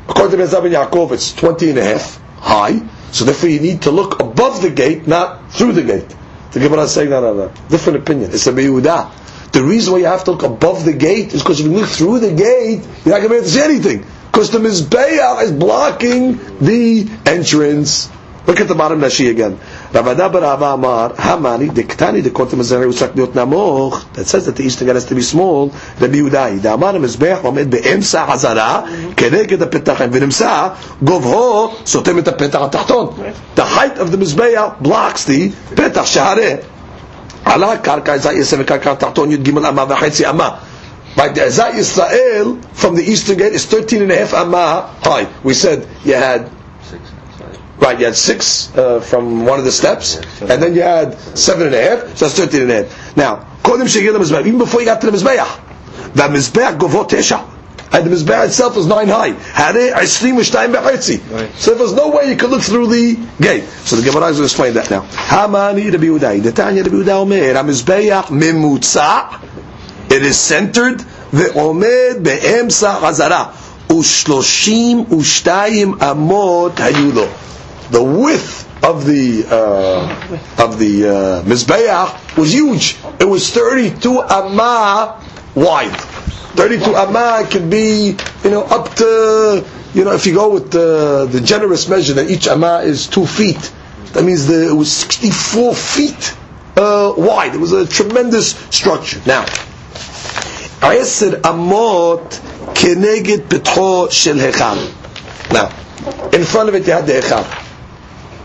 according 0.06 0.36
to 0.38 0.44
Bezab 0.44 0.70
Yaakov, 0.70 1.12
it's 1.12 1.32
20 1.32 1.70
and 1.70 1.78
a 1.78 1.84
half 1.84 2.20
high, 2.40 2.82
so 3.12 3.24
therefore 3.24 3.48
you 3.48 3.60
need 3.60 3.82
to 3.82 3.90
look 3.90 4.20
above 4.20 4.62
the 4.62 4.70
gate, 4.70 5.06
not 5.06 5.52
through 5.52 5.72
the 5.72 5.82
gate. 5.82 6.14
The 6.52 6.60
Gemara 6.60 6.82
is 6.82 6.92
saying, 6.92 7.10
no, 7.10 7.20
no, 7.20 7.34
no. 7.34 7.52
Different 7.68 7.98
opinion. 7.98 8.30
It's 8.32 8.46
a 8.46 8.52
Yehuda. 8.52 9.52
The 9.52 9.62
reason 9.62 9.92
why 9.94 9.98
you 10.00 10.06
have 10.06 10.24
to 10.24 10.32
look 10.32 10.42
above 10.42 10.84
the 10.84 10.92
gate 10.92 11.32
is 11.32 11.42
because 11.42 11.60
if 11.60 11.66
you 11.66 11.72
look 11.72 11.88
through 11.88 12.20
the 12.20 12.32
gate, 12.32 12.82
you're 13.04 13.14
not 13.14 13.22
going 13.22 13.22
to 13.22 13.28
be 13.28 13.34
able 13.36 13.44
to 13.44 13.50
see 13.50 13.60
anything. 13.62 14.06
Because 14.26 14.50
the 14.50 14.58
Mizbeach 14.58 15.42
is 15.42 15.52
blocking 15.52 16.36
the 16.58 17.08
entrance. 17.24 18.10
Look 18.46 18.60
at 18.60 18.68
the 18.68 18.74
bottom 18.74 19.00
Rashi 19.00 19.30
again. 19.30 19.58
Ravada 19.95 20.31
Barava 20.31 20.73
Amar, 20.73 21.13
Hamani, 21.13 21.69
Diktani, 21.69 22.23
the 22.23 22.29
Kotem 22.29 22.59
Azari, 22.59 22.85
Usak 22.87 23.13
Biot 23.13 23.33
Namoch, 23.33 24.13
that 24.13 24.25
says 24.27 24.45
that 24.45 24.55
the 24.55 24.63
eastern 24.63 24.87
gate 24.87 24.95
has 24.95 25.05
to 25.05 25.15
be 25.15 25.21
small, 25.21 25.69
Rabbi 25.99 26.15
Yudai. 26.15 26.61
The 26.61 26.73
Amar 26.73 26.93
Mizbeach 26.93 27.41
omed 27.41 27.69
be'emsa 27.71 28.25
hazara, 28.27 29.15
keneged 29.15 29.61
הפתח, 29.61 30.01
ונמצא 30.11 30.67
גובהו 31.03 31.73
סותם 31.85 32.19
את 32.19 32.27
הפתח 32.27 32.59
התחתון. 32.61 33.13
The 33.55 33.63
height 33.63 33.97
of 33.97 34.11
the 34.11 34.17
Mizbeach 34.17 34.81
blocks 34.81 35.25
the 35.25 35.51
פתח 35.75 36.05
שהרי 36.05 36.55
עלה 37.45 37.77
קרקע 37.77 38.13
עזי 38.13 38.33
יסף 38.33 38.57
וקרקע 38.59 38.91
התחתון 38.91 39.31
י"ג 39.31 39.57
אמה 39.57 39.85
וחצי 39.89 40.29
אמה. 40.29 40.49
Right, 41.17 41.35
the 41.35 41.41
Ezat 41.41 41.73
Yisrael 41.73 42.63
from 42.73 42.95
the 42.95 43.03
eastern 43.03 43.37
gate 43.37 43.51
is 43.51 43.65
13 43.65 44.03
and 44.03 44.11
a 44.11 44.15
half 44.15 44.33
amma 44.33 44.95
high. 45.03 45.27
We 45.43 45.53
said 45.53 45.85
you 46.05 46.13
had 46.13 46.49
Right, 47.78 47.98
you 47.98 48.06
had 48.06 48.16
six 48.16 48.74
uh, 48.76 49.00
from 49.00 49.44
one 49.44 49.58
of 49.58 49.66
the 49.66 49.72
steps, 49.72 50.16
and 50.40 50.62
then 50.62 50.74
you 50.74 50.80
had 50.80 51.18
seven 51.36 51.66
and 51.66 51.74
a 51.74 51.82
half, 51.82 52.16
so 52.16 52.24
that's 52.24 52.38
thirteen 52.38 52.62
and 52.62 52.70
a 52.70 52.84
half. 52.84 53.16
Now, 53.16 53.46
Kodim 53.62 53.84
Shegir 53.84 54.16
Mizbeach, 54.16 54.46
even 54.46 54.58
before 54.58 54.80
you 54.80 54.86
got 54.86 55.00
to 55.02 55.10
the 55.10 55.16
Mizbeach, 55.16 56.14
the 56.14 56.22
Mizbeach 56.22 56.78
Govot 56.78 57.10
Tesha, 57.10 57.46
and 57.92 58.06
the 58.06 58.10
Mizbeach 58.16 58.46
itself 58.46 58.76
was 58.76 58.86
nine 58.86 59.08
high. 59.08 59.28
Had 59.28 59.74
Hare 59.74 59.94
Ashrim 59.94 60.38
Shtayim 60.38 60.72
Be'artzi. 60.72 61.54
So 61.58 61.74
there 61.74 61.82
was 61.82 61.92
no 61.92 62.10
way 62.10 62.30
you 62.30 62.36
could 62.36 62.50
look 62.50 62.62
through 62.62 62.86
the 62.86 63.18
gate. 63.40 63.64
So 63.64 63.96
the 63.96 64.10
Gemara 64.10 64.28
is 64.28 64.38
going 64.38 64.48
to 64.48 64.52
explain 64.52 64.74
that 64.74 64.90
now. 64.90 65.02
Hamani 65.02 65.92
Rabbi 65.92 66.04
Yudai, 66.04 66.42
the 66.42 66.52
Tanya 66.52 66.82
Rabbi 66.82 66.96
Yudai 66.96 67.20
Omer, 67.20 67.36
HaMizbeach 67.36 68.24
Memutza, 68.26 69.42
it 70.10 70.22
is 70.22 70.38
centered, 70.38 70.98
Ve'omed 71.30 72.24
Be'emsa 72.24 72.98
Hazara, 73.00 73.52
Ushloshim 73.88 75.04
Ushtayim 75.06 75.98
Amot 75.98 76.74
Hayulo 76.76 77.30
the 77.90 78.02
width 78.02 78.66
of 78.84 79.04
the 79.04 79.44
uh, 79.48 80.64
of 80.64 80.78
the 80.78 81.08
uh, 81.08 81.42
mizbeach 81.42 82.36
was 82.36 82.52
huge. 82.52 82.96
It 83.20 83.24
was 83.24 83.50
32 83.50 84.22
amma 84.22 85.22
wide. 85.54 85.96
32 86.56 86.94
amma 86.94 87.46
could 87.50 87.68
be 87.70 88.16
you 88.44 88.50
know 88.50 88.62
up 88.64 88.94
to 88.96 89.64
you 89.94 90.04
know 90.04 90.12
if 90.12 90.26
you 90.26 90.34
go 90.34 90.52
with 90.52 90.70
the, 90.70 91.28
the 91.30 91.40
generous 91.40 91.88
measure 91.88 92.14
that 92.14 92.30
each 92.30 92.46
amma 92.48 92.80
is 92.84 93.06
two 93.06 93.26
feet. 93.26 93.72
That 94.12 94.24
means 94.24 94.46
the, 94.46 94.70
it 94.70 94.72
was 94.72 94.90
64 94.90 95.74
feet 95.74 96.36
uh, 96.76 97.12
wide. 97.16 97.54
It 97.54 97.58
was 97.60 97.72
a 97.72 97.86
tremendous 97.86 98.50
structure. 98.74 99.20
Now, 99.26 99.44
Ayasir 100.80 101.40
Amot 101.42 102.30
keneged 102.74 103.48
petho 103.48 104.10
shel 104.10 104.36
hechal. 104.36 104.92
Now, 105.52 105.68
in 106.30 106.44
front 106.44 106.68
of 106.70 106.74
it 106.76 106.86
you 106.86 106.92
had 106.92 107.06
the 107.06 107.14
hechal 107.14 107.65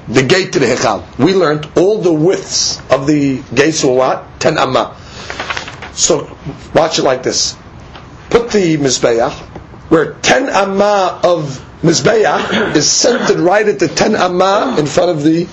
the 0.08 0.24
gate 0.24 0.54
to 0.54 0.60
the 0.60 0.66
Hechal. 0.66 1.04
We 1.18 1.34
learned 1.34 1.68
all 1.76 2.02
the 2.02 2.14
widths 2.14 2.80
of 2.90 3.08
the 3.08 3.42
gates 3.54 3.84
were 3.84 3.94
what? 3.94 4.40
10 4.40 4.58
amma. 4.58 4.96
So, 5.94 6.36
watch 6.74 7.00
it 7.00 7.04
like 7.04 7.24
this. 7.24 7.56
Put 8.30 8.50
the 8.52 8.78
Mizbeach, 8.78 9.32
where 9.90 10.14
10 10.14 10.50
amma 10.50 11.20
of 11.24 11.60
Mizbeach 11.82 12.76
is 12.76 12.90
centered 12.90 13.40
right 13.40 13.68
at 13.68 13.80
the 13.80 13.88
10 13.88 14.16
amma 14.16 14.76
in 14.80 14.86
front 14.86 15.12
of 15.12 15.24
the 15.24 15.48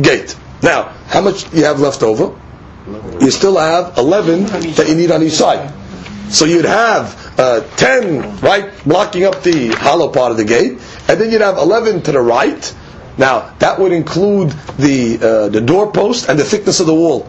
gate. 0.00 0.36
Now, 0.62 0.84
how 1.08 1.20
much 1.20 1.52
you 1.52 1.64
have 1.64 1.80
left 1.80 2.02
over? 2.02 2.38
You 3.20 3.30
still 3.30 3.56
have 3.58 3.96
11 3.98 4.46
that 4.74 4.88
you 4.88 4.94
need 4.94 5.10
on 5.10 5.22
each 5.22 5.34
side. 5.34 5.72
So 6.30 6.44
you'd 6.44 6.64
have 6.64 7.38
uh, 7.38 7.60
10 7.76 8.38
right 8.40 8.70
blocking 8.84 9.24
up 9.24 9.42
the 9.42 9.68
hollow 9.70 10.08
part 10.08 10.30
of 10.30 10.36
the 10.36 10.44
gate, 10.44 10.78
and 11.08 11.20
then 11.20 11.30
you'd 11.30 11.40
have 11.40 11.58
11 11.58 12.02
to 12.02 12.12
the 12.12 12.20
right, 12.20 12.74
now, 13.18 13.54
that 13.58 13.78
would 13.78 13.92
include 13.92 14.50
the, 14.78 15.18
uh, 15.20 15.48
the 15.48 15.60
doorpost 15.60 16.28
and 16.28 16.38
the 16.38 16.44
thickness 16.44 16.80
of 16.80 16.86
the 16.86 16.94
wall. 16.94 17.28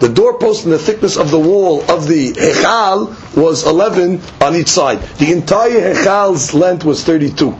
The 0.00 0.08
doorpost 0.08 0.64
and 0.64 0.72
the 0.72 0.78
thickness 0.78 1.16
of 1.16 1.30
the 1.30 1.38
wall 1.38 1.82
of 1.90 2.08
the 2.08 2.32
Hechal 2.32 3.36
was 3.36 3.66
11 3.66 4.20
on 4.40 4.56
each 4.56 4.68
side. 4.68 5.00
The 5.18 5.30
entire 5.32 5.94
Hechal's 5.94 6.54
length 6.54 6.84
was 6.84 7.04
32. 7.04 7.54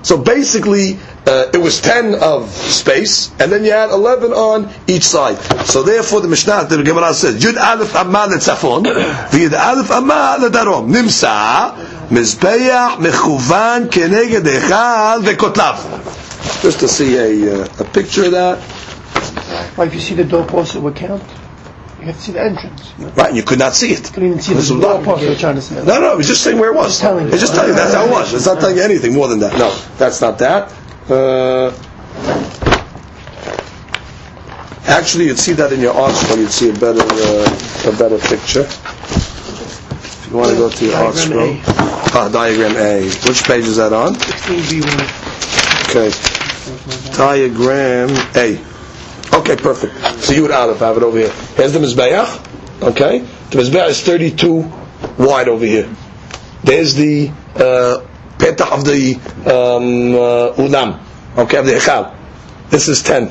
So 0.00 0.16
basically, 0.16 0.98
uh, 1.26 1.50
it 1.52 1.58
was 1.58 1.80
10 1.80 2.14
of 2.16 2.50
space, 2.50 3.30
and 3.38 3.52
then 3.52 3.62
you 3.64 3.70
had 3.72 3.90
11 3.90 4.32
on 4.32 4.72
each 4.88 5.04
side. 5.04 5.38
So 5.66 5.82
therefore, 5.82 6.20
the 6.22 6.28
Mishnah, 6.28 6.64
the 6.64 6.82
Gemara 6.82 7.14
says, 7.14 7.40
Yud 7.42 7.56
Aleph 7.60 7.94
Amma 7.94 8.26
Letzafon, 8.30 8.84
V'Yud 9.30 9.52
Aleph 9.52 9.90
Amma 9.90 10.38
Ledarom, 10.40 10.90
Nimsa, 10.90 11.76
Mizbeach 12.08 12.96
Mechuvan 12.96 13.86
Keneged 13.88 14.44
Echal 14.44 15.22
Vekotlav 15.22 16.21
just 16.62 16.80
to 16.80 16.88
see 16.88 17.16
a, 17.16 17.62
uh, 17.62 17.68
a 17.80 17.84
picture 17.84 18.24
of 18.24 18.32
that. 18.32 18.58
Well, 19.76 19.86
if 19.86 19.94
you 19.94 20.00
see 20.00 20.14
the 20.14 20.24
doorpost, 20.24 20.74
it 20.76 20.80
would 20.80 20.96
count. 20.96 21.22
You 22.02 22.06
have 22.06 22.16
to 22.16 22.22
see 22.22 22.32
the 22.32 22.42
entrance. 22.42 22.92
You 22.98 23.06
know? 23.06 23.12
Right, 23.12 23.32
you 23.32 23.42
could 23.44 23.60
not 23.60 23.74
see 23.74 23.92
it. 23.92 24.06
You 24.06 24.12
couldn't 24.12 24.28
even 24.30 24.40
see 24.40 24.54
the 24.54 24.80
doorpost 24.80 25.22
you're 25.22 25.36
trying 25.36 25.54
to 25.54 25.62
say. 25.62 25.76
No, 25.84 26.00
no, 26.00 26.12
it 26.12 26.16
was 26.16 26.26
just 26.26 26.42
saying 26.42 26.58
where 26.58 26.70
it 26.70 26.74
was. 26.74 26.90
It's 26.90 27.00
telling 27.00 27.26
you. 27.26 27.32
It's 27.32 27.40
just 27.40 27.54
telling 27.54 27.70
you 27.70 27.76
that's 27.76 27.94
how 27.94 28.06
it 28.06 28.10
was. 28.10 28.34
It's 28.34 28.46
not 28.46 28.58
telling 28.60 28.76
you 28.76 28.82
anything 28.82 29.14
more 29.14 29.28
than 29.28 29.38
that. 29.40 29.56
No, 29.56 29.72
that's 29.98 30.20
not 30.20 30.38
that. 30.40 30.72
Uh, 31.08 31.70
actually, 34.86 35.26
you'd 35.26 35.38
see 35.38 35.52
that 35.52 35.72
in 35.72 35.80
your 35.80 35.94
ArtScroll. 35.94 36.38
You'd 36.38 36.50
see 36.50 36.70
a 36.70 36.72
better, 36.72 37.02
uh, 37.02 37.88
a 37.88 37.96
better 37.96 38.18
picture. 38.18 38.62
If 38.62 40.28
you 40.30 40.36
want 40.36 40.50
to 40.50 40.56
go 40.56 40.70
to 40.70 40.84
your 40.84 40.94
ArtScroll. 40.94 41.60
Ah, 42.14 42.28
diagram 42.32 42.76
A. 42.76 43.04
Which 43.26 43.44
page 43.44 43.64
is 43.64 43.76
that 43.76 43.92
on? 43.92 44.14
16B1. 44.14 45.31
Okay 45.94 46.10
diagram 47.16 48.10
A. 48.36 48.58
Okay, 49.34 49.56
perfect. 49.56 49.94
So 50.22 50.32
you 50.32 50.42
would 50.42 50.50
Aleph 50.50 50.78
have 50.80 50.96
it 50.96 51.02
over 51.02 51.18
here. 51.18 51.30
Here's 51.56 51.72
the 51.72 51.78
Mizbeach. 51.78 52.82
Okay? 52.82 53.20
The 53.20 53.58
Mizbeach 53.58 53.88
is 53.88 54.02
32 54.02 54.70
wide 55.18 55.48
over 55.48 55.64
here. 55.64 55.88
There's 56.64 56.94
the 56.94 57.30
uh, 57.56 58.06
of 58.42 58.84
the 58.84 59.14
um, 59.46 60.14
uh, 60.14 60.52
ulam. 60.62 61.00
Okay, 61.38 61.56
of 61.58 61.66
the 61.66 61.72
Echal. 61.72 62.14
This 62.70 62.88
is 62.88 63.02
10. 63.02 63.30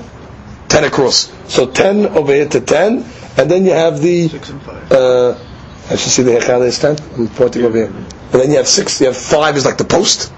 10 0.69 0.83
across. 0.85 1.31
So 1.47 1.69
10 1.69 2.07
over 2.07 2.33
here 2.33 2.47
to 2.47 2.61
10. 2.61 3.05
And 3.37 3.51
then 3.51 3.65
you 3.65 3.71
have 3.71 4.01
the... 4.01 4.27
Six 4.29 4.49
and 4.49 4.61
Uh, 4.91 5.37
I 5.89 5.95
should 5.95 6.11
see 6.11 6.23
the 6.23 6.31
Echal 6.31 6.65
is 6.65 6.79
10. 6.79 6.97
I'm 7.17 7.27
pointing 7.29 7.63
over 7.65 7.77
here. 7.77 7.87
And 7.87 8.41
then 8.41 8.51
you 8.51 8.57
have 8.57 8.67
6. 8.67 9.01
You 9.01 9.07
have 9.07 9.17
5 9.17 9.57
is 9.57 9.65
like 9.65 9.77
the 9.77 9.83
post. 9.85 10.31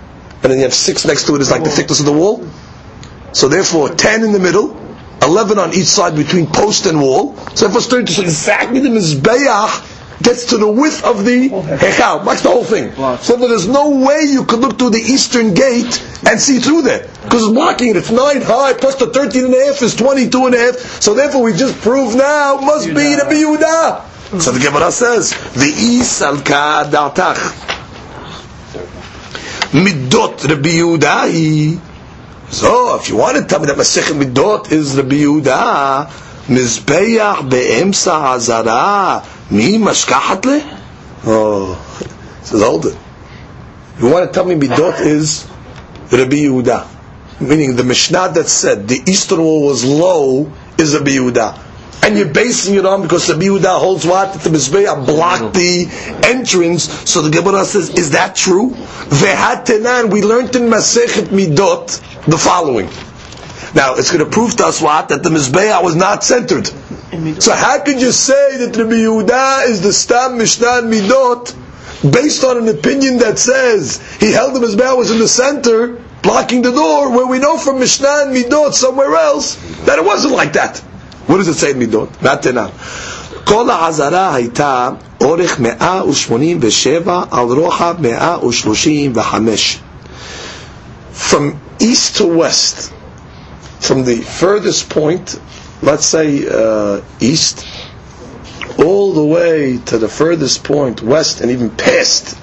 And 0.44 0.52
then 0.52 0.58
you 0.60 0.64
have 0.64 0.74
6 0.74 1.06
next 1.06 1.26
to 1.28 1.36
it 1.36 1.41
is 1.41 1.50
like 1.50 1.64
the 1.64 1.70
oh. 1.70 1.74
thickness 1.74 2.00
of 2.00 2.06
the 2.06 2.14
wall. 2.14 2.46
So 3.32 3.48
therefore, 3.48 3.89
10 3.89 4.24
in 4.24 4.32
the 4.34 4.39
middle, 4.39 4.78
11 5.24 5.58
on 5.58 5.74
each 5.74 5.86
side 5.86 6.16
between 6.16 6.48
post 6.48 6.86
and 6.86 7.02
wall. 7.02 7.36
So 7.56 7.68
if 7.68 7.76
it's 7.76 7.88
30, 7.88 8.12
so 8.12 8.22
exactly 8.22 8.80
the 8.82 8.89
Mizbeach 8.89 9.89
gets 10.22 10.46
to 10.48 10.58
the 10.58 10.70
width 10.70 11.04
of 11.04 11.26
the 11.26 11.50
oh, 11.52 11.62
Hechal. 11.62 12.26
That's 12.26 12.41
the 12.41 12.50
whole 12.50 12.64
thing. 12.64 12.94
So 13.22 13.36
there's 13.38 13.68
no 13.68 13.89
way 13.89 14.22
you 14.24 14.46
could 14.46 14.60
look 14.60 14.78
through 14.78 14.91
the 14.91 15.00
eastern 15.02 15.54
gate 15.54 16.02
and 16.28 16.39
see 16.39 16.60
through 16.60 16.84
there. 16.84 17.08
Because 17.24 17.44
it's 17.44 17.54
blocking 17.54 17.89
it. 17.89 17.98
It's 17.98 18.12
9 18.12 18.41
high, 18.41 18.74
plus 18.74 18.96
the 18.96 19.08
13 19.08 19.46
and 19.46 19.54
a 19.54 19.66
half 19.66 19.82
is 19.82 19.96
22 19.96 20.46
and 20.46 20.56
a 20.56 20.58
half. 20.58 20.76
So 21.02 21.14
therefore 21.14 21.44
we 21.44 21.54
just 21.54 21.80
prove 21.82 22.16
now, 22.16 22.58
must 22.58 22.88
be 22.88 22.94
the 22.94 23.28
Yehuda. 23.30 24.41
So 24.41 24.52
the 24.52 24.60
Gemara 24.60 24.91
says, 24.91 25.32
the 25.54 25.72
Isal 26.00 26.44
Ka'adatach. 26.44 27.73
Midot 29.74 30.48
Rabbi 30.48 30.70
Yehuda 30.70 31.94
so, 32.54 32.96
if 32.98 33.10
you 33.10 33.18
want 33.18 33.36
to 33.38 33.46
tell 33.46 33.60
me 33.60 33.66
that 33.66 33.76
Masechet 33.78 34.14
Midot 34.14 34.72
is 34.72 34.96
Rabbi 34.96 35.16
Yehuda, 35.16 36.06
Mizbeach 36.46 37.50
be'emsa 37.50 38.12
hazara, 38.22 39.26
mi 39.50 39.80
mashkahat 39.80 40.46
le? 40.46 40.80
Oh, 41.26 41.74
says, 42.44 42.62
hold 42.62 42.86
it. 42.86 42.98
You 44.00 44.12
want 44.12 44.32
to 44.32 44.34
tell 44.34 44.46
me 44.46 44.54
Midot 44.54 45.00
is 45.02 45.48
Rabbi 46.12 46.46
Yehuda? 46.46 47.42
Meaning 47.42 47.76
the 47.76 47.84
Mishnah 47.84 48.30
that 48.34 48.48
said 48.48 48.88
the 48.88 49.02
eastern 49.08 49.42
wall 49.42 49.66
was 49.66 49.84
low 49.84 50.54
is 50.78 50.94
Rabbi 50.96 51.10
Yehuda. 51.18 51.58
And 52.02 52.18
you're 52.18 52.34
basing 52.34 52.76
it 52.76 52.86
on 52.86 53.02
because 53.02 53.30
Rabbi 53.30 53.44
Yehuda 53.44 53.80
holds 53.80 54.06
what? 54.06 54.34
That 54.34 54.41
the 54.41 54.50
Mizbeach 54.50 55.06
blocked 55.06 55.54
the 55.54 55.88
entrance. 56.26 57.10
So 57.10 57.22
the 57.22 57.30
Gemara 57.30 57.64
says, 57.64 57.91
is 57.91 58.12
that 58.12 58.36
true? 58.36 58.72
Ve'hat 58.72 60.12
we 60.12 60.22
learned 60.22 60.56
in 60.56 60.64
Masechet 60.64 61.28
Midot, 61.28 62.26
the 62.26 62.38
following. 62.38 62.89
Now, 63.74 63.96
it's 63.96 64.12
going 64.12 64.24
to 64.24 64.30
prove 64.30 64.56
to 64.58 64.66
us 64.66 64.82
what? 64.82 65.10
That 65.10 65.24
the 65.24 65.30
Mizbeah 65.30 65.82
was 65.84 65.96
not 65.96 66.24
centered. 66.24 66.68
So 67.41 67.54
how 67.54 67.84
could 67.84 68.02
you 68.02 68.12
say 68.12 68.58
that 68.58 68.76
Rabbi 68.76 68.96
Yehuda 68.96 69.68
is 69.68 69.82
the 69.82 69.94
Stam 69.94 70.38
Mishnah 70.38 70.82
Midot 70.84 71.56
based 72.12 72.44
on 72.44 72.58
an 72.58 72.68
opinion 72.68 73.20
that 73.20 73.39
says 73.39 74.02
he 74.20 74.32
held 74.32 74.56
the 74.56 74.60
Mizbeah 74.60 74.98
was 74.98 75.10
in 75.10 75.20
the 75.20 75.28
center, 75.28 76.02
blocking 76.22 76.62
the 76.62 76.72
door, 76.72 77.16
where 77.16 77.28
we 77.28 77.39
know 77.39 77.58
from 77.58 77.80
Mishnah 77.80 78.26
and 78.26 78.36
Midot 78.36 78.74
somewhere 78.74 79.16
else 79.16 79.56
that 79.86 80.00
it 80.00 80.06
wasn't 80.06 80.34
like 80.34 80.54
that. 80.54 80.84
What 81.27 81.39
does 81.39 81.49
it 81.49 81.55
say 81.55 81.71
in 81.73 81.79
Midot? 81.79 82.09
Matena. 82.23 82.71
כל 83.45 83.71
העזרה 83.71 84.35
הייתה 84.35 84.91
אורך 85.21 85.61
187 85.61 87.23
על 87.31 87.45
רוחב 87.45 87.95
135. 88.01 89.79
From 91.31 91.55
east 91.81 92.16
to 92.16 92.25
west, 92.27 92.93
from 93.81 94.05
the 94.05 94.16
furthest 94.41 94.89
point, 94.91 95.41
let's 95.83 96.07
say 96.07 96.47
uh, 96.49 97.01
east, 97.21 97.66
all 98.79 99.12
the 99.12 99.25
way 99.25 99.79
to 99.87 99.99
the 99.99 100.09
furthest 100.09 100.62
point 100.64 101.03
west 101.03 101.41
and 101.41 101.51
even 101.51 101.71
past 101.71 102.37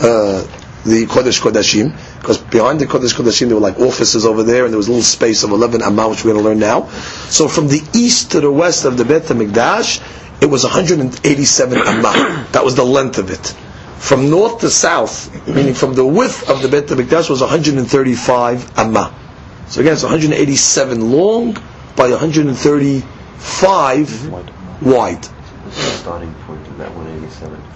uh, 0.00 0.42
the 0.84 1.06
Kodesh 1.06 1.40
Kodashim, 1.40 1.94
because 2.27 2.43
behind 2.43 2.81
the 2.81 2.85
Kodesh 2.85 3.13
Kodashim 3.15 3.47
there 3.47 3.55
were 3.55 3.61
like 3.61 3.79
offices 3.79 4.25
over 4.25 4.43
there 4.43 4.65
and 4.65 4.73
there 4.73 4.77
was 4.77 4.89
a 4.89 4.91
little 4.91 5.01
space 5.01 5.43
of 5.43 5.51
11 5.51 5.81
Amma 5.81 6.09
which 6.09 6.25
we're 6.25 6.33
going 6.33 6.43
to 6.43 6.49
learn 6.49 6.59
now. 6.59 6.89
So 7.29 7.47
from 7.47 7.69
the 7.69 7.81
east 7.93 8.31
to 8.31 8.41
the 8.41 8.51
west 8.51 8.83
of 8.83 8.97
the 8.97 9.05
Beit 9.05 9.23
HaMikdash, 9.23 10.41
it 10.41 10.47
was 10.47 10.65
187 10.65 11.77
Amma. 11.87 12.45
That 12.51 12.65
was 12.65 12.75
the 12.75 12.83
length 12.83 13.17
of 13.17 13.31
it. 13.31 13.55
From 13.97 14.29
north 14.29 14.59
to 14.59 14.69
south, 14.69 15.47
meaning 15.47 15.73
from 15.73 15.93
the 15.93 16.05
width 16.05 16.49
of 16.49 16.61
the 16.61 16.67
Beit 16.67 16.87
HaMikdash 16.87 17.29
was 17.29 17.39
135 17.39 18.77
Amma. 18.77 19.13
So 19.69 19.79
again, 19.79 19.93
it's 19.93 20.03
187 20.03 21.11
long 21.13 21.53
by 21.95 22.09
135 22.09 24.83
wide. 24.83 25.25
starting 25.71 26.33
point 26.45 26.67
of 26.67 26.77
that 26.77 26.89
187. 26.93 27.16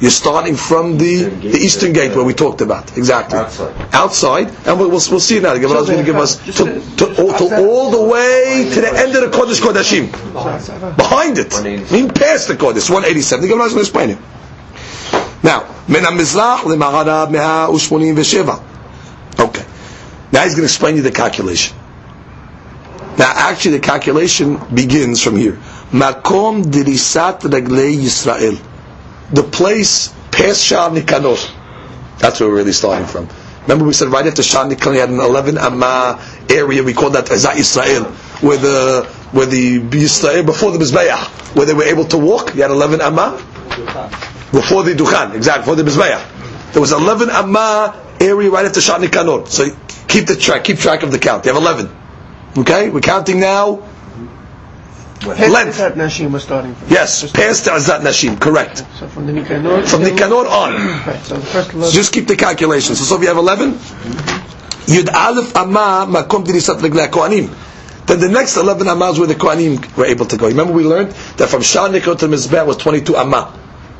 You're 0.00 0.11
starting 0.11 0.57
from 0.57 0.98
the, 0.98 1.24
the 1.24 1.57
eastern 1.59 1.92
gate 1.92 2.14
where 2.14 2.24
we 2.24 2.34
talked 2.34 2.61
about. 2.61 2.96
Exactly. 2.96 3.38
Outside. 3.38 3.94
Outside, 3.94 4.48
and 4.66 4.78
we'll, 4.78 4.90
we'll, 4.90 5.00
we'll 5.11 5.20
see 5.20 5.38
it 5.38 5.42
now. 5.42 5.54
The 5.54 5.61
Gemara 5.61 5.80
is 5.80 5.86
going 5.86 5.98
to 6.00 6.04
give 6.04 6.16
us 6.16 6.36
to, 6.59 6.96
to, 6.98 7.22
all- 7.22 7.38
to 7.38 7.57
all 7.68 7.90
the 7.90 8.02
way 8.02 8.68
to 8.74 8.80
the 8.80 8.92
end 8.98 9.16
of 9.16 9.22
the 9.30 9.36
Kodesh 9.36 9.61
Kodashim. 9.61 10.11
Behind 10.96 11.38
it. 11.38 11.54
I 11.54 11.62
mean, 11.62 12.09
past 12.11 12.48
the 12.48 12.54
Kodesh. 12.54 12.90
187. 12.90 13.42
The 13.42 13.48
Gemara 13.48 13.66
is 13.66 13.72
going 13.72 13.84
to 13.84 13.88
explain 13.88 14.11
it. 14.11 14.18
Now, 15.42 15.64
من 15.88 16.04
המזרח 16.04 16.66
למערב 16.66 17.30
187. 17.30 18.59
Okay. 19.38 19.64
Now 20.32 20.42
he's 20.42 20.54
going 20.54 20.62
to 20.62 20.72
explain 20.72 20.96
you 20.96 21.02
the 21.02 21.11
calculation. 21.12 21.76
Now, 23.18 23.32
actually, 23.34 23.78
the 23.78 23.80
calculation 23.86 24.59
begins 24.74 25.22
from 25.22 25.36
here. 25.36 25.59
Makom 25.92 26.64
dirisat 26.64 27.40
reglei 27.40 27.96
Yisrael. 27.96 28.59
The 29.34 29.43
place 29.43 30.13
past 30.32 30.63
Shah 30.63 30.89
Nikanor. 30.89 31.38
That's 32.19 32.39
where 32.39 32.49
we're 32.49 32.55
really 32.55 32.73
starting 32.73 33.07
from. 33.07 33.27
Remember 33.63 33.86
we 33.86 33.93
said 33.93 34.09
right 34.09 34.25
after 34.25 34.43
Shah 34.43 34.67
Nikanor, 34.67 34.93
you 34.95 34.99
had 34.99 35.09
an 35.09 35.19
11 35.19 35.57
Amma 35.57 36.19
area, 36.49 36.84
we 36.84 36.93
called 36.93 37.13
that 37.13 37.25
Ezat 37.27 37.53
Yisrael, 37.53 38.05
where 38.41 38.57
the, 38.57 39.05
where 39.32 39.45
the 39.45 39.79
Yisrael, 39.79 40.45
before 40.45 40.71
the 40.71 40.79
Mizbeah, 40.79 41.55
where 41.55 41.65
they 41.65 41.73
were 41.73 41.84
able 41.84 42.05
to 42.05 42.17
walk, 42.17 42.55
you 42.55 42.61
had 42.61 42.71
11 42.71 43.01
Amma. 43.01 43.38
Before 44.51 44.84
the 44.84 44.93
Dukhan, 44.93 45.34
exactly, 45.36 45.61
before 45.61 45.75
the 45.75 45.84
Mizbeah. 45.84 46.73
There 46.73 46.82
was 46.82 46.91
11 46.91 47.29
Amma 47.29 47.95
area 48.19 48.49
right 48.49 48.65
after 48.65 48.82
Shah 48.82 48.97
Nikanor. 48.99 49.47
So 49.47 49.69
keep 50.07 50.27
the 50.27 50.36
track, 50.36 50.63
keep 50.65 50.77
track 50.77 51.03
of 51.03 51.11
the 51.11 51.19
count. 51.19 51.45
You 51.45 51.53
have 51.53 51.61
11. 51.61 51.89
Okay, 52.57 52.89
we're 52.89 52.99
counting 52.99 53.39
now. 53.39 53.88
Length. 55.26 55.78
That 55.78 55.95
Nashim 55.95 56.32
was 56.32 56.43
starting 56.43 56.74
from. 56.74 56.89
Yes, 56.89 57.32
past 57.32 57.65
the 57.65 57.72
Azat 57.72 58.01
Nashim, 58.01 58.39
correct. 58.39 58.80
So 58.97 59.07
from 59.07 59.28
the 59.28 59.34
Nikanor. 59.34 59.88
From 59.88 60.01
Nikanor 60.01 60.45
on. 60.49 60.74
Right, 61.07 61.19
so 61.24 61.36
the 61.38 61.45
first 61.45 61.72
So 61.72 61.91
just 61.91 62.11
keep 62.13 62.28
the 62.28 62.36
calculations. 62.36 62.99
So, 62.99 63.05
so 63.05 63.15
if 63.15 63.22
you 63.22 63.28
have 63.28 63.38
11, 63.38 63.74
Yud 63.74 65.13
Aleph 65.13 65.55
Amma 65.55 66.07
Makom 66.09 66.43
Dirisat 66.45 66.80
Reglei 66.80 67.07
Kohanim. 67.07 67.55
Then 68.07 68.19
the 68.19 68.30
next 68.30 68.57
11 68.57 68.88
Ammas 68.88 69.19
where 69.19 69.28
the 69.28 69.36
Kohanim 69.36 69.95
were 69.95 70.05
able 70.05 70.26
to 70.26 70.38
go. 70.38 70.47
Remember 70.47 70.74
we 70.74 70.84
learned 70.84 71.11
that 71.38 71.49
from 71.49 71.61
Shah 71.61 71.88
Nikot 71.88 72.19
to 72.19 72.28
Mizbeh 72.28 72.65
was 72.65 72.78
22 72.78 73.15
Amma. 73.15 73.53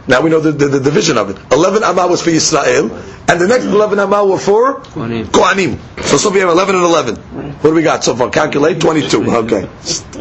Now 0.08 0.22
we 0.22 0.30
know 0.30 0.40
the, 0.40 0.52
the, 0.52 0.68
the 0.68 0.80
division 0.80 1.18
of 1.18 1.30
it. 1.30 1.38
11 1.52 1.84
Amma 1.84 2.08
was 2.08 2.22
for 2.24 2.32
Israel, 2.32 2.92
and 3.28 3.40
the 3.40 3.48
next 3.48 3.66
11 3.66 4.00
Amma 4.00 4.26
were 4.26 4.40
for 4.40 4.80
Kohanim. 4.82 5.78
So 6.04 6.18
so 6.18 6.30
we 6.32 6.40
have 6.40 6.50
11 6.50 6.76
and 6.76 6.84
11. 6.84 7.16
What 7.62 7.70
do 7.70 7.74
we 7.76 7.84
got 7.84 8.04
so 8.04 8.16
far? 8.16 8.30
Calculate 8.30 8.80
22. 8.82 9.32
Okay. 9.32 9.62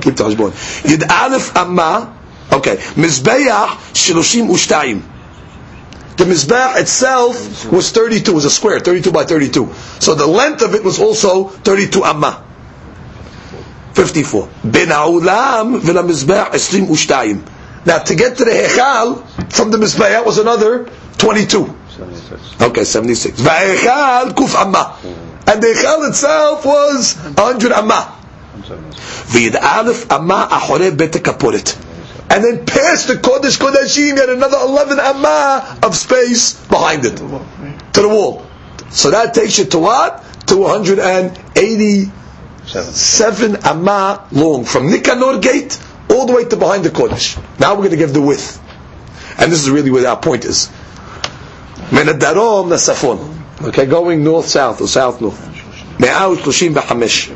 Keep 0.03 0.17
the 0.17 0.25
hashbon. 0.25 0.51
Yud 0.83 1.09
Aleph 1.09 1.57
Amma. 1.57 2.17
Okay. 2.53 2.77
Mizbeach 2.77 3.69
Shiloshim 3.95 4.49
Ushtaim. 4.49 5.03
The 6.17 6.25
Mizbeach 6.27 6.79
itself 6.79 7.73
was 7.73 7.91
32, 7.93 8.35
was 8.35 8.45
a 8.45 8.51
square, 8.51 8.79
32 8.81 9.11
by 9.11 9.25
32. 9.25 9.73
So 10.01 10.15
the 10.15 10.27
length 10.27 10.61
of 10.61 10.75
it 10.75 10.85
was 10.85 10.99
also 11.01 11.45
32 11.49 12.05
Amma. 12.05 12.45
54. 13.95 14.49
Ben 14.65 14.89
Ha'ulam 14.89 15.81
v'la 15.81 16.05
Mizbeach 16.07 16.71
22. 16.71 17.43
Now 17.87 17.99
to 18.01 18.15
get 18.15 18.37
to 18.37 18.45
the 18.45 18.51
Hechal, 18.51 19.25
from 19.51 19.71
the 19.71 19.79
Mizbeach 19.79 20.25
was 20.25 20.39
another 20.39 20.89
22. 21.19 21.75
76. 21.97 22.63
Okay, 22.63 22.85
76. 22.85 23.41
Va'echal 23.41 24.33
kuf 24.35 24.55
amma. 24.55 24.97
And 25.47 25.63
the 25.63 25.69
Echal 25.69 26.09
itself 26.09 26.65
was 26.65 27.15
100 27.17 27.73
amma. 27.73 28.17
V'yid 29.33 29.53
alef 29.53 30.11
amma 30.11 30.49
achore 30.51 30.91
bet 30.97 31.13
kaporet. 31.13 31.77
And 32.31 32.45
then 32.45 32.65
past 32.65 33.09
the 33.09 33.15
Kodesh 33.15 33.59
Kodashim, 33.59 34.07
you 34.07 34.15
had 34.17 34.29
another 34.29 34.59
11 34.61 35.01
amma 35.01 35.79
of 35.83 35.97
space 35.97 36.55
behind 36.67 37.05
it. 37.05 37.17
To 37.17 38.03
the 38.03 38.09
wall. 38.09 38.47
So 38.91 39.11
that 39.11 39.35
takes 39.35 39.59
you 39.59 39.65
to 39.67 39.79
what? 39.81 40.23
To 40.47 40.59
187 40.59 43.57
amma 43.67 44.29
long. 44.31 44.65
From 44.65 44.89
Nikanor 44.91 45.41
gate 45.43 45.81
all 46.09 46.27
the 46.27 46.33
way 46.33 46.45
to 46.45 46.57
behind 46.57 46.85
the 46.85 46.91
Kodesh. 46.91 47.37
Now 47.59 47.71
we're 47.73 47.89
going 47.89 47.91
to 47.91 47.97
give 47.97 48.13
the 48.13 48.23
width. 48.23 48.61
And 49.41 49.51
this 49.51 49.63
is 49.63 49.71
really 49.71 49.91
where 49.91 50.07
our 50.07 50.17
point 50.19 50.45
is. 50.45 50.71
Okay, 53.63 53.87
going 53.87 54.23
north 54.23 54.47
south 54.47 54.81
or 54.81 54.87
south 54.89 55.21
north. 55.21 55.39
מאה 55.99 56.29
ושלושים 56.31 56.75
וחמש. 56.75 57.31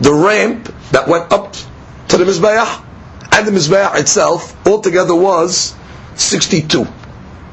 The 0.00 0.12
ramp 0.12 0.72
that 0.92 1.06
went 1.08 1.32
up 1.32 1.54
to 2.08 2.16
the 2.16 2.24
Mizbeach 2.24 2.82
and 3.32 3.46
the 3.46 3.52
Mizbeach 3.52 3.96
itself 3.98 4.56
altogether 4.66 5.14
was 5.14 5.74
62. 6.16 6.86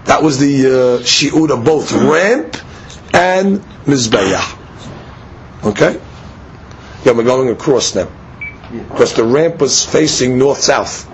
That 0.06 0.24
was 0.24 0.40
the 0.40 0.66
uh, 0.66 1.54
of 1.54 1.64
both 1.64 1.92
ramp 1.92 2.58
and 3.14 3.60
Mizbeach. 3.86 4.58
Okay? 5.66 6.00
Yeah, 7.06 7.12
we're 7.12 7.24
going 7.24 7.50
across 7.50 7.94
now 7.96 8.08
because 8.72 9.14
the 9.14 9.24
ramp 9.24 9.60
was 9.62 9.86
facing 9.86 10.38
north 10.38 10.60
south 10.60 11.08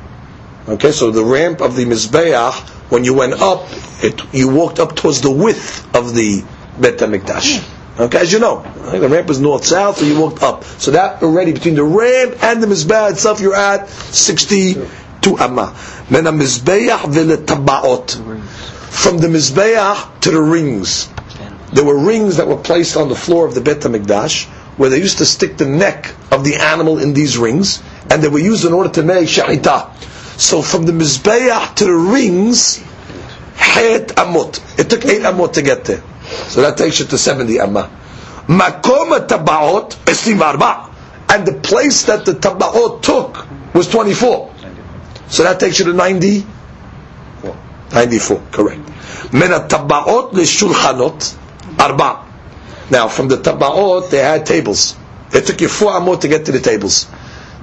Okay, 0.68 0.94
so 0.94 1.12
the 1.12 1.26
ramp 1.26 1.60
of 1.60 1.76
the 1.76 1.84
Mizbeach, 1.84 2.54
when 2.90 3.04
you 3.04 3.14
went 3.14 3.34
up, 3.34 3.66
it, 4.02 4.22
you 4.34 4.48
walked 4.48 4.80
up 4.80 4.96
towards 4.96 5.20
the 5.20 5.30
width 5.30 5.94
of 5.94 6.16
the 6.16 6.42
Bet 6.80 7.00
HaMikdash. 7.00 7.70
Okay, 8.00 8.18
as 8.20 8.32
you 8.32 8.40
know, 8.40 8.62
the 8.92 9.10
ramp 9.10 9.30
is 9.30 9.40
north-south, 9.42 9.98
so 9.98 10.06
you 10.06 10.18
walked 10.20 10.42
up. 10.42 10.64
So 10.64 10.92
that 10.92 11.22
already, 11.22 11.52
between 11.52 11.76
the 11.76 11.84
ramp 11.84 12.42
and 12.42 12.64
the 12.64 12.68
Mizbeach 12.68 13.12
itself, 13.12 13.42
you're 13.42 13.54
at 13.56 13.90
62 13.90 15.38
Amma. 15.38 15.76
Then 16.10 16.28
a 16.28 16.32
Mizbeach. 16.32 17.02
From 18.90 19.18
the 19.18 19.28
Mizbeach 19.28 20.20
to 20.22 20.32
the 20.32 20.42
rings. 20.42 21.10
There 21.74 21.84
were 21.84 21.98
rings 22.00 22.38
that 22.38 22.48
were 22.48 22.58
placed 22.58 22.96
on 22.96 23.10
the 23.10 23.16
floor 23.16 23.46
of 23.46 23.54
the 23.54 23.62
Bet 23.62 23.80
HaMikdash, 23.82 24.48
where 24.77 24.91
they 24.91 24.99
used 24.99 25.19
to 25.19 25.27
stick 25.27 25.57
the 25.57 25.67
neck 25.67 26.15
of 26.31 26.45
the 26.45 26.57
animal 26.57 26.99
in 26.99 27.15
these 27.15 27.37
rings, 27.39 27.83
and 28.11 28.23
they 28.23 28.29
were 28.29 28.39
used 28.39 28.65
in 28.65 28.73
order 28.73 28.91
to 28.91 29.03
make 29.03 29.27
sha'ita. 29.29 29.95
So 30.39 30.63
from 30.63 30.85
the 30.87 30.93
Mizbeach 30.93 31.75
to 31.77 31.85
the 31.85 31.93
rings, 31.93 32.79
Het 33.57 34.09
Amot. 34.17 34.61
It 34.79 34.89
took 34.89 35.05
eight 35.05 35.23
Amot 35.23 35.53
to 35.55 35.63
get 35.63 35.85
there. 35.85 36.03
So 36.49 36.63
that 36.63 36.77
takes 36.79 37.01
you 37.01 37.07
to 37.07 37.19
70 37.19 37.59
Amma. 37.59 37.91
Makom 38.47 39.27
Tabaot, 39.27 39.97
24. 40.05 40.89
And 41.31 41.47
the 41.47 41.55
place 41.61 42.05
that 42.05 42.25
the 42.25 42.33
Tabaot 42.35 43.03
took 43.03 43.47
was 43.75 43.89
24. 43.89 44.55
So 45.29 45.43
that 45.43 45.61
takes 45.61 45.79
you 45.81 45.87
to 45.87 45.93
90? 45.93 46.47
94, 47.93 48.43
correct. 48.53 48.81
من 49.33 49.53
التبعات 49.53 50.31
للشلخانات 50.35 51.25
أربعة. 51.81 52.22
Now 52.90 53.08
from 53.08 53.28
the 53.28 53.38
tabaot 53.38 54.10
they 54.10 54.18
had 54.20 54.46
tables. 54.46 54.96
It 55.32 55.46
took 55.48 55.62
you 55.62 55.68
four 55.68 55.92
amot 55.94 56.22
to 56.22 56.28
get 56.28 56.46
to 56.46 56.52
the 56.52 56.60
tables. 56.60 57.08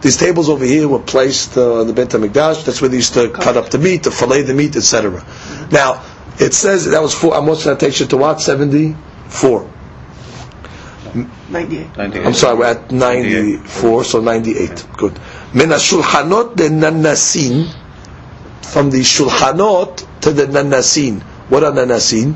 These 0.01 0.17
tables 0.17 0.49
over 0.49 0.65
here 0.65 0.89
were 0.89 0.99
placed 0.99 1.57
uh, 1.59 1.81
on 1.81 1.87
the 1.87 1.93
Beit 1.93 2.09
HaMikdash. 2.09 2.65
That's 2.65 2.81
where 2.81 2.89
they 2.89 2.97
used 2.97 3.15
to 3.15 3.29
cut 3.31 3.57
up 3.57 3.69
the 3.71 3.79
meat, 3.79 4.05
to 4.05 4.11
fillet 4.11 4.43
the 4.43 4.55
meat, 4.55 4.75
etc. 4.75 5.25
Now, 5.71 6.03
it 6.39 6.55
says 6.55 6.87
that 6.87 7.03
was 7.03 7.15
four 7.15 7.33
amot, 7.35 7.57
so 7.57 7.71
that 7.71 7.81
takes 7.81 8.01
you 8.01 8.07
to 8.07 8.17
what? 8.17 8.41
74. 8.41 9.71
98. 11.51 11.87
I'm 11.99 12.33
sorry, 12.35 12.59
we're 12.59 12.65
at 12.67 12.91
94, 12.91 14.05
so 14.05 14.21
98. 14.21 14.87
Good. 14.97 15.21
Min 15.53 15.69
shulchanot 15.69 16.57
de 16.57 16.69
nanasin, 16.71 17.71
from 18.63 18.91
the 18.91 19.01
shulchanot 19.01 20.07
to 20.23 20.33
the 20.33 20.47
nanasin. 20.47 21.21
What 21.51 21.65
are 21.65 21.73
nanasin? 21.73 22.35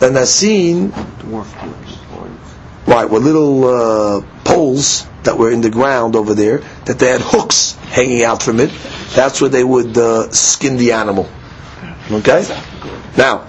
Nanasin, 0.00 0.90
Dwarf 0.90 1.54
doors. 1.64 1.89
Right, 2.90 3.08
were 3.08 3.18
little 3.20 3.64
uh, 3.64 4.20
holes 4.46 5.06
that 5.22 5.38
were 5.38 5.50
in 5.50 5.60
the 5.60 5.70
ground 5.70 6.16
over 6.16 6.34
there, 6.34 6.58
that 6.86 6.98
they 6.98 7.08
had 7.08 7.20
hooks 7.22 7.74
hanging 7.90 8.22
out 8.24 8.42
from 8.42 8.60
it. 8.60 8.70
That's 9.14 9.40
where 9.40 9.50
they 9.50 9.64
would 9.64 9.96
uh, 9.96 10.30
skin 10.32 10.76
the 10.76 10.92
animal. 10.92 11.28
Okay? 12.10 12.42
Now, 13.16 13.46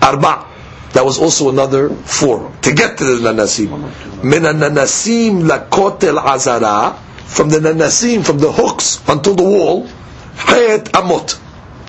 arba. 0.00 0.48
That 0.92 1.06
was 1.06 1.18
also 1.18 1.48
another 1.48 1.88
four. 1.88 2.52
To 2.62 2.72
get 2.74 2.98
to 2.98 3.04
the 3.16 3.32
nanasim. 3.32 3.70
Min 4.22 4.42
nanasim 4.42 5.48
lakotel 5.48 6.18
azara. 6.18 6.98
From 7.24 7.48
the 7.48 7.58
nanasim, 7.60 8.24
from 8.26 8.38
the 8.38 8.52
hooks 8.52 9.00
until 9.08 9.34
the 9.34 9.42
wall, 9.42 9.86
hayat 10.36 10.90
amot. 10.90 11.40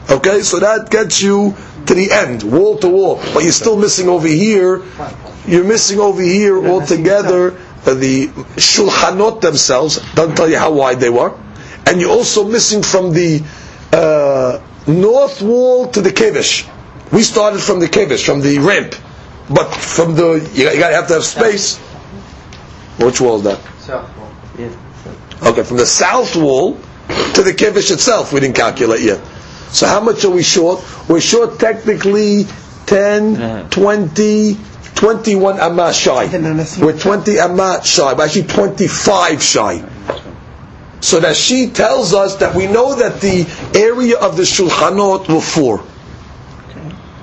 Okay, 0.09 0.41
so 0.41 0.59
that 0.59 0.89
gets 0.89 1.21
you 1.21 1.53
to 1.85 1.93
the 1.93 2.11
end, 2.13 2.43
wall 2.43 2.77
to 2.77 2.87
wall. 2.87 3.15
But 3.33 3.43
you're 3.43 3.51
still 3.51 3.77
missing 3.77 4.07
over 4.07 4.27
here. 4.27 4.81
You're 5.47 5.63
missing 5.65 5.99
over 5.99 6.21
here 6.21 6.65
altogether 6.65 7.57
uh, 7.85 7.93
the 7.93 8.27
shulchanot 8.57 9.41
themselves. 9.41 9.99
Don't 10.15 10.35
tell 10.35 10.49
you 10.49 10.57
how 10.57 10.71
wide 10.71 10.99
they 10.99 11.09
were. 11.09 11.37
And 11.85 11.99
you're 11.99 12.11
also 12.11 12.47
missing 12.47 12.81
from 12.81 13.11
the 13.13 13.43
uh, 13.91 14.61
north 14.87 15.41
wall 15.41 15.87
to 15.89 16.01
the 16.01 16.09
kevish. 16.11 16.69
We 17.11 17.23
started 17.23 17.59
from 17.61 17.79
the 17.79 17.87
kevish, 17.87 18.25
from 18.25 18.41
the 18.41 18.59
ramp. 18.59 18.95
But 19.49 19.73
from 19.73 20.15
the, 20.15 20.49
you, 20.53 20.69
you 20.69 20.79
gotta 20.79 20.95
have 20.95 21.07
to 21.07 21.15
have 21.15 21.25
space. 21.25 21.77
Which 22.97 23.19
wall 23.19 23.37
is 23.37 23.43
that? 23.43 23.59
South 23.79 24.17
wall. 24.17 24.31
Yeah. 24.57 24.69
Okay, 25.43 25.63
from 25.63 25.77
the 25.77 25.85
south 25.85 26.35
wall 26.37 26.77
to 27.33 27.41
the 27.43 27.51
kevish 27.51 27.91
itself, 27.91 28.31
we 28.31 28.39
didn't 28.39 28.55
calculate 28.55 29.01
yet. 29.01 29.19
So 29.73 29.87
how 29.87 29.99
much 29.99 30.23
are 30.23 30.29
we 30.29 30.43
short? 30.43 30.83
We're 31.09 31.19
short 31.19 31.59
technically 31.59 32.45
10, 32.85 33.69
20, 33.69 34.57
21 34.95 35.59
amma 35.59 35.93
shy. 35.93 36.25
We're 36.81 36.97
20 36.97 37.39
amma 37.39 37.81
shy, 37.83 38.13
but 38.13 38.25
actually 38.27 38.43
25 38.47 39.41
shy. 39.43 39.89
So 41.01 41.19
that 41.19 41.35
she 41.35 41.69
tells 41.69 42.13
us 42.13 42.37
that 42.37 42.55
we 42.55 42.67
know 42.67 42.95
that 42.95 43.19
the 43.19 43.45
area 43.77 44.17
of 44.17 44.37
the 44.37 44.43
shulchanot 44.43 45.27
were 45.27 45.41
four. 45.41 45.83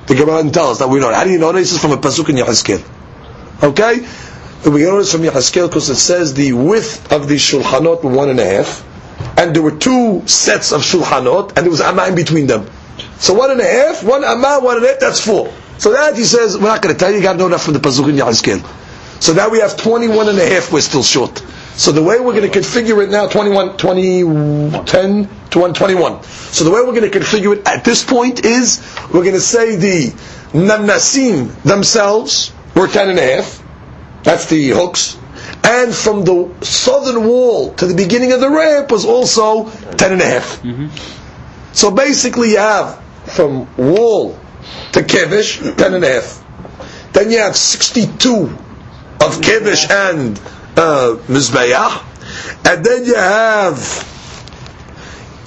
The 0.06 0.14
Gemara 0.14 0.42
didn't 0.42 0.54
tell 0.54 0.68
us 0.70 0.78
that 0.80 0.88
we 0.88 1.00
know. 1.00 1.12
How 1.14 1.24
do 1.24 1.30
you 1.30 1.38
know 1.38 1.52
this? 1.52 1.72
is 1.72 1.80
from 1.80 1.92
a 1.92 1.96
pasuk 1.96 2.28
in 2.28 2.36
Yehezkel. 2.36 2.82
Okay? 3.62 4.00
We 4.68 4.82
know 4.82 4.98
this 4.98 5.12
from 5.12 5.22
Yehezkel 5.22 5.68
because 5.68 5.88
it 5.88 5.96
says 5.96 6.34
the 6.34 6.52
width 6.52 7.10
of 7.12 7.28
the 7.28 7.36
shulchanot 7.36 8.02
were 8.02 8.10
one 8.10 8.28
and 8.28 8.38
a 8.40 8.44
half, 8.44 8.84
and 9.38 9.54
there 9.54 9.62
were 9.62 9.76
two 9.76 10.22
sets 10.26 10.72
of 10.72 10.82
shulchanot, 10.82 11.48
and 11.56 11.58
there 11.64 11.70
was 11.70 11.80
amma 11.80 12.06
in 12.08 12.14
between 12.14 12.46
them. 12.46 12.68
So 13.18 13.34
one 13.34 13.50
and 13.50 13.60
a 13.60 13.64
half, 13.64 14.02
one 14.04 14.24
amma, 14.24 14.58
one 14.60 14.76
and 14.76 14.84
a 14.84 14.88
half, 14.90 15.00
that's 15.00 15.20
four. 15.24 15.50
So 15.80 15.92
that 15.92 16.14
he 16.14 16.24
says, 16.24 16.58
we're 16.58 16.64
not 16.64 16.82
going 16.82 16.94
to 16.94 16.98
tell 16.98 17.10
you, 17.10 17.16
you 17.16 17.22
got 17.22 17.32
to 17.32 17.38
know 17.38 17.48
that 17.48 17.58
from 17.62 17.72
the 17.72 17.80
pasuk 17.80 18.06
in 18.10 18.16
Yehezkel. 18.16 18.60
So 19.22 19.32
now 19.32 19.48
we 19.48 19.60
have 19.60 19.78
21 19.78 20.28
and 20.28 20.38
a 20.38 20.46
half, 20.46 20.70
we're 20.70 20.82
still 20.82 21.02
short. 21.02 21.38
So 21.74 21.90
the 21.90 22.02
way 22.02 22.20
we're 22.20 22.34
going 22.38 22.50
to 22.52 22.58
configure 22.58 23.02
it 23.02 23.08
now, 23.08 23.28
21, 23.28 23.78
20, 23.78 24.20
10 24.84 24.84
to 24.84 25.58
121. 25.58 26.22
So 26.22 26.64
the 26.64 26.70
way 26.70 26.80
we're 26.82 26.92
going 26.92 27.10
to 27.10 27.18
configure 27.18 27.56
it 27.56 27.66
at 27.66 27.82
this 27.82 28.04
point 28.04 28.44
is, 28.44 28.78
we're 29.06 29.22
going 29.22 29.32
to 29.32 29.40
say 29.40 29.76
the 29.76 30.08
nanasim 30.52 31.50
themselves 31.62 32.52
were 32.76 32.86
10 32.86 33.08
and 33.08 33.18
a 33.18 33.36
half. 33.36 33.62
That's 34.22 34.50
the 34.50 34.68
hooks. 34.72 35.16
And 35.64 35.94
from 35.94 36.24
the 36.26 36.54
southern 36.62 37.26
wall 37.26 37.72
to 37.76 37.86
the 37.86 37.94
beginning 37.94 38.32
of 38.32 38.40
the 38.40 38.50
ramp 38.50 38.90
was 38.92 39.06
also 39.06 39.70
10 39.70 40.12
and 40.12 40.20
a 40.20 40.26
half. 40.26 40.60
Mm-hmm. 40.62 40.88
So 41.72 41.90
basically 41.90 42.50
you 42.50 42.58
have 42.58 43.02
from 43.24 43.74
wall 43.78 44.38
to 44.92 45.00
kevish, 45.02 45.76
10 45.76 45.94
and 45.94 46.04
a 46.04 46.08
half. 46.20 46.44
Then 47.12 47.30
you 47.30 47.38
have 47.38 47.56
62 47.56 48.44
of 49.20 49.40
kevish 49.40 49.90
and 49.90 50.38
uh, 50.76 51.16
mizbeach. 51.28 52.04
And 52.66 52.84
then 52.84 53.04
you 53.04 53.14
have 53.14 53.78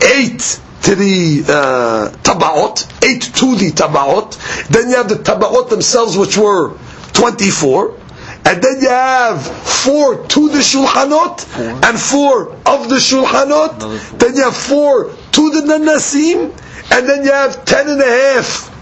8 0.01 0.59
to 0.83 0.95
the 0.95 1.43
uh, 1.47 2.09
tabaot, 2.23 3.03
8 3.03 3.21
to 3.21 3.55
the 3.55 3.71
tabaot. 3.71 4.67
Then 4.67 4.89
you 4.89 4.95
have 4.97 5.09
the 5.09 5.15
tabaot 5.15 5.69
themselves 5.69 6.17
which 6.17 6.37
were 6.37 6.77
24. 7.13 7.99
And 8.45 8.61
then 8.61 8.81
you 8.81 8.89
have 8.89 9.41
four 9.65 10.27
to 10.27 10.49
the 10.49 10.57
shulchanot 10.57 11.47
and 11.87 11.97
four 11.99 12.51
of 12.65 12.89
the 12.89 12.95
shulchanot. 12.97 14.19
Then 14.19 14.35
you 14.35 14.43
have 14.43 14.55
four 14.57 15.05
to 15.31 15.49
the 15.49 15.61
nanasim, 15.61 16.51
and 16.91 17.07
then 17.09 17.23
you 17.23 17.31
have 17.31 17.63
ten 17.63 17.87
and 17.87 18.01
a 18.01 18.05
half 18.05 18.72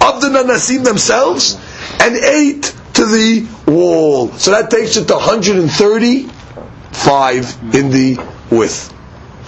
of 0.00 0.20
the 0.20 0.28
nanasim 0.28 0.84
themselves, 0.84 1.56
and 2.00 2.14
eight 2.16 2.74
to 2.94 3.04
the 3.06 3.46
wall. 3.66 4.28
So 4.32 4.50
that 4.52 4.70
takes 4.70 4.96
it 4.96 5.06
to 5.08 5.14
135 5.14 7.74
in 7.74 7.90
the 7.90 8.16
width. 8.50 8.94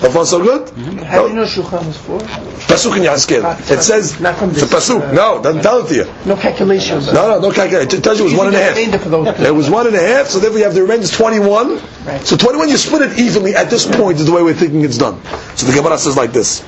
So 0.01 0.11
far, 0.11 0.25
so 0.25 0.43
good? 0.43 0.67
Mm-hmm. 0.69 0.99
How 1.01 1.23
do 1.25 1.29
you 1.29 1.35
know 1.35 1.45
Shulchan 1.45 1.85
was 1.87 1.97
four? 1.99 2.19
Pasuk 2.21 2.97
in 2.97 3.03
Yehezkel. 3.03 3.43
Ah, 3.45 3.59
it 3.71 3.83
says, 3.83 4.19
Not 4.19 4.37
from 4.39 4.49
it's 4.51 4.63
a 4.63 4.65
this. 4.65 4.89
pasuk. 4.89 5.03
Uh, 5.11 5.13
no, 5.13 5.43
doesn't 5.43 5.61
tell 5.63 5.85
it 5.85 5.89
to 5.91 5.95
you. 5.95 6.07
No 6.25 6.37
calculations. 6.37 7.07
No, 7.13 7.29
no, 7.29 7.39
no 7.41 7.51
calculation. 7.53 7.99
It 7.99 8.03
tells 8.03 8.19
you 8.19 8.25
it 8.25 8.29
was 8.31 8.39
one 8.39 8.47
and 8.47 8.57
a 8.57 8.61
half. 8.63 8.77
It 8.79 9.55
was 9.55 9.69
one 9.69 9.87
and 9.89 9.95
a 9.97 10.01
half, 10.01 10.29
so 10.29 10.39
therefore 10.39 10.59
you 10.59 10.65
have 10.65 10.73
the 10.75 10.81
remainder 10.81 11.05
is 11.05 11.11
21. 11.11 11.83
Right. 12.07 12.25
So 12.27 12.37
21, 12.39 12.71
you 12.71 12.79
split 12.79 13.03
it 13.13 13.19
evenly 13.19 13.55
at 13.55 13.69
this 13.69 13.85
point 13.85 14.19
is 14.21 14.25
the 14.25 14.33
way 14.33 14.43
we're 14.43 14.55
thinking 14.55 14.81
it's 14.87 14.97
done. 14.97 15.21
So 15.57 15.67
the 15.67 15.75
Gemara 15.75 15.99
says 15.99 16.17
like 16.17 16.33
this. 16.33 16.63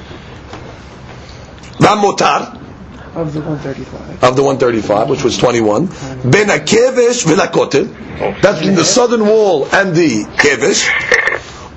Ramotar 1.79 2.59
Of 3.15 3.35
the 3.35 3.41
135. 3.41 4.25
of 4.25 4.37
the 4.37 4.43
135, 4.43 5.11
which 5.11 5.23
was 5.23 5.37
21. 5.37 5.87
Ben 6.25 6.49
a 6.49 6.63
kevish 6.65 7.25
v'lakotel. 7.27 8.41
That's 8.41 8.59
between 8.59 8.75
the 8.77 8.85
southern 8.85 9.27
wall 9.27 9.67
and 9.73 9.95
the 9.95 10.25
kevish. 10.39 10.89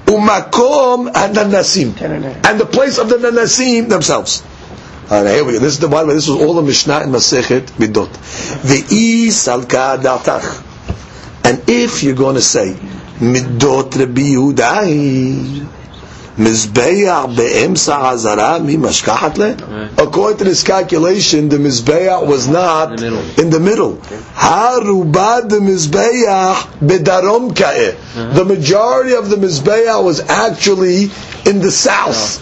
Umakom 0.05 1.07
and 1.13 1.35
nanasim. 1.35 1.97
Ten 1.97 2.23
and. 2.23 2.45
And 2.45 2.59
the 2.59 2.65
place 2.65 2.97
of 2.97 3.09
the 3.09 3.17
nanasim 3.17 3.89
themselves. 3.89 4.43
Alright, 5.11 5.35
here 5.35 5.43
we 5.43 5.53
go. 5.53 5.59
This 5.59 5.73
is 5.73 5.79
the 5.79 5.87
by 5.89 6.01
the 6.03 6.07
way, 6.07 6.13
this 6.15 6.27
was 6.29 6.41
all 6.41 6.53
the 6.53 6.61
Mishnah 6.61 7.01
in 7.01 7.09
Masechet 7.09 7.67
Midot. 7.77 8.07
Ve'i 8.63 9.27
salka 9.27 9.97
datach. 10.01 10.63
And 11.43 11.61
if 11.69 12.01
you're 12.01 12.15
going 12.15 12.35
to 12.35 12.41
say 12.41 12.73
Midot 13.19 13.93
Rabbi 13.99 14.21
Yehudai 14.21 15.67
Mizbeach 16.37 17.35
be'emsa 17.35 17.97
hazara 18.01 18.63
mi 18.63 18.75
mashkachat 18.77 19.37
le? 19.37 19.91
According 19.97 20.37
to 20.39 20.43
this 20.43 20.63
calculation, 20.63 21.47
the 21.49 21.57
Mizbeach 21.57 22.27
was 22.27 22.47
not 22.47 22.99
In 23.01 23.49
the 23.49 23.59
middle. 23.59 23.93
the. 23.93 24.17
Harubad 24.35 25.49
the 25.49 25.59
Mizbeach 25.59 26.55
bedarom 26.79 27.55
ka'eh. 27.55 27.95
The 28.33 28.43
majority 28.43 29.13
of 29.15 29.29
the 29.29 29.37
Mizbeach 29.37 30.03
was 30.03 30.19
actually 30.19 31.09
in 31.45 31.61
the 31.61 31.71
south. 31.71 32.41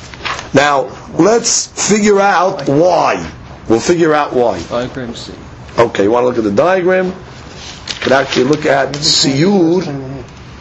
Now, 0.56 0.90
let's 1.14 1.68
figure 1.90 2.20
out 2.20 2.68
why. 2.68 3.32
We'll 3.70 3.80
figure 3.80 4.14
out 4.14 4.34
why. 4.34 4.62
Diagram 4.64 5.16
C. 5.16 5.34
Okay, 5.78 6.04
you 6.04 6.12
want 6.12 6.24
to 6.24 6.28
look 6.28 6.38
at 6.38 6.44
the 6.44 6.52
diagram? 6.52 7.08
You 7.08 7.14
can 8.02 8.14
actually 8.14 8.46
look 8.46 8.66
at 8.66 8.94
Siyur 8.94 9.82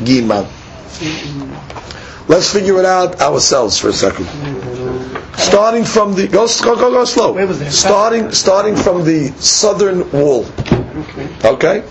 Gimel. 0.01 0.47
Let's 2.29 2.53
figure 2.53 2.79
it 2.79 2.85
out 2.85 3.20
ourselves 3.20 3.79
for 3.79 3.89
a 3.89 3.93
second. 3.93 4.27
Starting 5.37 5.85
from 5.85 6.14
the 6.14 6.29
go 6.29 6.47
go 6.62 6.77
go, 6.77 6.91
go 6.91 7.05
slow. 7.05 7.33
Where 7.33 7.47
was 7.47 7.59
that? 7.61 7.73
Starting 7.73 8.31
starting 8.31 8.77
from 8.77 9.05
the 9.05 9.29
southern 9.39 10.11
wall. 10.12 10.47
Okay. 11.45 11.85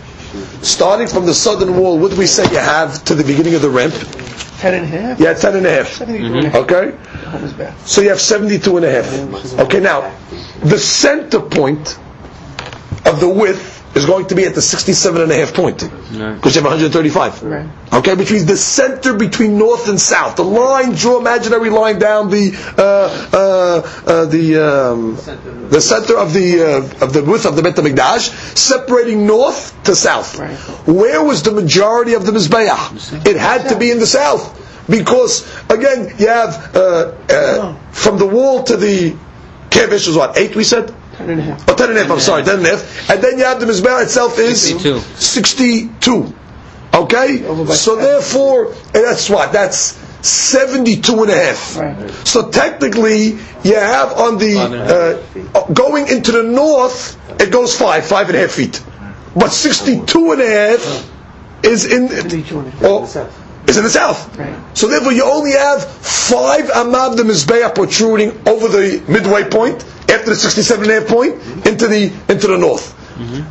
Starting 0.61 1.07
from 1.07 1.25
the 1.25 1.33
southern 1.33 1.77
wall. 1.77 1.97
What 1.99 2.11
do 2.11 2.17
we 2.17 2.25
say 2.27 2.43
you 2.51 2.59
have 2.59 3.03
to 3.05 3.15
the 3.15 3.23
beginning 3.23 3.55
of 3.55 3.61
the 3.61 3.69
ramp? 3.69 3.93
Ten 4.59 4.75
and 4.75 4.83
a 4.85 4.87
half? 4.87 5.19
Yeah, 5.19 5.33
ten 5.33 5.55
and 5.55 5.65
a 5.65 5.71
half. 5.71 5.87
72 5.93 6.25
and 6.37 6.45
a 6.45 6.49
half. 6.49 6.55
Okay, 6.63 6.91
That 7.31 7.41
was 7.41 7.53
bad. 7.53 7.73
so 7.87 8.01
you 8.01 8.09
have 8.09 8.21
72 8.21 8.77
and 8.77 8.85
a 8.85 8.91
half. 8.91 9.59
Okay, 9.59 9.79
now 9.79 10.15
the 10.61 10.77
center 10.77 11.39
point 11.41 11.97
of 13.05 13.19
the 13.19 13.27
width 13.27 13.70
is 13.95 14.05
going 14.05 14.27
to 14.27 14.35
be 14.35 14.45
at 14.45 14.55
the 14.55 14.61
67 14.61 15.21
and 15.21 15.31
a 15.31 15.35
half 15.35 15.53
point 15.53 15.79
because 15.79 16.55
you 16.55 16.61
have 16.61 16.71
135. 16.71 17.43
Right. 17.43 17.67
Okay, 17.93 18.15
which 18.15 18.31
means 18.31 18.45
the 18.45 18.57
center 18.57 19.13
between 19.13 19.57
north 19.57 19.89
and 19.89 19.99
south. 19.99 20.37
The 20.37 20.43
line, 20.43 20.93
draw 20.93 21.19
imaginary 21.19 21.69
line 21.69 21.99
down 21.99 22.29
the 22.29 22.51
uh, 22.77 22.81
uh, 23.33 24.09
uh, 24.09 24.25
the 24.25 24.57
um, 24.57 25.15
the 25.69 25.81
center 25.81 26.17
of 26.17 26.33
the 26.33 26.61
uh, 26.61 27.03
of 27.05 27.13
the 27.13 27.23
width 27.23 27.45
of 27.45 27.55
the 27.55 27.61
Bet 27.63 27.75
Hamikdash, 27.75 28.57
separating 28.57 29.27
north 29.27 29.81
to 29.83 29.95
south. 29.95 30.39
Right. 30.39 30.55
Where 30.87 31.23
was 31.23 31.43
the 31.43 31.51
majority 31.51 32.13
of 32.13 32.25
the 32.25 32.31
mizbeach? 32.31 33.25
It 33.27 33.35
had 33.35 33.69
to 33.69 33.77
be 33.77 33.91
in 33.91 33.99
the 33.99 34.07
south 34.07 34.57
because 34.89 35.45
again 35.69 36.13
you 36.17 36.27
have 36.27 36.75
uh, 36.75 37.13
uh, 37.29 37.75
from 37.91 38.17
the 38.17 38.27
wall 38.27 38.63
to 38.63 38.77
the 38.77 39.15
kevish 39.69 40.07
was 40.07 40.15
what 40.17 40.37
eight 40.37 40.55
we 40.55 40.63
said. 40.63 40.93
Ten 41.21 41.29
and 41.31 41.39
a 41.39 41.43
half. 41.43 41.69
Oh, 41.69 41.75
10 41.75 41.89
and 41.89 41.97
a 41.97 42.01
half, 42.01 42.11
I'm 42.11 42.19
sorry, 42.19 42.43
10 42.43 42.55
and. 42.59 42.67
And 42.67 43.23
then 43.23 43.37
you 43.37 43.43
have 43.45 43.59
the 43.59 43.65
Mizbeach 43.65 44.03
itself 44.03 44.37
is 44.39 44.61
62. 44.61 44.99
62. 44.99 46.33
Okay? 46.93 47.37
So 47.73 47.95
therefore, 47.95 48.67
and 48.73 49.03
that's 49.05 49.29
what? 49.29 49.51
That's 49.53 49.97
72 50.27 51.21
and 51.23 51.31
a 51.31 51.35
half. 51.35 51.77
Right. 51.77 52.09
So 52.27 52.49
technically, 52.49 53.37
you 53.63 53.75
have 53.75 54.13
on 54.13 54.37
the, 54.37 55.23
uh, 55.55 55.67
going 55.73 56.07
into 56.07 56.31
the 56.31 56.43
north, 56.43 57.17
it 57.41 57.51
goes 57.51 57.77
five, 57.77 58.05
five 58.05 58.27
and 58.27 58.37
a 58.37 58.41
half 58.41 58.51
feet. 58.51 58.83
But 59.35 59.49
62 59.51 60.31
and 60.33 60.41
a 60.41 60.45
half 60.47 61.11
is 61.63 61.85
in, 61.85 62.05
each 62.37 62.51
one. 62.51 62.71
oh, 62.81 63.03
is 63.67 63.77
in 63.77 63.83
the 63.83 63.89
south. 63.89 64.37
Right. 64.37 64.55
So 64.77 64.87
therefore, 64.87 65.13
you 65.13 65.23
only 65.23 65.51
have 65.51 65.83
five 65.83 66.65
amab 66.65 67.17
the 67.17 67.23
mizbeach 67.23 67.73
protruding 67.75 68.29
over 68.47 68.67
the 68.67 69.01
midway 69.07 69.43
point 69.49 69.83
after 70.11 70.29
the 70.31 70.35
67 70.35 70.83
and 70.83 70.91
a 70.91 70.99
half 71.01 71.07
point 71.09 71.33
into 71.65 71.87
the 71.87 72.11
into 72.29 72.47
the 72.47 72.57
north. 72.57 72.97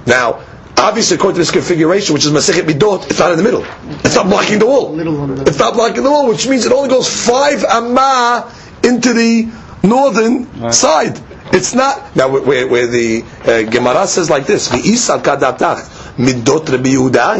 Now, 0.06 0.44
obviously, 0.76 1.16
according 1.16 1.34
to 1.36 1.40
this 1.40 1.50
configuration, 1.50 2.14
which 2.14 2.24
is 2.24 2.32
Masechet 2.32 2.62
Midot, 2.66 3.08
it's 3.08 3.18
not 3.18 3.30
in 3.30 3.36
the 3.36 3.42
middle. 3.44 3.64
It's 4.04 4.14
not 4.14 4.26
blocking 4.26 4.58
the 4.58 4.66
wall. 4.66 4.98
It's 5.46 5.58
not 5.58 5.74
blocking 5.74 6.02
the 6.02 6.10
wall, 6.10 6.28
which 6.28 6.48
means 6.48 6.66
it 6.66 6.72
only 6.72 6.88
goes 6.88 7.08
five 7.08 7.64
amma 7.64 8.52
into 8.82 9.12
the 9.12 9.48
northern 9.82 10.72
side. 10.72 11.20
It's 11.52 11.74
not 11.74 12.14
now 12.16 12.28
where, 12.28 12.42
where, 12.42 12.68
where 12.68 12.86
the 12.86 13.24
uh, 13.44 13.62
Gemara 13.70 14.06
says 14.06 14.30
like 14.30 14.46
this: 14.46 14.68
"V'isal 14.68 15.22
kadatach 15.22 16.16
midot 16.16 16.68
Rabbi 16.68 16.90
Yehuda 16.90 17.36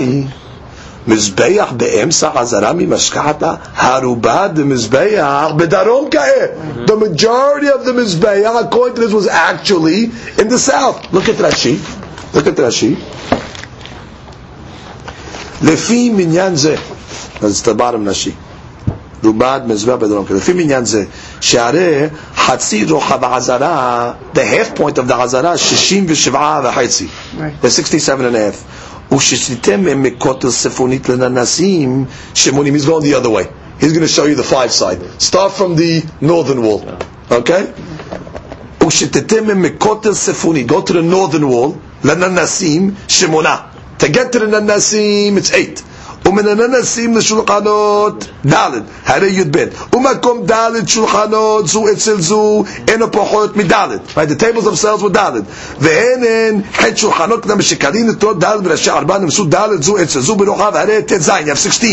מזבח 1.07 1.73
באמצע 1.77 2.29
חזרה 2.39 2.73
ממשכחתה, 2.73 3.53
הרובה 3.75 4.47
דמזבח 4.47 5.47
בדרום 5.57 6.09
כעת. 6.11 6.51
The 6.87 6.93
majority 6.93 7.69
of 7.81 7.85
the 7.87 7.93
מזבח, 7.93 8.51
according 8.61 8.95
to 8.95 9.01
this, 9.01 9.13
was 9.13 9.27
actually 9.27 10.11
in 10.41 10.47
the 10.49 10.57
south. 10.59 11.13
Look 11.13 11.29
at 11.29 11.35
Rashi. 11.35 11.77
Look 12.33 12.47
at 12.47 12.57
Rashi. 12.59 12.95
לפי 15.61 16.09
מניין 16.09 16.55
זה, 16.55 16.75
אז 17.41 17.59
את 17.59 17.67
הבארם 17.67 18.07
נשי. 18.07 18.31
רובד 19.23 19.61
מזבח 19.67 19.95
בדרום 19.95 20.25
כעת. 20.25 20.37
לפי 20.37 20.53
מניין 20.53 20.85
זה, 20.85 21.03
שהרי 21.41 22.07
חצי 22.35 22.85
רוחב 22.89 23.23
העזרה, 23.23 24.11
the 24.33 24.37
half 24.37 24.77
point 24.79 24.97
of 24.97 25.09
the 25.11 25.13
עזרה, 25.13 25.57
67 25.57 26.61
וחצי. 26.63 27.07
Right. 27.37 27.65
The 27.65 27.69
67 27.69 28.25
and 28.25 28.35
a 28.35 28.39
half. 28.39 28.55
Ushishnitem 29.10 29.82
mekotel 30.04 30.50
sefonit 30.50 31.00
lenanasim 31.02 32.06
shemonim. 32.32 32.72
He's 32.72 32.86
going 32.86 33.02
the 33.02 33.14
other 33.14 33.30
way. 33.30 33.48
He's 33.80 33.92
going 33.92 34.06
to 34.06 34.12
show 34.12 34.26
you 34.26 34.34
the 34.34 34.42
five 34.44 34.70
side. 34.70 35.00
Start 35.20 35.52
from 35.52 35.74
the 35.76 36.02
northern 36.20 36.62
wall. 36.62 36.82
Okay? 37.30 37.72
Ushitetem 38.78 39.46
mekotel 39.64 40.14
sefonit. 40.14 40.66
Go 40.66 40.82
to 40.82 40.92
the 40.92 41.02
northern 41.02 41.48
wall. 41.48 41.72
Lenanasim 42.02 42.92
shemona. 43.08 43.66
To 43.98 44.08
get 44.08 44.32
to 44.32 44.38
the 44.38 44.46
nanasim, 44.46 45.36
it's 45.36 45.52
eight. 45.52 45.82
ומן 46.29 46.47
הננסים 46.47 47.17
לשולחנות 47.17 48.25
ד', 48.53 48.71
הרי 49.05 49.27
י"ב. 49.29 49.65
ומקום 49.95 50.45
ד' 50.51 50.87
שולחנות 50.87 51.67
זו 51.67 51.85
אצל 51.91 52.21
זו 52.21 52.63
אינו 52.87 53.11
פחות 53.11 53.57
מד'. 53.57 53.71
Right, 54.15 54.29
the 54.29 54.35
tables 54.35 54.65
themselves 54.65 55.01
were 55.03 55.09
ד'. 55.17 55.31
והן 55.79 56.23
הן 56.23 56.61
חטא 56.73 56.95
שולחנות 56.95 57.43
כנם 57.43 57.61
שקלים 57.61 58.07
נתונות 58.09 58.43
ד' 58.43 58.57
וראשי 58.63 58.89
ארבע 58.89 59.17
נמסו 59.17 59.45
ד' 59.45 59.81
זו 59.81 59.97
אצל 60.03 60.19
זו 60.19 60.35
ברוחב 60.35 60.75
הרי 60.75 61.01
ט"ז, 61.03 61.29
you 61.29 61.49
have 61.53 61.57
16. 61.57 61.89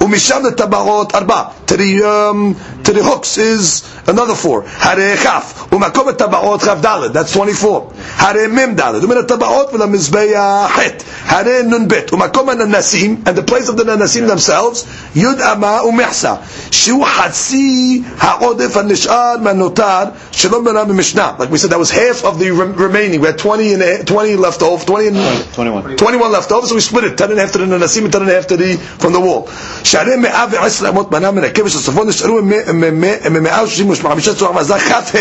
ומשם 0.00 0.38
לטבעות 0.46 1.14
ארבע. 1.14 1.42
To 1.68 1.72
the, 1.72 2.02
um, 2.02 2.54
to 2.88 2.92
the 2.92 3.02
hooks 3.02 3.38
is 3.38 3.82
another 4.10 4.34
four. 4.44 4.60
הרי 4.78 5.16
כ'. 5.16 5.28
ומקום 5.72 6.08
הטבעות 6.08 6.62
כ' 6.62 6.68
ד', 6.68 7.16
that's 7.16 7.30
24. 7.30 7.80
הרי 8.16 8.46
מ' 8.46 8.74
ד'. 8.74 8.92
ומן 9.04 9.16
הטבעות 9.16 9.74
ולמזבח 9.74 10.20
ח'. 10.68 10.80
הרי 11.26 11.62
נ"ב. 11.62 11.94
ומקום 12.12 12.48
הננסים, 12.48 13.16
and 13.26 13.30
the 13.30 13.42
place 13.50 13.68
of 13.68 13.75
the 13.76 13.84
ננסים 13.84 14.26
themselves, 14.30 14.84
י' 15.16 15.26
אמה 15.52 15.84
ומחסה. 15.84 16.34
שהוא 16.70 17.06
חצי 17.06 18.02
העודף 18.18 18.76
הנשאר 18.76 19.34
מהנותר 19.42 20.04
שלא 20.32 20.60
בנה 20.60 20.84
במשנה. 20.84 21.32
Like 21.38 21.50
we 21.50 21.58
said, 21.58 21.70
that 21.70 21.78
was 21.78 21.90
half 21.90 22.24
of 22.24 22.38
the 22.38 22.50
rem- 22.50 22.74
remaining. 22.76 23.20
We 23.20 23.26
had 23.26 23.38
20, 23.38 23.74
and 23.74 23.82
a, 23.82 24.04
20 24.04 24.36
left 24.36 24.62
over, 24.62 24.84
20 24.84 25.08
and 25.08 25.16
21. 25.54 25.96
21 25.96 26.32
left 26.32 26.52
over, 26.52 26.66
so 26.66 26.74
we 26.74 26.80
split 26.80 27.04
it, 27.04 27.16
10 27.18 27.30
and 27.30 27.38
a 27.38 27.42
half 27.42 27.52
to 27.52 27.58
the 27.58 27.66
ננסים 27.66 28.04
and 28.04 28.12
10 28.12 28.22
and 28.22 28.30
a 28.30 28.34
half 28.34 28.46
to 28.46 28.56
the, 28.56 28.76
from 28.98 29.12
the 29.12 29.20
wall. 29.20 29.48
שהרי 29.84 30.16
110 30.16 30.88
אמות 30.88 31.12
מנה 31.12 31.30
מן 31.30 31.44
הכבש 31.44 31.76
הצפון 31.76 32.08
נשארו 32.08 32.40
מ-135 32.42 34.34
צורה 34.38 34.52
מזל 34.60 34.78
כ"ה. 34.78 35.18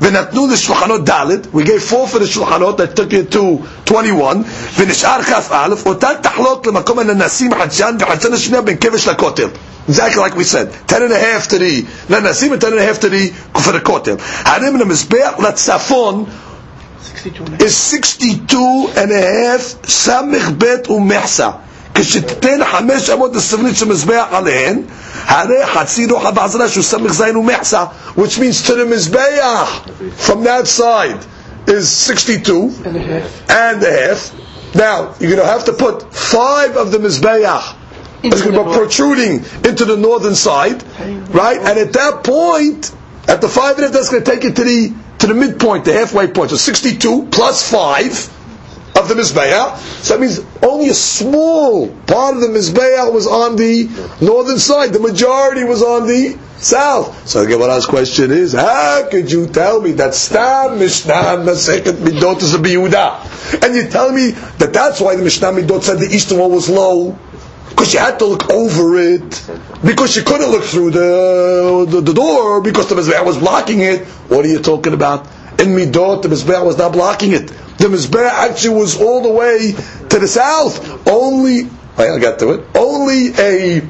ונתנו 0.00 0.46
לשולחנות 0.46 1.10
ד', 1.10 1.26
we 1.54 1.62
gave 1.64 1.82
four 1.90 2.06
for 2.12 2.18
the 2.18 2.26
שולחנות, 2.26 2.80
that 2.80 2.96
took 2.96 3.12
it 3.12 3.34
to 3.34 3.62
21, 3.84 4.36
ונשאר 4.76 5.22
כ"א, 5.22 5.68
אותן 5.86 6.12
תחלוק 6.22 6.66
למקום 6.66 6.98
הננסים 6.98 7.54
חדשן, 7.54 7.96
וחדשן 8.00 8.32
השנייה 8.32 8.62
בין 8.62 8.76
כבש 8.76 9.08
לכותל. 9.08 9.48
Exactly 9.88 10.16
like 10.20 10.34
we 10.36 10.44
said, 10.44 10.68
10 10.88 11.02
and 11.02 11.12
a 11.12 11.18
half 11.18 11.48
to 11.48 11.58
the 11.58 11.84
ננסים 12.10 12.52
and 12.52 12.60
10 12.60 12.72
and 12.72 12.80
a 12.80 12.84
half 12.84 13.00
to 13.00 13.08
the, 13.08 13.32
for 13.58 13.72
the 13.72 13.80
כותל. 13.80 14.16
הרי 14.44 14.70
מן 14.70 14.80
המזבח 14.80 15.30
לצפון 15.38 16.24
62. 17.24 17.56
is 17.58 17.76
62 17.76 18.88
and 18.94 19.10
a 19.10 19.22
half 19.22 19.88
סמך 19.88 20.50
ב' 20.58 20.90
ומחסה. 20.90 21.50
כשתיתן 21.94 22.60
חמש 22.64 23.10
אמות 23.10 23.36
הסבנית 23.36 23.76
של 23.76 23.86
מזבח 23.88 24.24
עליהן, 24.30 24.82
הרי 25.24 25.66
חצי 25.66 26.06
רוחב 26.06 26.38
העזרה 26.38 26.68
שהוא 26.68 26.84
סמך 26.84 27.12
זין 27.12 27.36
ומחסה, 27.36 27.84
which 28.16 28.38
means 28.38 28.66
to 28.66 28.70
the 28.70 28.84
מזבח 28.94 29.80
from 30.26 30.44
that 30.44 30.66
side 30.66 31.24
is 31.66 31.88
62 31.88 32.72
And 32.84 32.96
a 32.96 33.00
half. 33.00 33.50
and 33.50 33.82
a 33.82 34.08
half. 34.08 34.32
Now, 34.74 35.14
you're 35.20 35.34
going 35.34 35.46
to 35.46 35.52
have 35.52 35.64
to 35.64 35.72
put 35.72 36.12
five 36.14 36.76
of 36.76 36.92
the 36.92 36.98
mizbeach 36.98 37.74
it's 38.22 38.42
going 38.42 38.54
to 38.54 38.64
be 38.64 38.72
protruding 38.76 39.36
into 39.64 39.84
the 39.86 39.96
northern 39.96 40.34
side, 40.34 40.82
right? 41.34 41.58
And 41.58 41.78
at 41.78 41.92
that 41.94 42.22
point, 42.22 42.92
at 43.28 43.40
the 43.40 43.48
five 43.48 43.76
and 43.76 43.84
a 43.84 43.86
half, 43.88 43.92
that's 43.94 44.10
going 44.10 44.22
to 44.24 44.30
take 44.30 44.44
it 44.44 44.56
to 44.56 44.64
the 44.64 44.92
to 45.20 45.26
the 45.26 45.34
midpoint, 45.34 45.84
the 45.84 45.92
halfway 45.92 46.26
point. 46.28 46.50
So 46.50 46.56
62 46.56 47.28
plus 47.30 47.68
five 47.70 48.12
of 48.95 49.07
the 49.09 49.13
Mizbeah. 49.15 49.77
So 50.03 50.13
that 50.15 50.21
means 50.21 50.39
only 50.63 50.89
a 50.89 50.93
small 50.93 51.89
part 52.07 52.35
of 52.35 52.41
the 52.41 52.47
Mizbeah 52.47 53.11
was 53.11 53.27
on 53.27 53.55
the 53.55 53.89
northern 54.21 54.57
side. 54.57 54.93
The 54.93 54.99
majority 54.99 55.63
was 55.63 55.83
on 55.83 56.07
the 56.07 56.37
south. 56.57 57.27
So 57.27 57.43
the 57.43 57.51
Gemara's 57.51 57.85
question 57.85 58.31
is, 58.31 58.53
how 58.53 59.07
could 59.09 59.31
you 59.31 59.47
tell 59.47 59.81
me 59.81 59.91
that 59.93 60.13
Stam 60.13 60.79
Mishnah 60.79 61.43
Masechet 61.43 61.93
Midot 61.93 62.41
is 62.41 62.53
a 62.53 62.57
Biyuda? 62.57 63.63
And 63.63 63.75
you 63.75 63.87
tell 63.89 64.11
me 64.11 64.31
that 64.31 64.71
that's 64.71 65.01
why 65.01 65.15
the 65.15 65.23
Mishnah 65.23 65.51
Midot 65.51 65.83
said 65.83 65.99
the 65.99 66.07
eastern 66.13 66.39
wall 66.39 66.51
was 66.51 66.69
low? 66.69 67.17
Because 67.69 67.93
you 67.93 67.99
had 67.99 68.17
to 68.19 68.25
look 68.25 68.49
over 68.49 68.97
it. 68.97 69.49
Because 69.83 70.15
you 70.15 70.23
couldn't 70.23 70.49
look 70.49 70.63
through 70.63 70.91
the, 70.91 71.85
the, 71.89 72.01
the 72.01 72.13
door 72.13 72.61
because 72.61 72.87
the 72.87 72.95
Mizbeah 72.95 73.25
was 73.25 73.37
blocking 73.37 73.81
it. 73.81 74.05
What 74.29 74.45
are 74.45 74.47
you 74.47 74.59
talking 74.59 74.93
about? 74.93 75.25
In 75.59 75.69
Midot, 75.75 76.21
the 76.21 76.29
Mizbeah 76.29 76.65
was 76.65 76.77
not 76.77 76.93
blocking 76.93 77.33
it. 77.33 77.51
The 77.77 77.87
Mizbeach 77.87 78.29
actually 78.29 78.75
was 78.77 78.99
all 79.01 79.21
the 79.21 79.29
way 79.31 79.73
to 80.09 80.19
the 80.19 80.27
south. 80.27 81.07
Only, 81.07 81.69
I'll 81.97 82.19
get 82.19 82.39
to 82.39 82.51
it. 82.51 82.65
Only 82.75 83.29
a 83.37 83.81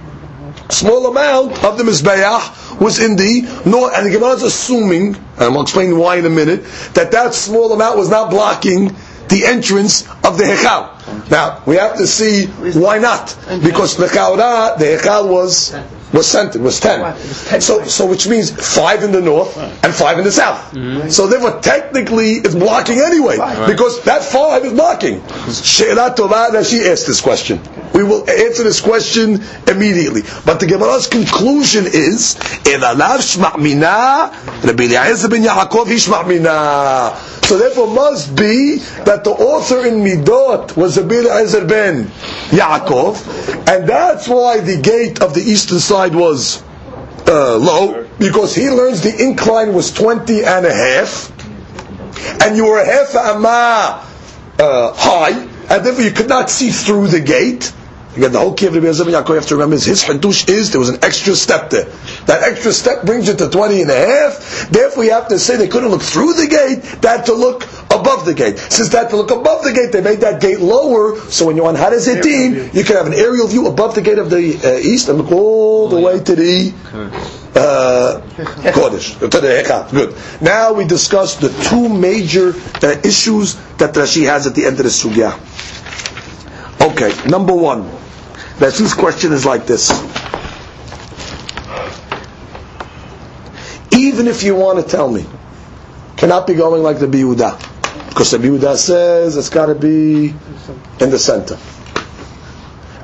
small 0.69 1.07
amount 1.07 1.63
of 1.63 1.77
the 1.77 1.83
Mizbeach 1.83 2.79
was 2.81 2.99
in 2.99 3.15
the 3.15 3.41
north. 3.65 3.93
And 3.95 4.07
the 4.07 4.11
Gemara 4.11 4.31
is 4.33 4.43
assuming, 4.43 5.15
and 5.37 5.55
I'll 5.55 5.61
explain 5.61 5.97
why 5.97 6.15
in 6.17 6.25
a 6.25 6.29
minute, 6.29 6.63
that 6.93 7.11
that 7.11 7.33
small 7.33 7.71
amount 7.73 7.97
was 7.97 8.09
not 8.09 8.29
blocking 8.29 8.95
the 9.29 9.45
entrance 9.45 10.03
of 10.23 10.37
the 10.37 10.43
Hechal. 10.43 11.29
Now, 11.31 11.61
we 11.65 11.75
have 11.77 11.97
to 11.97 12.07
see 12.07 12.45
why 12.45 12.99
not. 12.99 13.35
Because 13.63 13.97
the 13.97 14.05
Chaura, 14.07 14.77
the 14.77 14.85
Hechal 14.85 15.29
was 15.29 15.73
was 16.15 16.27
centered, 16.27 16.61
was 16.61 16.79
ten. 16.79 17.01
Right, 17.01 17.15
it 17.15 17.27
was 17.27 17.45
10, 17.49 17.61
So, 17.61 17.79
right. 17.79 17.87
so 17.87 18.05
which 18.05 18.27
means 18.27 18.51
five 18.51 19.03
in 19.03 19.11
the 19.11 19.21
north 19.21 19.55
and 19.57 19.93
five 19.93 20.17
in 20.17 20.23
the 20.23 20.31
south. 20.31 20.71
Mm-hmm. 20.71 21.09
So 21.09 21.27
therefore, 21.27 21.59
technically, 21.61 22.31
it's 22.45 22.55
blocking 22.55 22.99
anyway 22.99 23.35
because 23.67 24.01
that 24.03 24.23
five 24.23 24.63
is 24.65 24.73
blocking. 24.73 25.21
She'elat 25.51 26.15
Tova, 26.15 26.51
that 26.53 26.65
she 26.65 26.79
asked 26.89 27.05
this 27.07 27.21
question. 27.21 27.59
We 27.93 28.03
will 28.03 28.29
answer 28.29 28.63
this 28.63 28.81
question 28.81 29.43
immediately. 29.67 30.23
But 30.45 30.59
the 30.59 30.67
Gemara's 30.67 31.07
conclusion 31.07 31.85
is, 31.85 32.35
"Elalav 32.65 33.19
shma' 33.23 33.57
mina, 33.59 34.31
Rabbi 34.63 34.83
Eliezer 34.85 35.27
ben 35.29 35.43
Yaakov 35.43 35.85
Ishmamina. 35.87 37.15
So 37.45 37.57
therefore, 37.59 37.87
must 37.87 38.35
be 38.35 38.77
that 39.05 39.23
the 39.23 39.29
author 39.31 39.85
in 39.85 40.03
Midot 40.03 40.75
was 40.75 40.97
Rabbi 40.97 41.15
Eliezer 41.15 41.63
ben 41.65 42.05
Yaakov, 42.49 43.67
and 43.67 43.87
that's 43.87 44.27
why 44.27 44.59
the 44.59 44.77
gate 44.77 45.21
of 45.21 45.33
the 45.35 45.41
eastern 45.41 45.79
side 45.79 46.04
was 46.13 46.63
uh, 47.27 47.57
low 47.57 48.07
because 48.19 48.53
he 48.55 48.69
learns 48.69 49.01
the 49.01 49.23
incline 49.23 49.73
was 49.73 49.91
20 49.91 50.43
and 50.43 50.65
a 50.65 50.73
half 50.73 51.31
and 52.43 52.55
you 52.55 52.65
were 52.65 52.83
half 52.83 53.13
a 53.15 53.19
amma 53.35 54.05
uh, 54.59 54.93
high 54.93 55.31
and 55.69 55.85
therefore 55.85 56.03
you 56.03 56.11
could 56.11 56.29
not 56.29 56.49
see 56.49 56.69
through 56.69 57.07
the 57.07 57.19
gate 57.19 57.73
Again, 58.15 58.31
the 58.31 58.39
whole 58.39 58.53
key 58.53 58.67
of 58.67 58.73
Rabbi 58.73 58.85
ben 58.85 58.95
Yaakov, 58.95 59.27
you 59.29 59.35
have 59.35 59.45
to 59.47 59.55
remember, 59.55 59.75
is 59.75 59.83
his 59.83 60.01
hadush 60.03 60.47
is 60.47 60.71
there 60.71 60.79
was 60.79 60.87
an 60.87 60.99
extra 61.03 61.35
step 61.35 61.69
there. 61.69 61.83
That 62.27 62.43
extra 62.43 62.71
step 62.71 63.03
brings 63.05 63.27
you 63.27 63.33
to 63.35 63.49
20 63.49 63.81
and 63.81 63.91
a 63.91 63.93
half. 63.95 64.69
Therefore, 64.69 65.03
you 65.03 65.11
have 65.11 65.27
to 65.27 65.37
say 65.37 65.57
they 65.57 65.67
couldn't 65.67 65.89
look 65.89 66.01
through 66.01 66.33
the 66.33 66.47
gate, 66.47 67.01
they 67.01 67.07
had 67.09 67.25
to 67.25 67.33
look 67.33 67.63
above 67.91 68.25
the 68.25 68.33
gate. 68.33 68.57
Since 68.59 68.89
they 68.89 68.97
had 68.97 69.09
to 69.09 69.15
look 69.17 69.31
above 69.31 69.63
the 69.63 69.73
gate, 69.73 69.91
they 69.91 70.01
made 70.01 70.19
that 70.21 70.41
gate 70.41 70.59
lower, 70.59 71.19
so 71.29 71.45
when 71.47 71.55
you're 71.55 71.67
on 71.67 71.75
Har 71.75 71.91
HaZeitim, 71.91 72.73
you 72.73 72.83
can 72.83 72.95
have 72.95 73.07
an 73.07 73.13
aerial 73.13 73.47
view 73.47 73.67
above 73.67 73.95
the 73.95 74.01
gate 74.01 74.19
of 74.19 74.29
the 74.29 74.57
uh, 74.63 74.77
east 74.79 75.09
and 75.09 75.17
look 75.17 75.31
all 75.31 75.87
the 75.89 75.99
way 75.99 76.19
to 76.19 76.35
the 76.35 76.73
uh, 77.55 78.21
Kodesh, 78.73 79.17
to 79.19 79.27
the 79.27 79.47
Hechal. 79.63 79.89
Good. 79.91 80.15
Now 80.41 80.73
we 80.73 80.85
discuss 80.85 81.35
the 81.37 81.49
two 81.69 81.87
major 81.89 82.53
uh, 82.83 82.99
issues 83.03 83.55
that 83.77 83.93
Rashi 83.95 84.25
has 84.25 84.47
at 84.47 84.55
the 84.55 84.65
end 84.65 84.77
of 84.79 84.83
the 84.85 84.89
Sugya. 84.91 85.33
Okay, 86.91 87.11
number 87.29 87.53
one. 87.53 87.89
Rashi's 88.57 88.93
question 88.93 89.33
is 89.33 89.45
like 89.45 89.65
this. 89.65 89.91
Even 93.93 94.27
if 94.27 94.43
you 94.43 94.55
want 94.55 94.79
to 94.79 94.85
tell 94.89 95.09
me, 95.11 95.25
cannot 96.15 96.47
be 96.47 96.53
going 96.53 96.83
like 96.83 96.99
the 96.99 97.07
Biyuda. 97.07 97.74
Because 98.15 98.31
the 98.31 98.37
Biyuda 98.37 98.77
says 98.77 99.35
it's 99.35 99.49
got 99.49 99.65
to 99.65 99.75
be 99.75 100.27
in 100.29 101.09
the 101.09 101.19
center. 101.19 101.57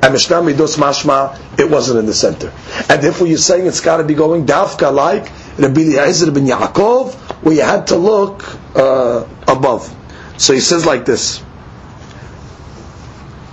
And 0.01 0.14
Mishnah 0.14 0.38
Midos 0.38 0.78
Mashma, 0.78 1.59
it 1.59 1.70
wasn't 1.70 1.99
in 1.99 2.05
the 2.05 2.14
center. 2.14 2.53
And 2.88 3.03
therefore 3.03 3.28
you're 3.28 3.38
saying 3.38 3.68
it's 3.68 3.82
got 3.82 3.97
to 3.97 4.05
be 4.05 4.14
going 4.14 4.45
dafka 4.45 4.89
like 4.93 5.30
Rabbi 5.57 5.82
Eliezer 5.82 6.32
ben 6.32 6.45
Yaakov, 6.45 7.14
where 7.43 7.53
you 7.53 7.62
had 7.62 7.88
to 7.88 7.97
look 7.97 8.45
uh, 8.74 9.28
above. 9.49 9.93
So 10.38 10.53
he 10.53 10.62
says 10.62 10.86
like 10.86 11.03
this. 11.03 11.43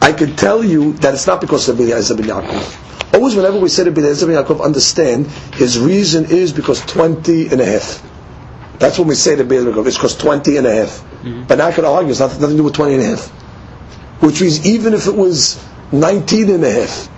I 0.00 0.12
could 0.12 0.38
tell 0.38 0.62
you 0.62 0.92
that 0.98 1.12
it's 1.12 1.26
not 1.26 1.40
because 1.40 1.68
of 1.68 1.76
Rabbi 1.80 1.90
Eliezer 1.90 2.14
ben 2.14 2.26
Yaakov. 2.26 3.14
Always 3.14 3.34
whenever 3.34 3.58
we 3.58 3.68
say 3.68 3.82
Rabbi 3.82 4.00
Eliezer 4.02 4.28
ben 4.28 4.36
Yaakov, 4.36 4.62
understand 4.64 5.26
his 5.56 5.76
reason 5.76 6.26
is 6.26 6.52
because 6.52 6.82
20 6.82 7.48
and 7.48 7.60
a 7.60 7.64
half. 7.66 8.00
That's 8.78 8.96
when 8.96 9.08
we 9.08 9.16
say 9.16 9.34
Rabbi 9.34 9.56
Eliezer 9.56 9.72
ben 9.72 9.74
Yaakov, 9.82 9.86
it's 9.88 9.96
because 9.96 10.16
20 10.16 10.56
and 10.58 10.66
a 10.68 10.72
half. 10.86 11.07
Mm-hmm. 11.22 11.44
But 11.44 11.58
now 11.58 11.66
I 11.68 11.72
could 11.72 11.84
argue 11.84 12.10
it's 12.10 12.20
nothing, 12.20 12.40
nothing 12.40 12.56
to 12.56 12.60
do 12.60 12.64
with 12.64 12.74
20 12.74 12.94
and 12.94 13.02
a 13.02 13.06
half. 13.06 13.28
Which 14.22 14.40
means 14.40 14.64
even 14.66 14.94
if 14.94 15.06
it 15.06 15.14
was 15.14 15.62
19 15.92 16.50
and 16.50 16.64
a 16.64 16.70
half, 16.72 17.08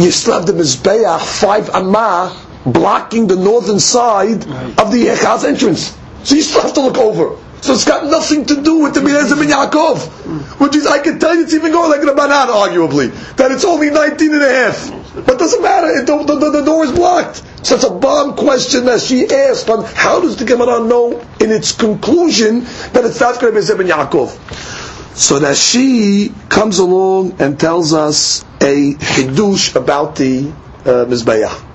you 0.00 0.10
still 0.10 0.34
have 0.34 0.46
the 0.46 0.52
Mizbeach, 0.52 1.20
five 1.40 1.70
Amma, 1.70 2.36
blocking 2.66 3.26
the 3.26 3.36
northern 3.36 3.78
side 3.80 4.42
of 4.78 4.90
the 4.92 5.06
Yechaz 5.06 5.44
entrance. 5.44 5.96
So 6.24 6.34
you 6.34 6.42
still 6.42 6.62
have 6.62 6.74
to 6.74 6.80
look 6.80 6.98
over. 6.98 7.36
So 7.60 7.72
it's 7.74 7.84
got 7.84 8.06
nothing 8.06 8.46
to 8.46 8.62
do 8.62 8.78
with 8.80 8.94
the 8.94 9.00
Minezah 9.00 9.36
ben 9.38 9.48
Yaakov. 9.48 10.60
Which 10.60 10.76
is, 10.76 10.86
I 10.86 11.00
can 11.00 11.18
tell 11.18 11.34
you 11.34 11.42
it's 11.42 11.54
even 11.54 11.72
going 11.72 11.90
like 11.90 12.02
a 12.02 12.14
banan, 12.14 12.48
arguably. 12.48 13.10
That 13.36 13.50
it's 13.50 13.64
only 13.64 13.90
19 13.90 14.32
and 14.32 14.42
a 14.42 14.48
half. 14.48 14.90
But 15.14 15.34
it 15.34 15.38
doesn't 15.38 15.62
matter, 15.62 15.88
it, 15.88 16.06
the, 16.06 16.16
the, 16.36 16.50
the 16.50 16.64
door 16.64 16.84
is 16.84 16.92
blocked. 16.92 17.42
It's 17.60 17.70
a 17.84 17.90
bomb 17.90 18.36
question 18.36 18.84
that 18.86 19.00
she 19.00 19.26
asked 19.28 19.68
on 19.68 19.84
how 19.84 20.20
does 20.20 20.36
the 20.36 20.44
Gemara 20.44 20.84
know 20.86 21.18
in 21.40 21.50
its 21.50 21.72
conclusion 21.72 22.60
that 22.92 23.04
it's 23.04 23.20
not 23.20 23.40
going 23.40 23.54
to 23.54 23.60
be 23.60 23.84
ben 23.84 23.88
Yaakov. 23.88 25.16
So 25.16 25.40
that 25.40 25.56
she 25.56 26.32
comes 26.48 26.78
along 26.78 27.40
and 27.40 27.58
tells 27.58 27.92
us 27.92 28.44
a 28.60 28.94
hidush 28.94 29.74
about 29.74 30.14
the 30.16 30.48
uh, 30.84 31.04
Mizbeach. 31.06 31.67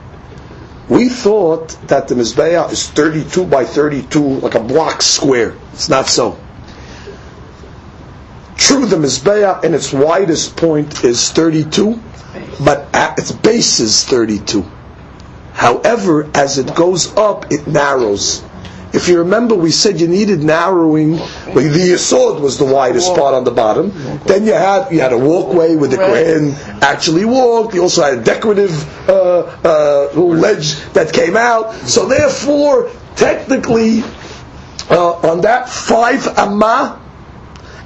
We 0.89 1.07
thought 1.07 1.69
that 1.87 2.07
the 2.07 2.15
Mizbeach 2.15 2.71
is 2.71 2.89
32 2.89 3.45
by 3.45 3.63
32, 3.65 4.19
like 4.39 4.55
a 4.55 4.59
block 4.59 5.01
square. 5.01 5.55
It's 5.71 5.89
not 5.89 6.07
so. 6.07 6.37
True, 8.57 8.85
the 8.85 8.97
Mizbeach 8.97 9.63
in 9.63 9.73
its 9.73 9.93
widest 9.93 10.57
point 10.57 11.03
is 11.03 11.31
32, 11.31 11.99
but 12.63 12.87
at 12.93 13.17
its 13.17 13.31
base 13.31 13.79
is 13.79 14.03
32. 14.03 14.65
However, 15.53 16.29
as 16.33 16.57
it 16.57 16.75
goes 16.75 17.15
up, 17.15 17.51
it 17.51 17.65
narrows. 17.67 18.43
If 18.93 19.07
you 19.07 19.17
remember, 19.19 19.55
we 19.55 19.71
said 19.71 19.99
you 19.99 20.07
needed 20.07 20.43
narrowing. 20.43 21.13
Well, 21.17 21.55
the 21.55 21.93
Yisod 21.93 22.39
was 22.39 22.59
the 22.59 22.65
widest 22.65 23.15
part 23.15 23.33
on 23.33 23.43
the 23.43 23.51
bottom. 23.51 23.89
Then 24.25 24.45
you 24.45 24.53
had 24.53 24.91
you 24.91 24.99
had 25.01 25.11
a 25.13 25.17
walkway 25.17 25.75
where 25.75 25.89
the 25.89 25.97
Kohen 25.97 26.53
actually 26.83 27.25
walked. 27.25 27.73
You 27.73 27.81
also 27.81 28.03
had 28.03 28.19
a 28.19 28.23
decorative 28.23 29.09
uh, 29.09 29.57
uh, 29.63 30.19
ledge 30.19 30.75
that 30.93 31.11
came 31.11 31.35
out. 31.35 31.73
So 31.89 32.07
therefore, 32.07 32.91
technically, 33.15 34.03
uh, 34.91 35.13
on 35.31 35.41
that 35.41 35.69
five 35.69 36.27
amma, 36.37 37.01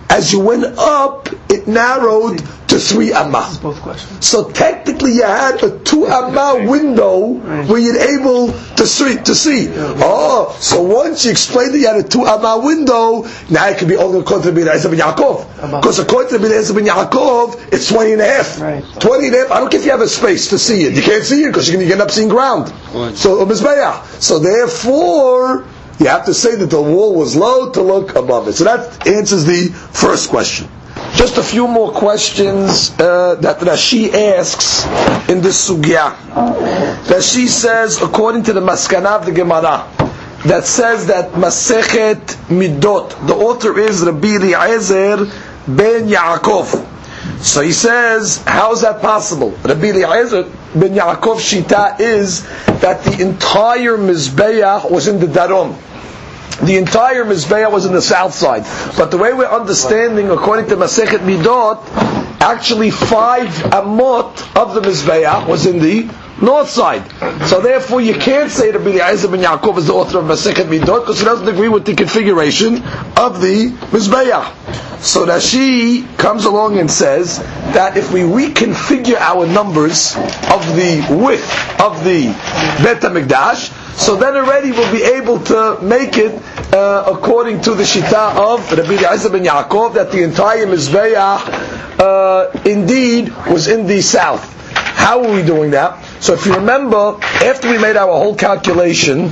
as 0.10 0.32
you 0.32 0.40
went 0.40 0.64
up, 0.78 1.30
it 1.50 1.68
narrowed 1.68 2.42
to 2.68 2.80
three 2.80 3.14
amma. 3.14 3.58
Both 3.62 3.82
questions. 3.82 4.26
So 4.26 4.50
technically, 4.52 5.14
you 5.14 5.24
had 5.24 5.64
a 5.64 5.80
two 5.80 6.06
amma 6.06 6.66
window 6.70 7.34
where 7.68 7.80
you're 7.80 8.00
able 8.20 8.52
to 8.76 8.86
see. 8.88 9.18
To 9.18 9.36
see. 9.36 9.68
Oh, 9.76 10.56
so 10.60 10.82
once 10.82 11.26
you 11.26 11.32
explained 11.32 11.74
that 11.74 11.80
you 11.80 11.88
had 11.88 11.98
a 11.98 12.08
two 12.08 12.26
amma 12.26 12.62
window, 12.64 13.24
now 13.50 13.68
it 13.70 13.78
could 13.78 13.88
be 13.88 13.96
only 13.96 14.20
according 14.20 14.48
to 14.48 14.52
Ben 14.54 14.68
Ezra 14.68 14.90
ben 14.92 15.00
Yaakov. 15.00 15.72
Because 15.82 16.00
according 16.00 16.32
to 16.32 16.40
Ben 16.40 16.52
Ezra 16.52 16.76
ben 16.76 16.86
Yaakov, 16.86 17.74
it's 17.74 17.88
20 17.90 18.14
and 18.14 18.22
a 18.22 18.26
half. 18.26 18.60
Right. 18.62 18.84
20 19.00 19.28
and 19.28 19.36
a 19.36 19.40
half. 19.40 19.52
I 19.52 19.60
don't 19.60 19.70
care 19.72 19.80
if 19.80 19.86
you 19.86 19.92
have 19.92 20.02
a 20.02 20.08
space 20.08 20.48
to 20.50 20.60
see 20.60 20.84
it. 20.84 20.94
You 20.94 21.02
can't 21.02 21.24
see 21.24 21.44
it 21.44 21.48
because 21.48 21.68
you're 21.68 21.78
going 21.78 21.88
to 21.88 21.94
end 21.94 22.02
up 22.02 22.12
seeing 22.12 22.30
ground. 22.30 22.68
So, 23.18 23.42
umm 23.42 23.50
Mizbeach. 23.50 24.22
So 24.22 24.40
therefore, 24.40 25.66
you 26.00 26.08
have 26.08 26.26
to 26.26 26.34
say 26.34 26.56
that 26.56 26.70
the 26.70 26.82
wall 26.82 27.16
was 27.16 27.36
low 27.36 27.72
to 27.72 27.82
look 27.82 28.16
above 28.16 28.48
it. 28.48 28.54
So 28.54 28.64
that 28.66 29.08
answers 29.08 29.46
the 29.46 29.70
first 29.94 30.30
question. 30.30 30.68
Just 31.14 31.38
a 31.38 31.44
few 31.44 31.68
more 31.68 31.92
questions 31.92 32.92
uh, 33.00 33.36
that 33.36 33.60
Rashi 33.60 34.14
asks 34.14 34.86
in 35.30 35.42
this 35.42 35.70
sugya. 35.70 36.16
Rashi 37.06 37.48
says, 37.48 38.02
according 38.02 38.44
to 38.44 38.54
the 38.54 38.62
Maskana 38.62 39.20
of 39.20 39.26
the 39.26 39.32
Gemara, 39.32 39.88
that 40.46 40.66
says 40.66 41.08
that 41.08 41.32
Masechet 41.32 42.20
Midot, 42.50 43.10
the 43.28 43.34
author 43.36 43.78
is 43.80 44.04
Rabbi 44.04 44.36
Eliezer 44.36 45.26
ben 45.68 46.08
Yaakov. 46.08 46.97
So 47.42 47.62
he 47.62 47.72
says, 47.72 48.44
how 48.46 48.74
is 48.74 48.82
that 48.82 49.02
possible? 49.02 49.52
Rabbi 49.64 49.88
Eliezer 49.88 50.44
ben 50.76 50.94
Yaakov 50.96 51.38
Shita 51.40 52.00
is 52.00 52.44
that 52.82 53.04
the 53.04 53.22
entire 53.22 53.98
Mizbeach 53.98 54.90
was 54.90 55.08
in 55.08 55.20
the 55.20 55.28
Darom. 55.28 55.76
The 56.66 56.78
entire 56.78 57.24
Mizbeach 57.24 57.72
was 57.72 57.86
in 57.86 57.94
the 57.94 58.02
south 58.02 58.34
side. 58.34 58.64
But 58.98 59.12
the 59.12 59.18
way 59.18 59.34
we're 59.34 59.46
understanding, 59.46 60.30
according 60.32 60.68
to 60.70 60.76
Masechet 60.76 61.20
Midot, 61.20 61.86
actually 62.42 62.92
five 62.92 63.50
amot 63.72 64.56
of 64.56 64.74
the 64.74 64.82
Mizbeach 64.82 65.48
was 65.48 65.66
in 65.66 65.80
the 65.80 66.10
north 66.42 66.70
side. 66.70 67.04
So 67.48 67.62
therefore 67.62 68.02
you 68.02 68.14
can't 68.14 68.52
say 68.52 68.72
that 68.72 68.80
Rabbi 68.80 68.92
Eliezer 69.00 69.28
ben 69.30 69.42
Yaakov 69.42 69.78
is 69.78 69.88
the 69.88 69.94
author 69.94 70.20
of 70.20 70.26
Masechet 70.26 70.66
Midot 70.68 71.02
because 71.02 71.20
he 71.20 71.26
doesn't 71.26 71.48
agree 71.48 71.70
with 71.70 71.86
the 71.86 71.96
configuration 71.96 72.76
of 73.18 73.42
the 73.42 73.72
Mizbeach. 73.92 75.02
So 75.02 75.26
Rashi 75.28 76.06
comes 76.18 76.46
along 76.46 76.80
and 76.80 76.90
says 76.90 77.38
that 77.74 77.98
if 77.98 78.12
we 78.12 78.22
reconfigure 78.22 79.16
our 79.20 79.46
numbers 79.46 80.16
of 80.16 80.66
the 80.76 81.06
width 81.10 81.80
of 81.80 82.04
the 82.04 82.26
Bet 82.84 83.02
HaMikdash, 83.02 83.72
so 83.98 84.16
then 84.16 84.36
already 84.36 84.72
we'll 84.72 84.92
be 84.92 85.04
able 85.04 85.40
to 85.40 85.80
make 85.82 86.18
it 86.18 86.42
uh, 86.74 87.12
according 87.16 87.62
to 87.62 87.74
the 87.74 87.84
Shita 87.84 88.36
of 88.36 88.72
Rabbi 88.72 89.04
Eliezer 89.04 89.30
ben 89.30 89.44
Yaakov 89.44 89.94
that 89.96 90.12
the 90.12 90.24
entire 90.24 90.66
Mizbeach 90.66 92.00
uh, 92.00 92.52
indeed 92.66 93.30
was 93.48 93.68
in 93.68 93.88
the 93.88 94.02
south. 94.02 94.57
How 94.98 95.24
are 95.24 95.32
we 95.32 95.44
doing 95.44 95.72
that? 95.72 96.04
So 96.20 96.34
if 96.34 96.46
you 96.48 96.56
remember, 96.56 97.18
after 97.22 97.70
we 97.70 97.78
made 97.78 97.96
our 97.96 98.08
whole 98.12 98.36
calculation, 98.36 99.32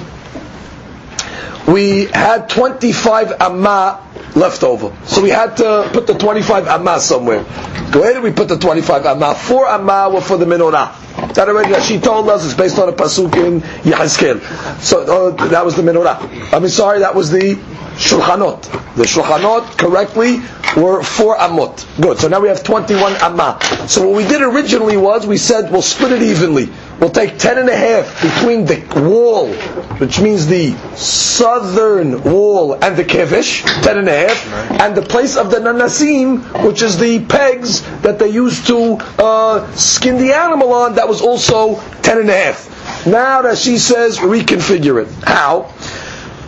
we 1.68 2.05
had 2.05 2.47
25 2.49 3.34
amma 3.41 3.99
left 4.36 4.63
over. 4.63 4.95
So 5.05 5.24
we 5.24 5.32
had 5.32 5.57
to 5.57 5.89
put 5.91 6.05
the 6.05 6.13
25 6.13 6.68
amma 6.68 6.99
somewhere. 6.99 7.43
Where 7.43 8.13
did 8.13 8.22
we 8.22 8.32
put 8.32 8.47
the 8.47 8.57
25 8.57 9.05
amma? 9.07 9.34
Four 9.34 9.68
amma 9.68 10.09
were 10.13 10.22
for 10.22 10.38
the 10.38 10.45
menorah. 10.45 11.34
That 11.34 11.49
already, 11.49 11.74
she 11.82 11.99
told 11.99 12.30
us, 12.30 12.45
it's 12.45 12.53
based 12.53 12.78
on 12.78 12.88
a 12.88 12.93
pasuk 12.93 13.36
in 13.36 13.61
Yehezkel. 13.61 14.80
So 14.82 15.01
uh, 15.30 15.47
that 15.47 15.66
was 15.66 15.76
the 15.76 15.82
menorah. 15.82 16.53
I 16.53 16.59
mean, 16.59 16.70
sorry, 16.70 16.99
that 16.99 17.16
was 17.16 17.32
the 17.32 17.55
shulchanot. 17.98 18.64
The 18.96 19.04
shulchanot 19.04 19.78
correctly 19.78 20.39
were 20.82 21.02
four 21.04 21.38
amot. 21.38 21.86
Good. 22.02 22.20
So 22.20 22.28
now 22.28 22.39
we 22.39 22.48
have 22.50 22.64
21 22.64 23.14
amma. 23.22 23.60
So 23.88 24.08
what 24.08 24.18
we 24.18 24.28
did 24.28 24.41
originally 24.41 24.98
was 24.98 25.26
we 25.26 25.38
said 25.38 25.72
we'll 25.72 25.82
split 25.82 26.12
it 26.12 26.22
evenly. 26.22 26.70
We'll 27.00 27.10
take 27.10 27.38
ten 27.38 27.58
and 27.58 27.68
a 27.68 27.76
half 27.76 28.22
between 28.22 28.66
the 28.66 28.82
wall, 29.02 29.52
which 30.00 30.22
means 30.22 30.48
the 30.48 30.72
southern 30.96 32.24
wall, 32.24 32.74
and 32.74 32.96
the 32.96 33.04
kevish, 33.04 33.64
ten 33.84 33.98
and 33.98 34.08
a 34.08 34.28
half, 34.30 34.82
and 34.82 34.96
the 34.96 35.02
place 35.02 35.36
of 35.36 35.52
the 35.52 35.58
nanasim, 35.58 36.66
which 36.66 36.82
is 36.82 36.98
the 36.98 37.20
pegs 37.26 37.82
that 38.02 38.18
they 38.18 38.30
used 38.30 38.68
to 38.68 38.98
uh, 39.20 39.70
skin 39.76 40.18
the 40.18 40.32
animal 40.34 40.72
on, 40.74 40.96
that 40.96 41.08
was 41.10 41.22
also 41.22 41.82
ten 42.02 42.18
and 42.20 42.30
a 42.30 42.34
half. 42.34 43.06
Now 43.06 43.41
that 43.41 43.58
she 43.58 43.78
says 43.78 44.20
reconfigure 44.20 45.04
it. 45.06 45.12
How? 45.26 45.74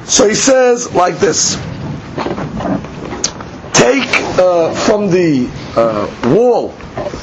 So 0.07 0.27
he 0.27 0.35
says 0.35 0.93
like 0.93 1.17
this. 1.17 1.55
Take 3.73 4.07
uh, 4.39 4.73
from 4.73 5.11
the 5.11 5.49
uh, 5.75 6.33
wall, 6.33 6.69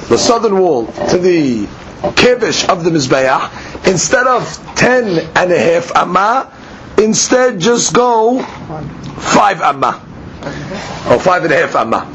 the 0.09 0.19
southern 0.19 0.59
wall, 0.59 0.87
to 0.87 1.19
the 1.19 1.65
kevish 2.13 2.69
of 2.69 2.85
the 2.85 2.91
Mizbeach, 2.91 3.87
instead 3.89 4.27
of 4.27 4.47
ten 4.77 5.19
and 5.35 5.51
a 5.51 5.59
half 5.59 5.97
amma, 5.97 6.53
instead 6.99 7.59
just 7.59 7.95
go 7.95 8.43
five 8.43 9.63
amma. 9.63 10.01
Or 11.11 11.19
five 11.19 11.43
and 11.45 11.53
a 11.53 11.57
half 11.57 11.75
amma. 11.75 12.07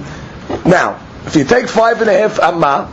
Now, 0.65 1.03
if 1.25 1.35
you 1.35 1.45
take 1.45 1.67
five 1.67 1.99
and 2.01 2.09
a 2.09 2.13
half 2.17 2.39
amma, 2.39 2.91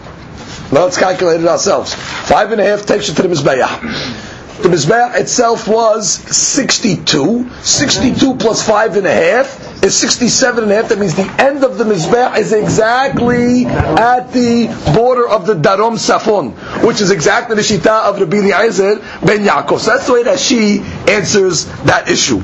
let's 0.72 0.96
calculate 0.98 1.40
it 1.42 1.46
ourselves. 1.46 1.92
Five 1.94 2.52
and 2.52 2.60
a 2.60 2.64
half 2.64 2.86
takes 2.86 3.08
you 3.08 3.14
to 3.14 3.22
the 3.22 3.28
Mizbeach. 3.28 4.25
The 4.62 4.68
Mizbeach 4.70 5.14
itself 5.20 5.68
was 5.68 6.10
62. 6.10 7.50
62 7.62 8.36
plus 8.36 8.66
five 8.66 8.96
and 8.96 9.06
a 9.06 9.12
half 9.12 9.65
is 9.82 9.96
67 9.96 10.62
and 10.64 10.72
a 10.72 10.76
half. 10.76 10.88
That 10.88 10.98
means 10.98 11.14
the 11.14 11.30
end 11.40 11.64
of 11.64 11.78
the 11.78 11.84
Mizbeach 11.84 12.38
is 12.38 12.52
exactly 12.52 13.66
at 13.66 14.32
the 14.32 14.66
border 14.94 15.28
of 15.28 15.46
the 15.46 15.54
Darom 15.54 15.94
Safon, 15.96 16.52
which 16.86 17.00
is 17.00 17.10
exactly 17.10 17.56
the 17.56 17.62
Shita 17.62 18.04
of 18.08 18.18
Rabbi 18.20 18.36
Eliezer 18.38 18.96
ben 19.24 19.44
Yaakov. 19.46 19.78
So 19.80 19.90
that's 19.92 20.06
the 20.06 20.12
way 20.14 20.22
that 20.24 20.38
she 20.38 20.80
answers 21.08 21.66
that 21.84 22.08
issue. 22.08 22.40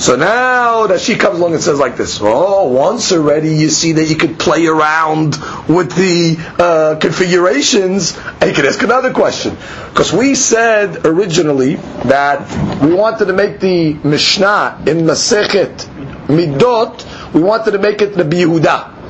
So 0.00 0.16
now 0.16 0.86
that 0.86 1.02
she 1.02 1.14
comes 1.16 1.38
along 1.38 1.52
and 1.52 1.62
says 1.62 1.78
like 1.78 1.98
this, 1.98 2.20
oh, 2.22 2.68
once 2.68 3.12
already 3.12 3.54
you 3.56 3.68
see 3.68 3.92
that 3.92 4.04
you 4.06 4.16
could 4.16 4.38
play 4.38 4.66
around 4.66 5.36
with 5.68 5.94
the 5.94 6.36
uh, 6.58 6.96
configurations, 6.98 8.16
and 8.40 8.44
you 8.44 8.54
can 8.54 8.64
ask 8.64 8.82
another 8.82 9.12
question. 9.12 9.58
Because 9.90 10.10
we 10.10 10.34
said 10.34 11.04
originally 11.04 11.74
that 12.06 12.80
we 12.82 12.94
wanted 12.94 13.26
to 13.26 13.34
make 13.34 13.60
the 13.60 13.92
Mishnah 13.92 14.82
in 14.86 14.98
Masechet 15.04 15.86
Midot, 16.28 17.32
we 17.34 17.42
wanted 17.42 17.72
to 17.72 17.78
make 17.78 18.02
it 18.02 18.14
the 18.14 18.24
Yehuda. 18.24 19.00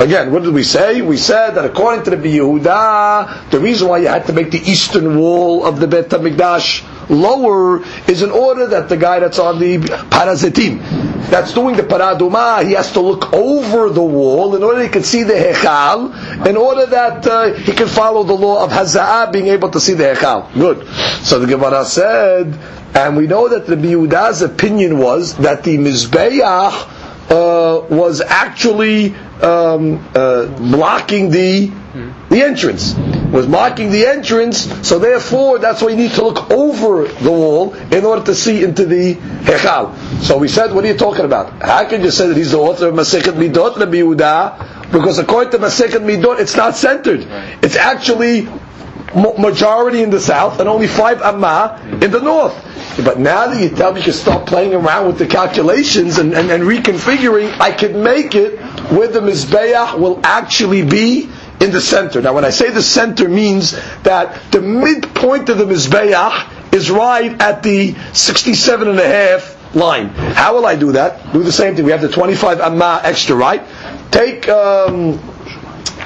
Again, 0.00 0.32
what 0.32 0.42
did 0.42 0.52
we 0.52 0.64
say? 0.64 1.02
We 1.02 1.16
said 1.16 1.52
that 1.52 1.64
according 1.64 2.04
to 2.04 2.10
the 2.10 2.38
Yehuda, 2.38 3.50
the 3.50 3.60
reason 3.60 3.88
why 3.88 3.98
you 3.98 4.08
had 4.08 4.26
to 4.26 4.32
make 4.32 4.50
the 4.50 4.58
eastern 4.58 5.16
wall 5.16 5.64
of 5.64 5.78
the 5.78 5.86
Bet 5.86 6.08
HaMikdash 6.08 7.08
lower 7.08 7.84
is 8.08 8.22
in 8.22 8.30
order 8.30 8.66
that 8.66 8.88
the 8.88 8.96
guy 8.96 9.20
that's 9.20 9.38
on 9.38 9.60
the 9.60 9.76
Har 9.76 10.26
HaZeitim, 10.26 11.30
that's 11.30 11.52
doing 11.54 11.76
the 11.76 11.82
Parah 11.84 12.18
Adumah, 12.18 12.66
he 12.66 12.72
has 12.72 12.90
to 12.92 13.00
look 13.00 13.32
over 13.32 13.88
the 13.90 14.02
wall 14.02 14.56
in 14.56 14.64
order 14.64 14.82
he 14.82 14.88
can 14.88 15.04
see 15.04 15.22
the 15.22 15.34
Hechal, 15.34 16.46
in 16.46 16.56
order 16.56 16.86
that 16.86 17.26
uh, 17.26 17.52
he 17.54 17.72
can 17.72 17.86
follow 17.86 18.24
the 18.24 18.34
law 18.34 18.64
of 18.64 18.70
Haza'ah, 18.70 19.32
being 19.32 19.46
able 19.46 19.70
to 19.70 19.80
see 19.80 19.94
the 19.94 20.04
Hechal. 20.04 20.52
Good. 20.54 20.86
So 21.24 21.38
the 21.38 21.46
Gemara 21.46 21.84
said, 21.84 22.58
and 22.94 23.16
we 23.16 23.26
know 23.26 23.48
that 23.48 23.66
the 23.66 23.74
Yehuda's 23.76 24.42
opinion 24.42 24.98
was 24.98 25.36
that 25.38 25.64
the 25.64 25.76
Mizbeach 25.78 26.40
uh, 27.30 27.86
was 27.90 28.20
actually 28.20 29.14
um, 29.42 30.06
uh, 30.14 30.46
blocking 30.58 31.30
the 31.30 31.72
the 32.28 32.42
entrance. 32.42 32.94
Was 33.30 33.46
blocking 33.46 33.90
the 33.90 34.06
entrance 34.06 34.58
so 34.86 34.98
therefore 34.98 35.58
that's 35.58 35.80
why 35.82 35.90
you 35.90 35.96
need 35.96 36.12
to 36.12 36.24
look 36.24 36.50
over 36.50 37.06
the 37.08 37.30
wall 37.32 37.74
in 37.74 38.04
order 38.04 38.24
to 38.26 38.34
see 38.34 38.62
into 38.62 38.84
the 38.86 39.14
hechal. 39.14 39.96
So 40.22 40.38
we 40.38 40.48
said 40.48 40.72
what 40.72 40.84
are 40.84 40.88
you 40.88 40.96
talking 40.96 41.24
about? 41.24 41.62
How 41.62 41.88
can 41.88 42.02
you 42.02 42.10
say 42.10 42.28
that 42.28 42.36
he's 42.36 42.52
the 42.52 42.58
author 42.58 42.88
of 42.88 42.94
Masechet 42.94 43.32
Midot 43.34 43.76
Rabbi 43.76 43.96
Yehuda? 43.96 44.92
Because 44.92 45.18
according 45.18 45.52
to 45.52 45.58
Masechet 45.58 46.00
Midot 46.04 46.38
it's 46.40 46.56
not 46.56 46.76
centered. 46.76 47.26
It's 47.62 47.76
actually 47.76 48.48
majority 49.14 50.02
in 50.02 50.10
the 50.10 50.20
south 50.20 50.58
and 50.60 50.68
only 50.68 50.88
five 50.88 51.22
amma 51.22 51.80
in 52.02 52.10
the 52.10 52.20
north 52.20 52.54
but 53.02 53.18
now 53.18 53.48
that 53.48 53.60
you 53.60 53.70
tell 53.70 53.92
me 53.92 54.00
you 54.00 54.04
can 54.04 54.12
start 54.12 54.46
playing 54.46 54.74
around 54.74 55.06
with 55.06 55.18
the 55.18 55.26
calculations 55.26 56.18
and, 56.18 56.32
and, 56.32 56.50
and 56.50 56.62
reconfiguring, 56.62 57.58
I 57.60 57.72
could 57.72 57.96
make 57.96 58.34
it 58.34 58.58
where 58.92 59.08
the 59.08 59.20
Mizbeach 59.20 59.98
will 59.98 60.20
actually 60.24 60.84
be 60.84 61.28
in 61.60 61.72
the 61.72 61.80
center. 61.80 62.20
Now 62.22 62.34
when 62.34 62.44
I 62.44 62.50
say 62.50 62.70
the 62.70 62.82
center 62.82 63.28
means 63.28 63.72
that 64.02 64.52
the 64.52 64.60
midpoint 64.60 65.48
of 65.48 65.58
the 65.58 65.64
Mizbeach 65.64 66.72
is 66.72 66.90
right 66.90 67.40
at 67.40 67.62
the 67.62 67.94
67 68.12 68.88
and 68.88 68.98
a 68.98 69.06
half 69.06 69.74
line. 69.74 70.08
How 70.08 70.54
will 70.54 70.66
I 70.66 70.76
do 70.76 70.92
that? 70.92 71.32
Do 71.32 71.42
the 71.42 71.52
same 71.52 71.74
thing. 71.74 71.84
We 71.84 71.90
have 71.90 72.00
the 72.02 72.08
25 72.08 72.60
amma 72.60 73.00
extra, 73.02 73.34
right? 73.34 73.62
Take, 74.12 74.48
um, 74.48 75.18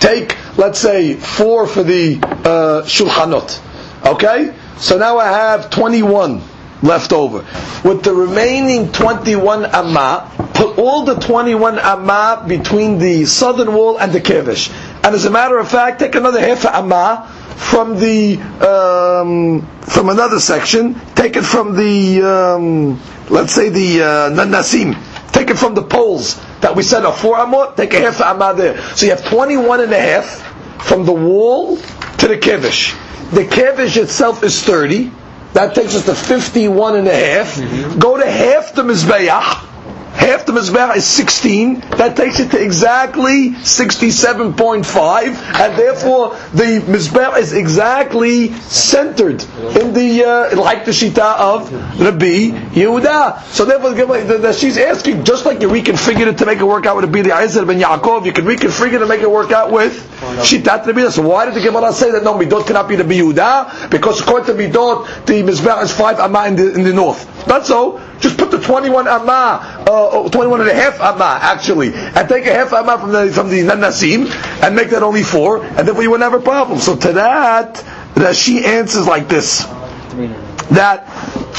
take, 0.01 0.37
let's 0.57 0.79
say, 0.79 1.15
four 1.15 1.67
for 1.67 1.83
the 1.83 2.17
uh, 2.23 2.83
shulchanot. 2.87 3.61
Okay? 4.07 4.55
So 4.79 4.97
now 4.97 5.19
I 5.19 5.27
have 5.29 5.71
21 5.71 6.41
left 6.83 7.13
over. 7.13 7.39
With 7.85 8.03
the 8.03 8.15
remaining 8.15 8.93
21 8.93 9.67
amma, 9.67 10.31
put 10.55 10.79
all 10.79 11.05
the 11.05 11.15
21 11.17 11.79
amma 11.79 12.45
between 12.47 12.99
the 12.99 13.25
southern 13.27 13.75
wall 13.75 13.99
and 13.99 14.13
the 14.13 14.21
kevish. 14.21 14.71
And 15.05 15.15
as 15.15 15.25
a 15.25 15.31
matter 15.31 15.59
of 15.59 15.69
fact, 15.71 16.01
take 16.01 16.15
another 16.15 16.41
half 16.41 16.65
amma 16.67 17.29
from 17.57 17.99
the 17.99 18.39
um, 18.65 19.67
from 19.83 20.09
another 20.09 20.41
section. 20.41 20.95
Take 21.15 21.37
it 21.37 21.45
from 21.45 21.77
the 21.77 22.23
um, 22.23 23.01
let's 23.31 23.53
say 23.53 23.69
the 23.69 24.03
uh, 24.03 24.31
nasim. 24.31 24.97
Take 25.33 25.51
it 25.51 25.59
from 25.59 25.75
the 25.75 25.83
poles 25.83 26.41
that 26.61 26.75
we 26.75 26.83
said 26.83 27.05
are 27.05 27.13
four 27.13 27.37
amot. 27.37 27.77
Take 27.77 27.95
a 27.95 28.01
half 28.01 28.21
amma 28.21 28.55
there. 28.57 28.81
So 28.97 29.07
you 29.07 29.13
have 29.13 29.25
21 29.27 29.81
and 29.81 29.93
a 29.93 30.01
half 30.01 30.85
from 30.85 31.05
the 31.05 31.13
wall 31.13 31.77
to 31.77 32.29
the 32.29 32.37
kevish. 32.39 32.95
The 33.31 33.45
kevish 33.45 33.97
itself 33.97 34.43
is 34.43 34.63
30. 34.63 35.13
That 35.55 35.75
takes 35.75 35.95
us 35.95 36.05
to 36.07 36.15
51 36.15 36.97
and 36.97 37.09
a 37.09 37.15
half. 37.15 37.55
Mm-hmm. 37.57 37.99
Go 37.99 38.17
to 38.19 38.31
half 38.31 38.75
the 38.75 38.83
Mizbeach. 38.83 39.68
Half 40.19 40.47
the 40.47 40.53
Mizbeach 40.53 40.97
is 40.97 41.07
16. 41.07 41.81
That 41.97 42.17
takes 42.17 42.41
it 42.41 42.51
to 42.51 42.61
exactly 42.61 43.51
67.5. 43.51 45.37
And 45.61 45.77
therefore, 45.79 46.37
the 46.53 46.81
Mizbeach 46.87 47.39
is 47.39 47.53
exactly 47.53 48.53
centered 48.69 49.45
in 49.81 49.93
the, 49.95 50.25
uh, 50.25 50.61
like 50.61 50.85
the 50.85 50.91
Shita 50.91 51.37
of 51.39 51.73
Rabbi 52.01 52.51
Yehuda. 52.75 53.43
So 53.53 53.65
therefore, 53.65 53.91
the- 53.93 54.39
the- 54.39 54.53
she's 54.53 54.77
asking, 54.77 55.23
just 55.25 55.47
like 55.47 55.63
you 55.63 55.69
reconfigured 55.69 56.27
it 56.27 56.39
to 56.39 56.47
make 56.47 56.59
it 56.59 56.65
work 56.65 56.87
out 56.87 56.97
with 56.97 57.05
Rabbi 57.05 57.29
Eliezer 57.31 57.65
ben 57.65 57.81
Yaakov, 57.81 58.27
you 58.27 58.33
can 58.33 58.45
reconfigure 58.45 58.95
it 58.95 58.99
to 58.99 59.07
make 59.07 59.23
it 59.23 59.31
work 59.31 59.53
out 59.53 59.71
with 59.71 59.93
Shitat 60.43 60.85
Rabbi 60.87 61.01
Yehuda. 61.03 61.13
So 61.13 61.23
why 61.23 61.45
did 61.45 61.55
the 61.55 61.61
Gemara 61.61 61.93
say 61.93 62.11
that 62.11 62.25
no, 62.25 62.35
Midot 62.35 62.67
cannot 62.67 62.89
be 62.89 62.97
the 62.97 63.05
Yehuda? 63.05 63.89
Because 63.91 64.21
according 64.21 64.57
to 64.57 64.61
Midot, 64.63 65.07
the 65.27 65.43
Mizbeach 65.45 65.83
is 65.85 65.93
five 65.93 66.19
Amma 66.19 66.47
in 66.47 66.57
the, 66.57 66.73
in 66.75 66.83
the 66.83 66.93
north. 66.93 67.25
Not 67.47 67.67
so. 67.67 68.01
Just 68.21 68.37
put 68.39 68.51
the 68.51 68.59
21 68.59 69.07
Amma, 69.07 69.85
uh, 69.89 70.29
21 70.29 70.61
and 70.63 70.71
a 70.71 70.75
half 70.75 71.01
Amma, 71.01 71.39
actually, 71.41 71.95
and 71.95 72.29
take 72.29 72.47
a 72.47 72.53
half 72.53 72.73
Amma 72.73 72.99
from 72.99 73.13
the, 73.13 73.31
from 73.33 73.49
the 73.49 73.61
Nasim, 73.63 74.29
and 74.63 74.75
make 74.75 74.91
that 74.91 75.03
only 75.03 75.23
four, 75.23 75.63
and 75.65 75.87
then 75.87 75.97
we 75.97 76.09
wouldn't 76.09 76.31
have 76.31 76.39
a 76.41 76.43
problem. 76.45 76.79
So 76.81 76.97
to 76.97 77.13
that, 77.15 77.85
that 78.15 78.35
she 78.37 78.65
answers 78.65 79.07
like 79.07 79.29
this. 79.29 79.65
That 80.71 81.05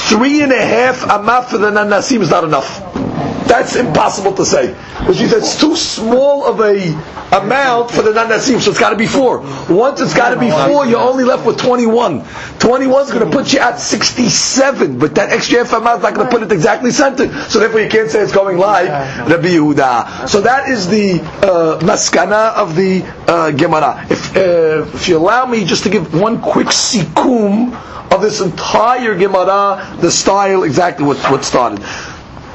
three 0.10 0.42
and 0.44 0.52
a 0.52 0.64
half 0.66 1.04
Amma 1.10 1.46
for 1.50 1.58
the 1.58 1.72
Nasim 1.72 2.22
is 2.22 2.30
not 2.30 2.44
enough. 2.44 3.09
That's 3.50 3.76
impossible 3.76 4.34
to 4.34 4.46
say. 4.46 4.76
Because 5.00 5.34
it's 5.34 5.60
too 5.60 5.76
small 5.76 6.46
of 6.46 6.60
a 6.62 6.94
amount 7.36 7.90
for 7.90 8.04
the 8.04 8.12
nanasim, 8.12 8.62
so 8.62 8.70
it's 8.70 8.80
got 8.80 8.92
to 8.92 8.96
be 8.96 9.08
four. 9.08 9.40
Once 9.68 10.02
it's 10.02 10.14
got 10.14 10.36
to 10.36 10.40
be 10.40 10.52
four, 10.52 10.86
you're 10.86 11.00
only 11.00 11.24
left 11.24 11.48
with 11.48 11.58
21. 11.58 12.24
21 12.60 13.02
is 13.04 13.12
going 13.12 13.26
to 13.26 13.36
put 13.36 13.52
you 13.52 13.58
at 13.60 13.80
67, 13.80 15.00
but 15.00 15.16
that 15.16 15.32
extra 15.32 15.60
half 15.64 15.74
amount 15.74 15.98
is 15.98 16.04
not 16.04 16.14
going 16.14 16.28
to 16.28 16.32
put 16.32 16.44
it 16.44 16.52
exactly 16.52 16.92
centered. 16.92 17.32
So 17.50 17.60
therefore 17.60 17.80
you 17.82 17.90
can't 17.90 18.12
say 18.12 18.22
it's 18.22 18.32
going 18.32 18.60
like 18.60 18.88
Rabbi 18.88 19.48
Yehuda. 19.48 20.30
So 20.30 20.42
that 20.42 20.70
is 20.70 20.88
the 20.88 21.20
uh, 21.42 21.80
maskana 21.80 22.54
of 22.54 22.76
the 22.76 23.02
uh, 23.28 23.50
Gemara. 23.50 24.06
If, 24.12 24.38
uh, 24.38 24.86
if 24.94 25.08
you 25.08 25.18
allow 25.18 25.48
me 25.48 25.66
just 25.66 25.84
to 25.86 25.90
give 25.90 26.14
one 26.14 26.40
quick 26.40 26.68
sikum 26.68 27.74
of 28.14 28.22
this 28.22 28.42
entire 28.42 29.16
Gemara, 29.16 29.98
the 30.02 30.12
style, 30.12 30.64
exactly 30.64 31.04
what, 31.04 31.18
what 31.32 31.44
started. 31.44 31.84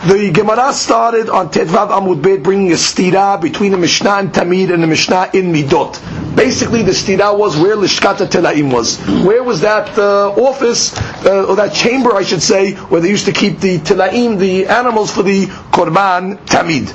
The 0.07 0.30
Gemara 0.32 0.74
started 0.74 1.30
on 1.30 1.50
Tet 1.50 1.66
Vav 1.66 1.88
Amud 1.88 2.20
Bet, 2.20 2.42
bringing 2.42 2.72
a 2.72 2.74
stira 2.74 3.40
between 3.40 3.72
the 3.72 3.78
Mishnah 3.78 4.11
and 4.11 4.30
Tamid 4.34 4.70
and 4.70 4.82
the 4.82 4.86
Mishnah 4.86 5.30
in 5.32 5.50
Midot. 5.50 6.36
Basically, 6.36 6.82
the 6.82 6.90
stira 6.90 7.34
was 7.34 7.56
where 7.56 7.74
Lishkat 7.74 8.16
HaTelaim 8.16 8.70
was. 8.70 8.98
Where 9.24 9.43
was 9.43 9.62
that 9.62 9.98
uh, 9.98 10.31
office, 10.32 10.94
uh, 11.24 11.47
or 11.47 11.56
that 11.56 11.72
chamber, 11.72 12.14
I 12.14 12.22
should 12.22 12.43
say, 12.43 12.74
where 12.74 13.01
they 13.01 13.09
used 13.09 13.24
to 13.24 13.32
keep 13.32 13.60
the 13.60 13.78
Telaim, 13.78 14.39
the 14.39 14.66
animals 14.66 15.10
for 15.10 15.22
the 15.22 15.47
Korban 15.47 16.36
Tamid. 16.44 16.89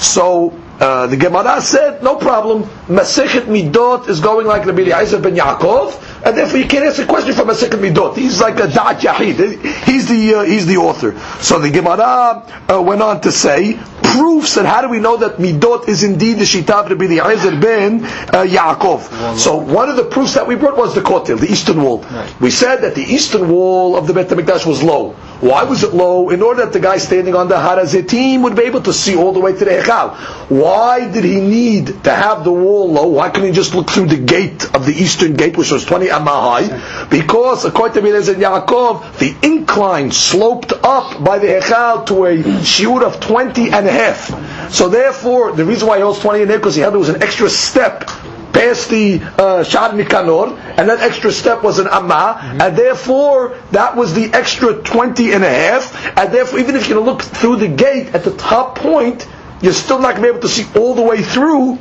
So, 0.00 0.50
uh, 0.80 1.06
the 1.06 1.16
Gemara 1.16 1.60
said, 1.60 2.02
no 2.02 2.16
problem, 2.16 2.64
Masechet 2.88 3.42
Midot 3.42 4.08
is 4.08 4.18
going 4.18 4.48
like 4.48 4.66
Rabbi 4.66 4.82
Eliezer 4.82 5.20
ben 5.20 5.36
Yaakov, 5.36 6.05
and 6.26 6.36
therefore 6.36 6.58
you 6.58 6.66
can't 6.66 6.84
ask 6.84 7.00
a 7.00 7.06
question 7.06 7.32
from 7.34 7.50
a 7.50 7.54
second 7.54 7.78
Midot. 7.80 8.16
He's 8.16 8.40
like 8.40 8.58
a 8.58 8.66
Da'at 8.66 8.98
Yahid. 8.98 9.62
He's 9.84 10.08
the, 10.08 10.34
uh, 10.34 10.42
he's 10.42 10.66
the 10.66 10.76
author. 10.76 11.16
So 11.40 11.60
the 11.60 11.70
Gemara 11.70 12.42
uh, 12.68 12.82
went 12.82 13.00
on 13.00 13.20
to 13.20 13.30
say, 13.30 13.78
proofs 14.02 14.56
and 14.56 14.66
how 14.66 14.80
do 14.82 14.88
we 14.88 14.98
know 14.98 15.16
that 15.18 15.36
Midot 15.36 15.88
is 15.88 16.02
indeed 16.02 16.34
the 16.34 16.44
Shita 16.44 16.70
of 16.70 16.90
Rabbi 16.90 17.04
Eliezer 17.04 17.60
ben 17.60 18.04
uh, 18.04 18.42
Yaakov. 18.42 19.36
So 19.36 19.56
one 19.56 19.88
of 19.88 19.96
the 19.96 20.04
proofs 20.04 20.34
that 20.34 20.46
we 20.48 20.56
brought 20.56 20.76
was 20.76 20.96
the 20.96 21.00
Kotel, 21.00 21.38
the 21.38 21.46
eastern 21.50 21.80
wall. 21.80 22.04
We 22.40 22.50
said 22.50 22.76
that 22.78 22.96
the 22.96 23.02
eastern 23.02 23.48
wall 23.48 23.96
of 23.96 24.08
the 24.08 24.12
Bet 24.12 24.26
HaMikdash 24.28 24.66
was 24.66 24.82
low. 24.82 25.14
Why 25.40 25.64
was 25.64 25.82
it 25.82 25.92
low? 25.92 26.30
In 26.30 26.40
order 26.40 26.64
that 26.64 26.72
the 26.72 26.80
guy 26.80 26.96
standing 26.96 27.34
on 27.34 27.48
the 27.48 27.58
Har 27.58 27.76
HaZeitim 27.76 28.42
would 28.42 28.56
be 28.56 28.62
able 28.62 28.80
to 28.82 28.92
see 28.92 29.16
all 29.16 29.32
the 29.32 29.40
way 29.40 29.52
to 29.52 29.64
the 29.64 29.70
Echal. 29.70 30.14
Why 30.48 31.10
did 31.10 31.24
he 31.24 31.40
need 31.40 32.04
to 32.04 32.10
have 32.14 32.42
the 32.42 32.52
wall 32.52 32.90
low? 32.90 33.08
Why 33.08 33.28
couldn't 33.28 33.50
he 33.50 33.54
just 33.54 33.74
look 33.74 33.90
through 33.90 34.06
the 34.06 34.16
gate 34.16 34.64
of 34.74 34.86
the 34.86 34.92
eastern 34.92 35.34
gate, 35.34 35.58
which 35.58 35.70
was 35.70 35.84
20 35.84 36.08
amma 36.08 36.30
high? 36.30 37.06
Because 37.10 37.66
according 37.66 38.02
to 38.02 38.08
Eliezer 38.08 38.32
ben 38.32 38.42
Yaakov, 38.42 39.18
the 39.18 39.36
incline 39.46 40.10
sloped 40.10 40.72
up 40.82 41.22
by 41.22 41.38
the 41.38 41.48
Echal 41.48 42.06
to 42.06 42.24
a 42.24 42.36
shiur 42.62 43.02
of 43.02 43.20
20 43.20 43.70
and 43.72 43.86
a 43.86 43.92
half. 43.92 44.72
So 44.72 44.88
therefore, 44.88 45.52
the 45.52 45.66
reason 45.66 45.86
why 45.86 45.98
he 45.98 46.02
holds 46.02 46.20
20 46.20 46.42
and 46.42 46.50
a 46.50 46.54
half, 46.54 46.62
because 46.62 46.74
he 46.74 46.80
had 46.80 46.92
there 46.92 46.98
was 46.98 47.10
an 47.10 47.22
extra 47.22 47.50
step 47.50 48.08
past 48.56 48.88
the 48.88 49.20
uh, 49.20 49.62
Sha'ar 49.62 49.92
Nikanor, 49.92 50.56
and 50.78 50.88
that 50.88 51.00
extra 51.00 51.30
step 51.30 51.62
was 51.62 51.78
an 51.78 51.86
Amma, 51.86 52.38
and 52.60 52.76
therefore 52.76 53.56
that 53.72 53.96
was 53.96 54.14
the 54.14 54.32
extra 54.32 54.74
20 54.82 55.32
and 55.32 55.44
a 55.44 55.48
half, 55.48 56.16
and 56.16 56.32
therefore 56.32 56.58
even 56.58 56.74
if 56.74 56.88
you're 56.88 56.96
going 56.96 57.04
to 57.06 57.12
look 57.12 57.22
through 57.22 57.56
the 57.56 57.68
gate 57.68 58.14
at 58.14 58.24
the 58.24 58.34
top 58.36 58.76
point, 58.78 59.28
you're 59.60 59.72
still 59.72 59.98
not 59.98 60.16
going 60.16 60.22
to 60.22 60.22
be 60.22 60.28
able 60.28 60.40
to 60.40 60.48
see 60.48 60.66
all 60.78 60.94
the 60.94 61.02
way 61.02 61.22
through 61.22 61.78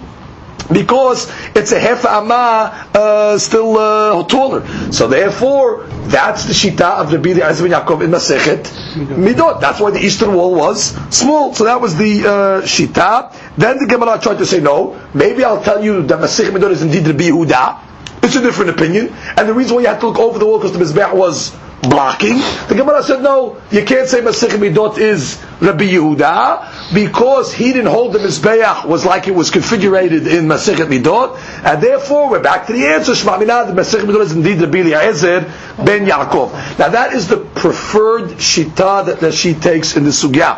because 0.72 1.32
it's 1.56 1.72
a 1.72 1.80
half 1.80 2.06
amma 2.06 2.88
uh, 2.94 3.38
still 3.38 3.78
uh, 3.78 4.24
taller. 4.26 4.66
So 4.92 5.08
therefore, 5.08 5.86
that's 6.08 6.46
the 6.46 6.54
shita 6.54 6.82
of 7.02 7.14
Rabbi 7.14 7.30
Eliezer 7.32 7.68
ben 7.68 7.72
Yaakov 7.72 8.04
in 8.04 8.12
Masechet 8.12 8.64
Midot. 8.96 9.62
That's 9.62 9.80
why 9.80 9.92
the 9.92 10.00
eastern 10.00 10.34
wall 10.34 10.56
was 10.56 10.96
small. 11.16 11.54
So 11.54 11.66
that 11.66 11.82
was 11.82 11.96
the 11.96 12.22
uh, 12.22 12.62
shita. 12.64 13.34
Then 13.58 13.78
the 13.80 13.88
Gemara 13.88 14.20
tried 14.20 14.38
to 14.40 14.46
say 14.46 14.60
no. 14.60 15.00
Maybe 15.14 15.44
I'll 15.44 15.64
tell 15.64 15.84
you 15.84 16.04
that 16.04 16.20
Masechet 16.20 16.52
Midot 16.52 16.72
is 16.72 16.82
indeed 16.82 17.06
Rabbi 17.08 17.26
Yehuda. 17.30 17.82
It's 18.24 18.36
a 18.36 18.42
different 18.42 18.72
opinion, 18.72 19.14
and 19.38 19.48
the 19.48 19.54
reason 19.54 19.76
why 19.76 19.82
you 19.84 19.88
had 19.88 20.00
to 20.00 20.08
look 20.08 20.18
over 20.18 20.40
the 20.40 20.48
wall 20.48 20.58
because 20.58 20.74
the 20.76 20.84
mizbeach 20.84 21.14
was 21.14 21.56
blocking. 21.90 22.38
The 22.68 22.76
Gemara 22.76 23.04
said, 23.04 23.22
no, 23.22 23.62
you 23.72 23.84
can't 23.84 24.08
say 24.08 24.22
Masech 24.22 24.50
Midot 24.50 24.98
is 24.98 25.42
Rabbi 25.62 25.86
Yehuda 25.86 26.94
because 26.94 27.54
he 27.54 27.74
didn't 27.74 27.92
hold 27.92 28.14
the 28.14 28.20
Mizbeach 28.20 28.86
was 28.86 29.06
like 29.06 29.28
it 29.28 29.36
was 29.36 29.52
configured 29.52 30.12
in 30.12 30.46
Masech 30.46 30.78
Midot, 30.78 31.38
and 31.64 31.82
therefore 31.82 32.30
we're 32.30 32.44
back 32.44 32.68
to 32.68 32.74
the 32.74 32.86
answer. 32.88 33.16
Shema 33.16 33.38
the 33.38 33.46
Masech 33.74 34.02
Midot 34.02 34.22
is 34.22 34.32
indeed 34.34 34.60
Rabbi 34.62 34.80
Eliezer 34.80 35.42
ben 35.84 36.06
Yaakov. 36.06 36.80
Now 36.80 36.90
that 36.90 37.14
is 37.14 37.28
the 37.28 37.38
preferred 37.38 38.30
shita 38.32 39.06
that, 39.06 39.20
that 39.22 39.34
she 39.34 39.54
takes 39.54 39.96
in 39.96 40.04
the 40.04 40.12
sugya. 40.12 40.58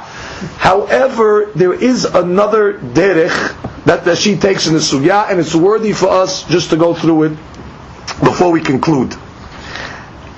However, 0.57 1.51
there 1.55 1.73
is 1.73 2.05
another 2.05 2.73
derech 2.79 3.83
that, 3.85 4.05
that 4.05 4.17
she 4.17 4.35
takes 4.35 4.67
in 4.67 4.73
the 4.73 4.79
sugya, 4.79 5.29
and 5.29 5.39
it's 5.39 5.55
worthy 5.55 5.93
for 5.93 6.09
us 6.09 6.43
just 6.43 6.71
to 6.71 6.77
go 6.77 6.93
through 6.93 7.23
it 7.23 7.37
before 8.23 8.51
we 8.51 8.61
conclude. 8.61 9.13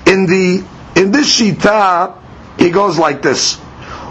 In 0.06 0.26
the 0.26 0.64
in 1.00 1.12
this 1.12 1.40
shita, 1.40 2.18
he 2.60 2.70
goes 2.72 2.98
like 3.00 3.22
this. 3.22 3.56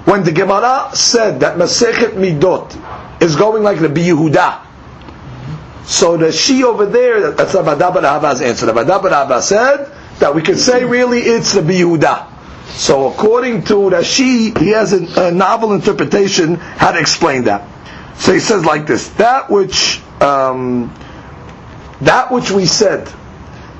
When 0.08 0.24
the 0.24 0.32
Gemara 0.32 0.90
said 0.96 1.40
that 1.40 1.58
Masechet 1.58 2.12
Midot 2.14 3.22
is 3.22 3.36
going 3.36 3.62
like 3.62 3.78
the 3.78 3.88
Yehuda, 3.88 4.64
so 5.84 6.16
the 6.16 6.32
she 6.32 6.64
over 6.64 6.86
there, 6.86 7.32
that's 7.32 7.54
Rav 7.54 7.68
Ada 7.68 7.90
bar 7.92 8.02
Ahava's 8.02 8.40
answer. 8.40 8.66
Rav 8.66 8.78
Ada 8.78 8.98
bar 9.00 9.10
Ahava 9.10 9.40
said 9.42 9.92
that 10.18 10.34
we 10.34 10.40
can 10.40 10.56
say 10.56 10.84
really 10.84 11.20
it's 11.20 11.52
the 11.52 11.60
Yehuda. 11.60 12.26
So 12.70 13.10
according 13.12 13.64
to 13.64 13.74
Rashi, 13.74 14.56
he 14.56 14.68
has 14.68 14.92
a, 14.92 15.28
a, 15.28 15.30
novel 15.30 15.72
interpretation 15.72 16.54
how 16.56 16.92
to 16.92 16.98
explain 17.00 17.44
that. 17.44 17.66
So 18.18 18.32
he 18.32 18.40
says 18.40 18.64
like 18.64 18.86
this: 18.86 19.08
that 19.14 19.50
which 19.50 20.00
um, 20.22 20.94
that 22.00 22.30
which 22.32 22.50
we 22.50 22.64
said 22.64 23.10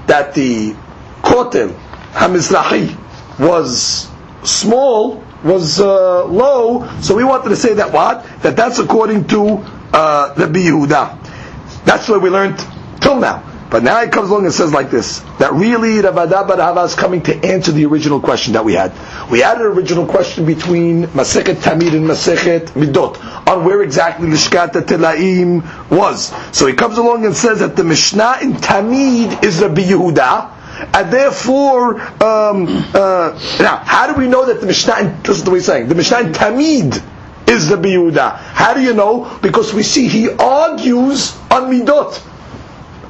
that 0.07 0.35
the 0.35 0.75
kotel 1.23 1.75
Hamizrahi 2.13 2.97
was 3.39 4.09
small, 4.45 5.23
was 5.45 5.81
uh, 5.81 6.25
low, 6.25 6.89
so 7.01 7.15
we 7.15 7.25
wanted 7.25 7.51
to 7.51 7.57
say 7.57 7.75
that 7.75 7.93
what? 7.93 8.25
That 8.43 8.57
that's 8.57 8.79
according 8.79 9.29
to 9.29 9.59
uh, 9.93 10.35
the 10.35 10.47
Yehuda. 10.47 11.85
That's 11.85 12.09
what 12.09 12.23
we 12.23 12.31
learned 12.31 12.59
till 13.01 13.19
now. 13.21 13.45
But 13.71 13.83
now 13.83 14.01
it 14.01 14.13
comes 14.13 14.31
along 14.31 14.47
and 14.47 14.55
says 14.55 14.73
like 14.73 14.91
this, 14.91 15.21
that 15.39 15.53
really 15.53 16.01
Rav 16.01 16.17
Ada 16.17 16.45
bar 16.45 16.57
Ahava 16.57 16.87
is 16.87 16.95
coming 16.95 17.21
to 17.25 17.35
answer 17.45 17.71
the 17.71 17.85
original 17.85 18.19
question 18.19 18.55
that 18.55 18.65
we 18.65 18.73
had. 18.73 18.93
We 19.31 19.41
had 19.41 19.59
an 19.59 19.67
original 19.67 20.07
question 20.07 20.47
between 20.47 21.05
Masechet 21.09 21.57
Tamid 21.57 21.95
and 21.95 22.07
Masechet 22.07 22.69
Midot 22.69 23.19
on 23.47 23.65
where 23.67 23.83
exactly 23.83 24.27
Lishkat 24.29 24.71
HaTelaim 24.73 25.91
was. 25.91 26.33
So 26.57 26.67
he 26.67 26.73
comes 26.73 26.97
along 26.97 27.27
and 27.27 27.37
says 27.37 27.59
that 27.61 27.77
the 27.77 27.85
Mishnah 27.85 28.39
in 28.41 28.55
Tamid 28.55 29.45
is 29.45 29.61
Rabbi 29.61 29.83
Yehuda, 29.83 30.58
and 30.95 31.13
therefore, 31.13 32.01
um, 32.23 32.67
uh, 32.95 33.39
now, 33.61 33.77
how 33.85 34.07
do 34.13 34.15
we 34.19 34.29
know 34.29 34.47
that 34.47 34.61
the 34.61 34.67
Mishnah, 34.67 35.21
is 35.29 35.45
the 35.45 35.51
way 35.51 35.59
he's 35.59 35.67
saying, 35.67 35.89
the 35.89 35.95
Mishnah 35.95 36.21
in 36.21 36.33
Tamid 36.33 37.03
is 37.49 37.69
the 37.69 37.77
Yehuda. 37.77 38.37
How 38.37 38.75
do 38.75 38.81
you 38.83 38.95
know? 38.95 39.39
Because 39.43 39.73
we 39.73 39.83
see 39.83 40.07
he 40.09 40.29
argues 40.31 41.37
on 41.51 41.71
Midot. 41.73 42.19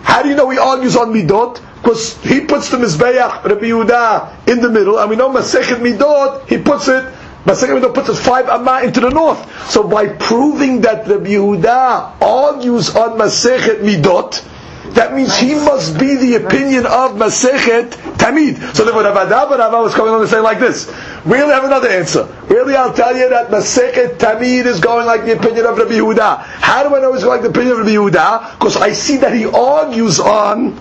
How 0.03 0.23
do 0.23 0.28
you 0.28 0.36
know 0.36 0.49
he 0.51 0.59
argues 0.59 0.97
on 0.97 1.12
Midot? 1.12 1.61
Because 1.82 2.16
he 2.23 2.40
puts 2.40 2.70
the 2.70 2.77
Mizbeach, 2.78 3.45
Rabbi 3.45 3.66
Yehuda, 3.66 4.49
in 4.49 4.61
the 4.61 4.70
middle, 4.70 4.99
and 4.99 5.11
we 5.11 5.16
know 5.16 5.31
Masechet 5.31 5.78
Midot, 5.78 6.49
he 6.49 6.59
puts 6.59 6.89
it 6.89 7.05
Masechet 7.45 7.81
Midot 7.81 7.95
puts 7.95 8.09
it 8.11 8.15
five 8.16 8.49
amma 8.49 8.82
into 8.85 9.01
the 9.01 9.11
north. 9.11 9.70
So 9.70 9.86
by 9.89 10.09
proving 10.09 10.82
that 10.82 11.07
Rabbi 11.09 11.31
Yehuda 11.31 12.20
argues 12.20 12.95
on 12.95 13.19
Masechet 13.19 13.81
Midot, 13.81 14.45
that 14.94 15.15
means 15.15 15.36
he 15.36 15.55
must 15.55 15.98
be 15.98 16.15
the 16.16 16.35
opinion 16.36 16.86
of 16.86 17.12
Masechet 17.12 17.90
Tamid. 18.19 18.74
So 18.74 18.85
therefore, 18.85 19.02
Ravada 19.02 19.48
Rava 19.59 19.78
was 19.82 19.94
coming 19.94 20.12
on 20.15 20.20
to 20.20 20.28
say 20.28 20.40
like 20.40 20.59
this. 20.59 20.93
Really 21.24 21.52
have 21.52 21.65
another 21.65 21.89
answer. 21.89 22.24
Really, 22.48 22.74
I'll 22.74 22.93
tell 22.93 23.16
you 23.16 23.28
that 23.28 23.48
Masechet 23.51 24.16
Tamid 24.19 24.66
is 24.66 24.81
going 24.81 25.06
like 25.06 25.24
the 25.24 25.36
opinion 25.39 25.66
of 25.66 25.77
Rabbi 25.78 25.93
Yehuda. 25.93 26.39
How 26.43 26.89
do 26.89 26.94
I 26.94 27.01
know 27.01 27.12
he's 27.12 27.24
going 27.24 27.43
like 27.43 27.52
the 27.52 27.56
opinion 27.59 27.73
of 27.73 27.86
Rabbi 27.86 27.90
Yehuda? 27.93 28.59
Because 28.59 28.77
I 28.77 28.93
see 28.93 29.16
that 29.19 29.32
he 29.35 29.47
argues 29.47 30.20
on 30.20 30.74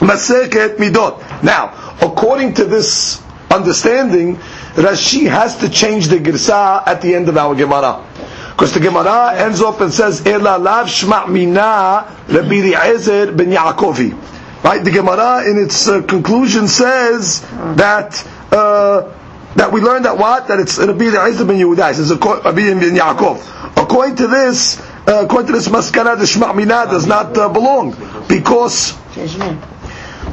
Masechet 0.00 0.76
Midot. 0.76 1.42
Now, 1.42 1.96
according 2.00 2.54
to 2.54 2.64
this 2.64 3.22
understanding, 3.50 4.36
Rashi 4.74 5.28
has 5.28 5.56
to 5.58 5.68
change 5.68 6.08
the 6.08 6.16
Girsa 6.18 6.82
at 6.86 7.00
the 7.00 7.14
end 7.14 7.28
of 7.28 7.36
our 7.36 7.54
Gemara. 7.54 8.04
Because 8.54 8.72
the 8.72 8.78
Gemara 8.78 9.34
ends 9.34 9.60
up 9.60 9.80
and 9.80 9.92
says, 9.92 10.24
Ela 10.24 10.58
lav 10.58 10.86
shma' 10.86 11.28
mina 11.28 12.06
Rabbi 12.28 12.54
Eliezer 12.54 13.32
ben 13.32 13.50
Yaakovi. 13.50 14.62
Right? 14.62 14.82
The 14.82 14.92
Gemara 14.92 15.50
in 15.50 15.58
its 15.58 15.88
uh, 15.88 16.02
conclusion 16.02 16.68
says 16.68 17.40
that 17.74 18.24
uh, 18.52 19.12
that 19.56 19.72
we 19.72 19.80
learned 19.80 20.04
that 20.04 20.18
what? 20.18 20.46
That 20.46 20.60
it's 20.60 20.78
Rabbi 20.78 21.06
Eliezer 21.06 21.44
ben 21.44 21.56
Yehuda. 21.56 21.90
It 21.90 21.94
says 21.96 22.10
Rabbi 22.12 22.52
ben 22.52 22.94
Yaakov. 22.94 23.76
According 23.82 24.16
to 24.16 24.28
this, 24.28 24.80
uh, 25.08 25.24
according 25.24 25.48
to 25.48 25.52
this 25.54 25.66
maskana, 25.66 26.16
the 26.16 26.24
shma' 26.24 26.54
mina 26.54 26.86
does 26.88 27.08
not 27.08 27.36
uh, 27.36 27.48
belong 27.48 27.96
because 28.28 28.96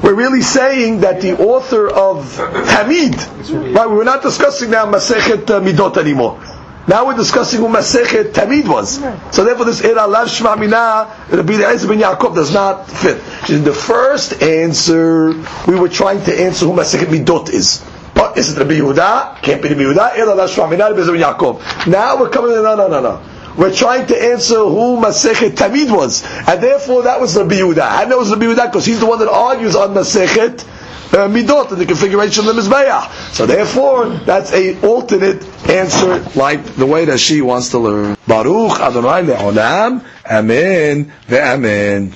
we're 0.03 0.13
really 0.13 0.41
saying 0.41 0.99
that 1.01 1.21
the 1.21 1.37
author 1.43 1.89
of 1.89 2.25
Tamid, 2.35 3.73
right? 3.75 3.89
We're 3.89 4.03
not 4.03 4.21
discussing 4.21 4.69
now 4.69 4.85
Masechet 4.85 5.49
uh, 5.49 5.59
Midot 5.59 5.97
anymore. 5.97 6.39
Now 6.87 7.05
we're 7.05 7.15
discussing 7.15 7.59
who 7.59 7.67
Masechet 7.67 8.31
Tamid 8.33 8.67
was. 8.67 8.95
So 9.35 9.43
therefore 9.43 9.65
this 9.65 9.81
Era 9.83 10.07
Lav 10.07 10.29
Shema 10.29 10.55
Mina, 10.55 11.15
Rabbi 11.29 11.53
Eliezer 11.53 11.87
ben 11.87 11.99
Yaakov 11.99 12.33
does 12.33 12.53
not 12.53 12.89
fit. 12.89 13.17
In 13.49 13.63
the 13.63 13.73
first 13.73 14.41
answer, 14.41 15.33
we 15.67 15.79
were 15.79 15.89
trying 15.89 16.23
to 16.23 16.41
answer 16.41 16.65
who 16.65 16.73
Masechet 16.73 17.05
Midot 17.05 17.49
is. 17.49 17.85
But 18.15 18.37
is 18.37 18.55
it 18.55 18.59
Rabbi 18.59 18.73
Yehuda? 18.73 19.41
Can't 19.41 19.61
be 19.61 19.69
Rabbi 19.69 19.81
Yehuda. 19.81 20.17
Era 20.17 20.33
Lav 20.33 20.49
Shema 20.49 20.67
Mina, 20.67 20.85
Rabbi 20.85 21.01
Eliezer 21.01 21.11
ben 21.11 21.21
Yaakov. 21.21 21.87
Now 21.87 22.19
we're 22.19 22.29
coming 22.29 22.51
in, 22.53 22.63
no, 22.63 22.75
no, 22.75 22.87
no, 22.87 22.99
no. 22.99 23.21
We're 23.57 23.73
trying 23.73 24.07
to 24.07 24.23
answer 24.31 24.55
who 24.55 24.97
Masechet 24.97 25.51
Tamid 25.51 25.95
was. 25.95 26.23
And 26.47 26.63
therefore 26.63 27.03
that 27.03 27.21
was 27.21 27.37
Rabbi 27.37 27.55
Yehuda. 27.55 27.81
I 27.81 28.05
know 28.05 28.17
it 28.17 28.19
was 28.19 28.31
Rabbi 28.31 28.45
Yehuda 28.45 28.65
because 28.71 28.85
he's 28.85 28.99
the 28.99 29.05
one 29.05 29.19
that 29.19 29.29
argues 29.29 29.75
on 29.75 29.93
Masechet 29.93 30.65
uh, 31.13 31.27
midot 31.27 31.71
in 31.71 31.79
the 31.79 31.85
configuration 31.85 32.47
of 32.47 32.55
the 32.55 32.61
mizbeach. 32.61 33.11
So 33.33 33.45
therefore, 33.45 34.09
that's 34.25 34.51
a 34.53 34.79
alternate 34.85 35.43
answer, 35.69 36.19
like 36.35 36.63
the 36.75 36.85
way 36.85 37.05
that 37.05 37.19
she 37.19 37.41
wants 37.41 37.69
to 37.69 37.79
learn. 37.79 38.17
Baruch 38.27 38.79
Adonai 38.79 39.23
le'olam, 39.23 40.03
Amen 40.25 41.11
ve'amen. 41.27 42.13